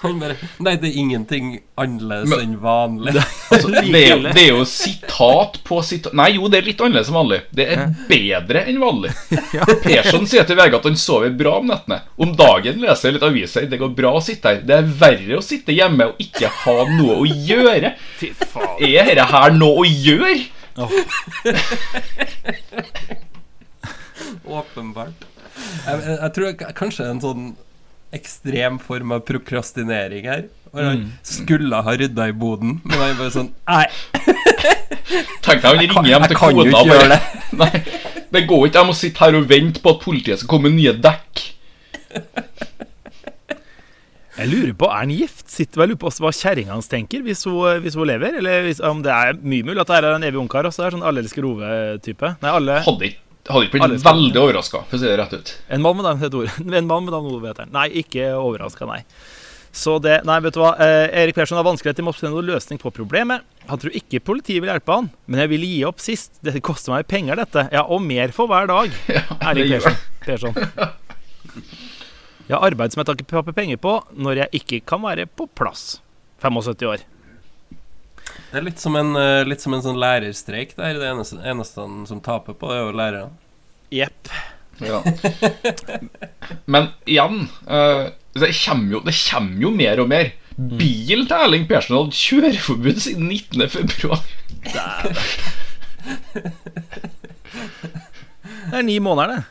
Han 0.03 0.19
bare 0.19 0.35
Nei, 0.63 0.73
det 0.81 0.89
er 0.91 0.97
ingenting 0.99 1.49
annerledes 1.79 2.29
Men- 2.29 2.41
enn 2.43 2.55
vanlig. 2.61 3.13
Altså, 3.53 3.69
det, 3.73 3.81
er 3.99 4.09
jo, 4.09 4.21
det 4.33 4.41
er 4.43 4.47
jo 4.49 4.63
sitat 4.67 5.59
på 5.67 5.77
sitat 5.85 6.15
Nei, 6.17 6.29
jo, 6.37 6.47
det 6.51 6.59
er 6.59 6.67
litt 6.67 6.81
annerledes 6.81 7.11
enn 7.11 7.17
vanlig. 7.19 7.39
Det 7.53 7.67
er 7.75 7.83
bedre 8.09 8.63
enn 8.71 8.79
vanlig. 8.81 9.11
Persson 9.85 10.25
sier 10.29 10.47
til 10.49 10.57
VG 10.59 10.77
at 10.79 10.87
han 10.89 10.97
sover 10.99 11.33
bra 11.37 11.57
om 11.61 11.69
nettene. 11.69 11.99
Om 12.17 12.33
dagen 12.39 12.81
leser 12.83 13.09
jeg 13.11 13.17
litt 13.19 13.27
aviser. 13.27 13.67
Det 13.71 13.79
går 13.81 13.93
bra 13.97 14.15
å 14.17 14.23
sitte 14.25 14.53
her. 14.55 14.63
Det 14.65 14.79
er 14.79 14.89
verre 15.03 15.37
å 15.37 15.45
sitte 15.45 15.75
hjemme 15.75 16.09
og 16.11 16.21
ikke 16.23 16.49
ha 16.63 16.77
noe 16.95 17.19
å 17.21 17.27
gjøre. 17.29 17.93
Fy 18.21 18.31
faen. 18.41 18.75
Er 18.83 19.11
dette 19.13 19.29
her 19.33 19.53
noe 19.55 19.83
å 19.83 19.87
gjøre? 19.87 20.33
Åpenbart. 24.45 25.27
Jeg, 25.85 25.99
jeg, 25.99 26.17
jeg 26.17 26.31
tror 26.35 26.47
jeg, 26.49 26.57
kanskje 26.77 27.07
en 27.11 27.21
sånn 27.23 27.45
ekstrem 28.13 28.80
form 28.82 29.15
av 29.15 29.23
prokrastinering 29.28 30.28
her. 30.30 30.45
Og 30.73 30.82
han 30.82 31.04
skulle 31.28 31.80
ha 31.86 31.93
rydda 31.99 32.30
i 32.32 32.34
boden, 32.34 32.80
men 32.82 32.97
han 32.97 33.17
bare 33.19 33.34
sånn 33.34 33.52
Nei, 33.69 33.86
Tenk 35.43 35.60
deg 35.62 35.67
han 35.67 35.80
ringer 35.82 36.08
hjem 36.10 36.26
jeg 36.26 36.32
til 36.32 36.39
kan 36.39 36.54
jo 36.54 36.63
kona 36.63 36.71
ikke 36.71 36.82
og 36.82 36.91
gjøre 36.93 37.10
det. 37.12 37.19
Nei, 37.62 37.71
det 38.34 38.43
går 38.49 38.67
ikke. 38.67 38.80
Jeg 38.80 38.89
må 38.89 38.95
sitte 38.97 39.21
her 39.26 39.38
og 39.38 39.49
vente 39.49 39.84
på 39.84 39.93
at 39.93 40.02
politiet 40.02 40.41
skal 40.41 40.49
komme 40.56 40.71
med 40.71 40.80
nye 40.80 40.95
dekk. 41.04 41.43
Jeg 44.34 44.49
lurer 44.49 44.71
på, 44.73 44.88
Er 44.89 45.04
han 45.04 45.12
gift? 45.13 45.43
Sitter 45.54 45.84
vel 45.84 45.93
på 45.99 46.10
hva 46.10 46.32
kjerringa 46.34 46.73
hans 46.73 46.89
tenker 46.89 47.21
hvis 47.21 47.43
hun, 47.45 47.84
hvis 47.84 47.93
hun 47.99 48.10
lever? 48.10 48.39
Eller 48.39 48.63
hvis, 48.65 48.82
om 48.82 49.04
det 49.06 49.13
er 49.13 49.38
mye 49.38 49.67
mulig 49.67 49.84
at 49.84 49.91
det 49.91 49.99
er 49.99 50.08
en 50.15 50.26
evig 50.26 50.41
ungkar 50.41 50.65
også? 50.65 50.88
Er 50.88 50.95
sånn 50.95 51.06
alle 51.06 51.21
elsker 51.21 51.45
Ove-type. 51.45 52.34
Nei, 52.41 52.56
alle 52.58 52.80
Hadde 52.88 53.12
ikke 53.12 53.22
hadde 53.49 53.67
ikke 53.67 53.79
blitt 53.79 54.06
veldig 54.06 54.39
overraska, 54.39 54.84
for 54.88 54.95
å 54.97 55.01
si 55.01 55.08
det 55.10 55.15
rett 55.19 55.34
ut. 55.36 55.53
En 55.75 55.84
mann 55.84 55.97
med 55.99 56.06
navnet 56.08 56.36
ord. 56.39 56.51
En 56.63 56.88
mann 56.89 57.08
med 57.08 57.15
navnet 57.15 57.34
Ove 57.36 57.49
heter 57.51 57.65
han. 57.65 57.73
Nei, 57.75 57.88
ikke 58.03 58.29
overraska, 58.39 58.88
nei. 58.89 59.01
Så 59.73 59.95
det 59.97 60.19
Nei, 60.29 60.36
vet 60.45 60.53
du 60.53 60.60
hva. 60.62 60.75
Eh, 60.77 61.08
Erik 61.23 61.36
Persson 61.36 61.58
har 61.58 61.65
vanskeligheter 61.65 62.06
med 62.06 62.13
å 62.13 62.17
finne 62.17 62.32
noen 62.36 62.45
løsning 62.51 62.77
på 62.82 62.91
problemet. 62.93 63.41
Han 63.67 63.82
tror 63.82 63.95
ikke 63.97 64.21
politiet 64.21 64.62
vil 64.62 64.69
hjelpe 64.69 64.93
han, 64.99 65.10
men 65.25 65.41
jeg 65.41 65.49
ville 65.56 65.69
gi 65.71 65.79
opp 65.89 66.03
sist. 66.03 66.38
Dette 66.45 66.62
koster 66.63 66.93
meg 66.93 67.08
penger, 67.10 67.41
dette. 67.41 67.65
Ja, 67.73 67.82
og 67.89 68.03
mer 68.06 68.32
for 68.36 68.51
hver 68.51 68.69
dag. 68.69 68.93
Erik 69.49 69.73
Persson. 69.73 69.97
Persson. 70.27 70.60
Jeg 72.43 72.53
har 72.53 72.67
arbeid 72.67 72.93
som 72.93 73.01
jeg 73.01 73.10
tar 73.10 73.17
ikke 73.23 73.56
penger 73.56 73.79
på 73.82 73.97
når 74.13 74.43
jeg 74.43 74.62
ikke 74.62 74.82
kan 74.93 75.01
være 75.03 75.25
på 75.25 75.49
plass. 75.58 75.97
75 76.43 76.86
år. 76.91 77.08
Det 78.52 78.60
er 78.60 78.65
litt 78.67 78.82
som 78.82 78.96
en, 79.00 79.15
eh, 79.17 79.43
litt 79.48 79.63
som 79.63 79.74
en 79.74 79.82
sånn 79.86 80.00
lærerstreik 80.02 80.76
der. 80.78 81.00
Det 81.02 81.10
eneste, 81.10 81.39
eneste 81.41 81.88
som 82.10 82.22
taper 82.24 82.58
på, 82.58 82.69
det 82.69 82.78
er 82.78 82.84
jo 82.86 82.98
lærerne. 83.00 83.32
Jepp. 83.93 84.30
Ja. 84.82 85.02
Men 86.74 86.89
igjen 87.06 87.48
eh, 87.69 88.08
det, 88.34 88.50
kommer 88.63 88.96
jo, 88.98 89.02
det 89.06 89.13
kommer 89.17 89.67
jo 89.67 89.74
mer 89.74 90.02
og 90.04 90.10
mer. 90.12 90.32
Bil 90.54 91.26
til 91.26 91.38
Erling 91.38 91.65
Persen 91.69 91.98
hadde 91.98 92.17
kjøreforbud 92.17 93.02
siden 93.02 93.30
19. 93.30 93.69
februar. 93.74 94.22
Det 98.74 98.80
er 98.80 98.86
ni 98.86 99.00
måneder, 99.02 99.34
det. 99.34 99.43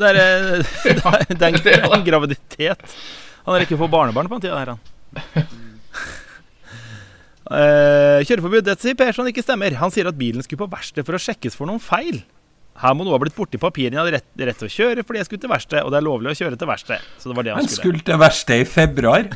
Det 0.00 0.08
er, 0.08 0.20
eh, 0.20 0.64
det 0.84 0.92
er, 0.96 1.26
det 1.28 1.42
er, 1.42 1.48
en, 1.48 1.60
det 1.64 1.74
er 1.76 1.96
en 1.98 2.06
graviditet. 2.06 2.96
Han 3.44 3.58
rekker 3.58 3.76
å 3.76 3.84
få 3.84 3.90
barnebarn 3.92 4.30
på 4.30 4.38
den 4.38 4.46
tida 4.48 4.64
han. 4.64 4.80
Eh, 7.50 8.20
kjøreforbud, 8.28 8.62
det 8.68 8.76
sier 8.82 8.94
Persson 8.98 9.26
ikke 9.32 9.42
stemmer. 9.42 9.74
Han 9.80 9.90
sier 9.94 10.06
at 10.10 10.18
bilen 10.18 10.44
skulle 10.44 10.62
på 10.62 10.70
verksted 10.72 11.06
for 11.08 11.18
å 11.18 11.22
sjekkes 11.22 11.56
for 11.58 11.66
noen 11.70 11.82
feil. 11.82 12.22
Her 12.82 12.94
må 12.96 13.04
noe 13.04 13.12
ha 13.16 13.20
blitt 13.20 13.34
borti 13.36 13.58
papirene. 13.60 13.98
Jeg 13.98 14.00
hadde 14.00 14.14
rett, 14.16 14.28
rett 14.48 14.58
til 14.62 14.68
å 14.70 14.72
kjøre 14.72 15.04
fordi 15.04 15.20
jeg 15.20 15.28
skulle 15.28 15.42
til 15.44 15.52
verksted, 15.52 15.82
og 15.84 15.92
det 15.92 15.98
er 15.98 16.06
lovlig 16.06 16.30
å 16.32 16.38
kjøre 16.38 16.56
til 16.58 16.70
verksted. 16.70 17.04
Så 17.20 17.28
det 17.28 17.36
var 17.36 17.46
det 17.46 17.52
han 17.52 17.60
Han 17.60 17.68
skulle. 17.68 17.82
skulle 17.82 18.06
til 18.08 18.22
verksted 18.22 18.62
i 18.62 18.68
februar. 18.68 19.26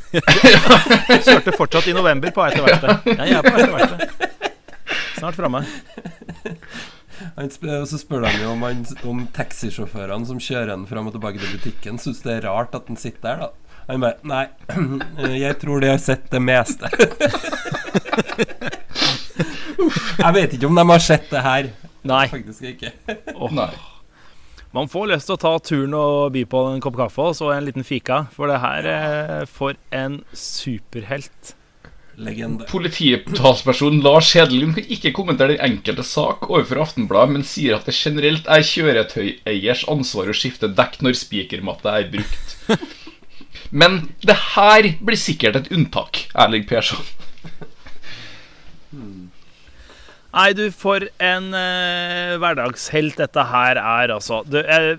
Kjørte 1.27 1.55
fortsatt 1.59 1.91
i 1.91 1.97
november 1.97 2.33
på 2.33 2.47
vei 2.47 2.55
til 2.55 2.65
verksted. 2.65 3.11
Ja, 3.13 3.29
jeg 3.29 3.37
er 3.37 3.45
på 3.45 3.53
vei 3.53 3.67
til 3.67 3.77
verksted. 3.77 4.33
Snart 5.17 5.37
framme. 5.37 5.63
Og 7.37 7.87
så 7.91 8.01
spør 8.01 8.27
han 8.29 8.41
jo 8.41 8.51
om, 8.55 8.65
han, 8.67 8.83
om 9.09 9.23
taxisjåførene 9.37 10.29
som 10.29 10.41
kjører 10.43 10.75
han 10.75 10.89
fram 10.89 11.09
og 11.09 11.15
tilbake 11.17 11.41
til 11.41 11.55
butikken, 11.57 12.01
syns 12.01 12.21
det 12.25 12.39
er 12.39 12.49
rart 12.49 12.77
at 12.77 12.89
han 12.91 12.99
sitter 13.01 13.25
der, 13.29 13.47
da. 13.47 13.53
Han 13.87 14.03
bare 14.03 14.17
Nei, 14.27 14.47
jeg 15.45 15.57
tror 15.63 15.85
de 15.85 15.93
har 15.93 16.01
sett 16.03 16.27
det 16.33 16.41
meste. 16.43 16.91
jeg 20.19 20.37
vet 20.37 20.57
ikke 20.57 20.71
om 20.71 20.79
de 20.79 20.87
har 20.91 21.05
sett 21.05 21.29
det 21.33 21.43
her. 21.45 21.69
Nei. 22.07 22.25
Faktisk 22.31 22.65
ikke. 22.75 22.93
Nei. 23.57 23.71
Man 24.77 24.91
får 24.93 25.13
lyst 25.13 25.31
til 25.31 25.37
å 25.37 25.41
ta 25.41 25.53
turen 25.65 25.95
og 25.97 26.33
by 26.35 26.43
på 26.53 26.63
en 26.71 26.83
kopp 26.85 26.99
kaffe 26.99 27.31
og 27.31 27.37
så 27.39 27.53
en 27.55 27.65
liten 27.65 27.87
fika. 27.87 28.27
For 28.35 28.51
det 28.51 28.59
her 28.61 28.89
er 28.93 29.47
For 29.49 29.79
en 29.95 30.21
superhelt. 30.37 31.55
Legende. 32.17 32.65
Polititalsperson 32.69 33.99
Lars 34.05 34.31
Hedelin 34.37 34.73
kan 34.77 34.87
ikke 34.89 35.13
kommentere 35.17 35.53
den 35.53 35.65
enkelte 35.67 36.05
sak 36.07 36.47
overfor 36.49 36.81
Aftenbladet, 36.87 37.35
men 37.35 37.45
sier 37.45 37.77
at 37.77 37.89
det 37.89 37.93
generelt 37.97 38.49
er 38.49 38.65
kjøretøyeiers 38.65 39.85
ansvar 39.93 40.33
å 40.33 40.37
skifte 40.37 40.71
dekk 40.73 41.03
når 41.05 41.19
spikermatte 41.21 41.93
er 41.93 42.09
brukt. 42.13 42.57
Men 43.71 43.99
det 44.25 44.37
her 44.55 44.87
blir 45.03 45.19
sikkert 45.19 45.57
et 45.59 45.73
unntak, 45.75 46.27
Erling 46.39 46.65
Persson. 46.69 47.03
Nei, 50.37 50.51
du, 50.53 50.67
for 50.69 51.01
en 51.25 51.47
eh, 51.57 52.35
hverdagshelt 52.37 53.17
dette 53.23 53.45
her 53.49 53.79
er, 53.81 54.11
altså. 54.13 54.43
Du, 54.45 54.59
eh, 54.61 54.99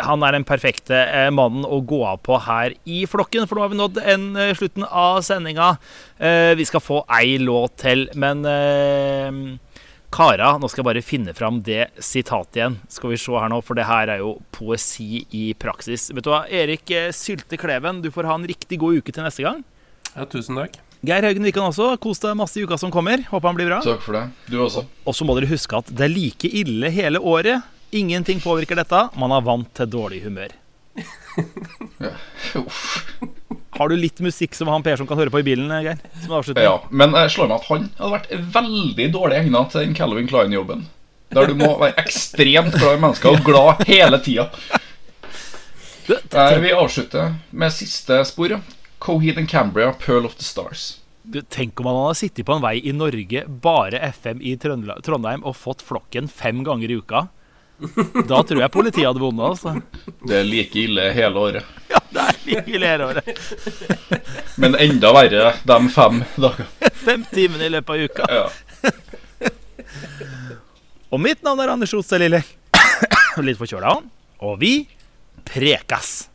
han 0.00 0.24
er 0.24 0.32
den 0.38 0.46
perfekte 0.48 0.96
eh, 0.96 1.28
mannen 1.36 1.66
å 1.68 1.82
gå 1.84 1.98
av 2.08 2.22
på 2.24 2.38
her 2.46 2.72
i 2.88 3.02
flokken, 3.10 3.44
for 3.44 3.60
nå 3.60 3.66
har 3.66 3.74
vi 3.74 3.80
nådd 3.82 4.00
en, 4.00 4.24
eh, 4.40 4.54
slutten 4.56 4.86
av 4.88 5.20
sendinga. 5.26 5.74
Eh, 6.16 6.54
vi 6.56 6.64
skal 6.64 6.80
få 6.80 7.02
ei 7.12 7.36
låt 7.42 7.76
til, 7.84 8.06
men 8.16 8.40
eh, 8.48 9.42
Kara, 10.10 10.54
nå 10.56 10.66
skal 10.66 10.80
jeg 10.80 10.88
bare 10.88 11.04
finne 11.04 11.36
fram 11.36 11.60
det 11.62 11.90
sitatet 12.00 12.56
igjen. 12.62 12.80
Skal 12.90 13.12
vi 13.12 13.20
se 13.20 13.36
her 13.36 13.52
nå, 13.52 13.60
for 13.62 13.76
det 13.78 13.84
her 13.86 14.16
er 14.16 14.24
jo 14.24 14.38
poesi 14.56 15.26
i 15.36 15.50
praksis. 15.60 16.08
Vet 16.16 16.24
du 16.24 16.32
hva, 16.32 16.46
Erik 16.48 16.88
eh, 16.96 17.12
Sylte 17.12 17.60
Kleven, 17.60 18.00
du 18.00 18.08
får 18.14 18.32
ha 18.32 18.40
en 18.40 18.48
riktig 18.48 18.80
god 18.80 18.96
uke 19.04 19.12
til 19.12 19.28
neste 19.28 19.44
gang. 19.44 19.60
Ja, 20.16 20.24
tusen 20.24 20.56
takk. 20.56 20.80
Geir 21.00 21.24
Haugen 21.24 21.46
Wikan 21.48 21.64
også. 21.70 21.94
Kos 22.02 22.20
deg 22.20 22.36
masse 22.36 22.60
i 22.60 22.64
uka 22.66 22.76
som 22.80 22.92
kommer. 22.92 23.22
Håper 23.30 23.48
han 23.48 23.56
blir 23.56 23.70
bra. 23.70 23.80
Takk 23.84 24.02
for 24.04 24.18
det. 24.18 24.26
Du 24.52 24.58
også. 24.60 24.84
Og 25.08 25.16
så 25.16 25.24
må 25.24 25.36
dere 25.38 25.48
huske 25.48 25.78
at 25.78 25.88
det 25.96 26.04
er 26.06 26.12
like 26.12 26.50
ille 26.60 26.90
hele 26.92 27.22
året. 27.24 27.64
Ingenting 27.96 28.42
påvirker 28.44 28.76
dette. 28.78 29.06
Man 29.18 29.32
er 29.32 29.46
vant 29.46 29.70
til 29.74 29.88
dårlig 29.90 30.20
humør. 30.26 30.52
Uff. 32.60 32.82
Har 33.80 33.88
du 33.88 33.96
litt 33.96 34.20
musikk 34.20 34.52
som 34.58 34.68
han 34.68 34.82
Per 34.84 34.98
som 35.00 35.06
kan 35.08 35.16
høre 35.16 35.32
på 35.32 35.40
i 35.40 35.46
bilen, 35.46 35.70
Geir? 35.80 36.00
Som? 36.26 36.58
Ja, 36.60 36.74
men 36.92 37.14
jeg 37.16 37.32
slår 37.32 37.48
meg 37.48 37.62
at 37.62 37.68
han 37.70 37.86
hadde 37.96 38.10
vært 38.12 38.54
veldig 38.58 39.06
dårlig 39.14 39.38
egna 39.38 39.62
til 39.72 39.86
den 39.86 39.94
Calvin 39.96 40.28
Klein-jobben. 40.28 40.82
Der 41.32 41.48
du 41.48 41.54
må 41.56 41.70
være 41.80 41.94
ekstremt 42.02 42.74
glad 42.74 42.98
i 42.98 43.00
mennesker 43.00 43.38
og 43.38 43.44
glad 43.46 43.84
hele 43.88 44.18
tida. 44.20 44.50
Der 46.34 46.60
vi 46.60 46.74
avslutter 46.74 47.36
med 47.54 47.72
siste 47.72 48.18
spor. 48.28 48.58
Coheed 49.00 49.38
and 49.40 49.48
Cambria, 49.48 49.92
Pearl 49.92 50.26
of 50.28 50.36
the 50.36 50.44
Stars. 50.44 51.00
Du, 51.22 51.40
tenk 51.42 51.80
om 51.80 51.86
han 51.88 51.98
hadde 52.02 52.18
sittet 52.20 52.46
på 52.48 52.56
en 52.56 52.62
vei 52.64 52.76
i 52.84 52.92
Norge, 52.96 53.44
bare 53.64 54.00
FM 54.12 54.40
i 54.44 54.54
Trondheim, 54.60 55.44
og 55.44 55.56
fått 55.56 55.84
flokken 55.84 56.28
fem 56.28 56.64
ganger 56.66 56.92
i 56.92 56.98
uka. 57.00 57.26
Da 58.28 58.42
tror 58.44 58.60
jeg 58.60 58.72
politiet 58.74 59.06
hadde 59.08 59.22
vunnet. 59.22 59.44
Altså. 59.46 59.72
Det 60.28 60.36
er 60.42 60.48
like 60.48 60.82
ille 60.84 61.10
hele 61.16 61.46
året. 61.48 61.64
Ja, 61.90 61.98
det 62.14 62.22
er 62.22 62.36
like 62.46 62.70
ille 62.70 62.86
hele 62.86 63.06
året. 63.08 63.30
Men 64.62 64.76
enda 64.78 65.10
verre 65.16 65.48
de 65.66 65.78
fem 65.90 66.20
dagene. 66.36 66.68
Fem 67.06 67.24
timene 67.32 67.66
i 67.66 67.72
løpet 67.72 67.90
av 67.90 68.04
uka. 68.04 68.28
Ja. 68.30 68.44
Og 71.10 71.18
mitt 71.18 71.42
navn 71.42 71.64
er 71.64 71.72
Anders 71.72 71.94
Otstad 71.98 72.22
Lille. 72.22 72.44
Litt 73.48 73.58
forkjøla. 73.58 73.96
Og 74.46 74.60
vi 74.62 74.74
prekas. 75.50 76.29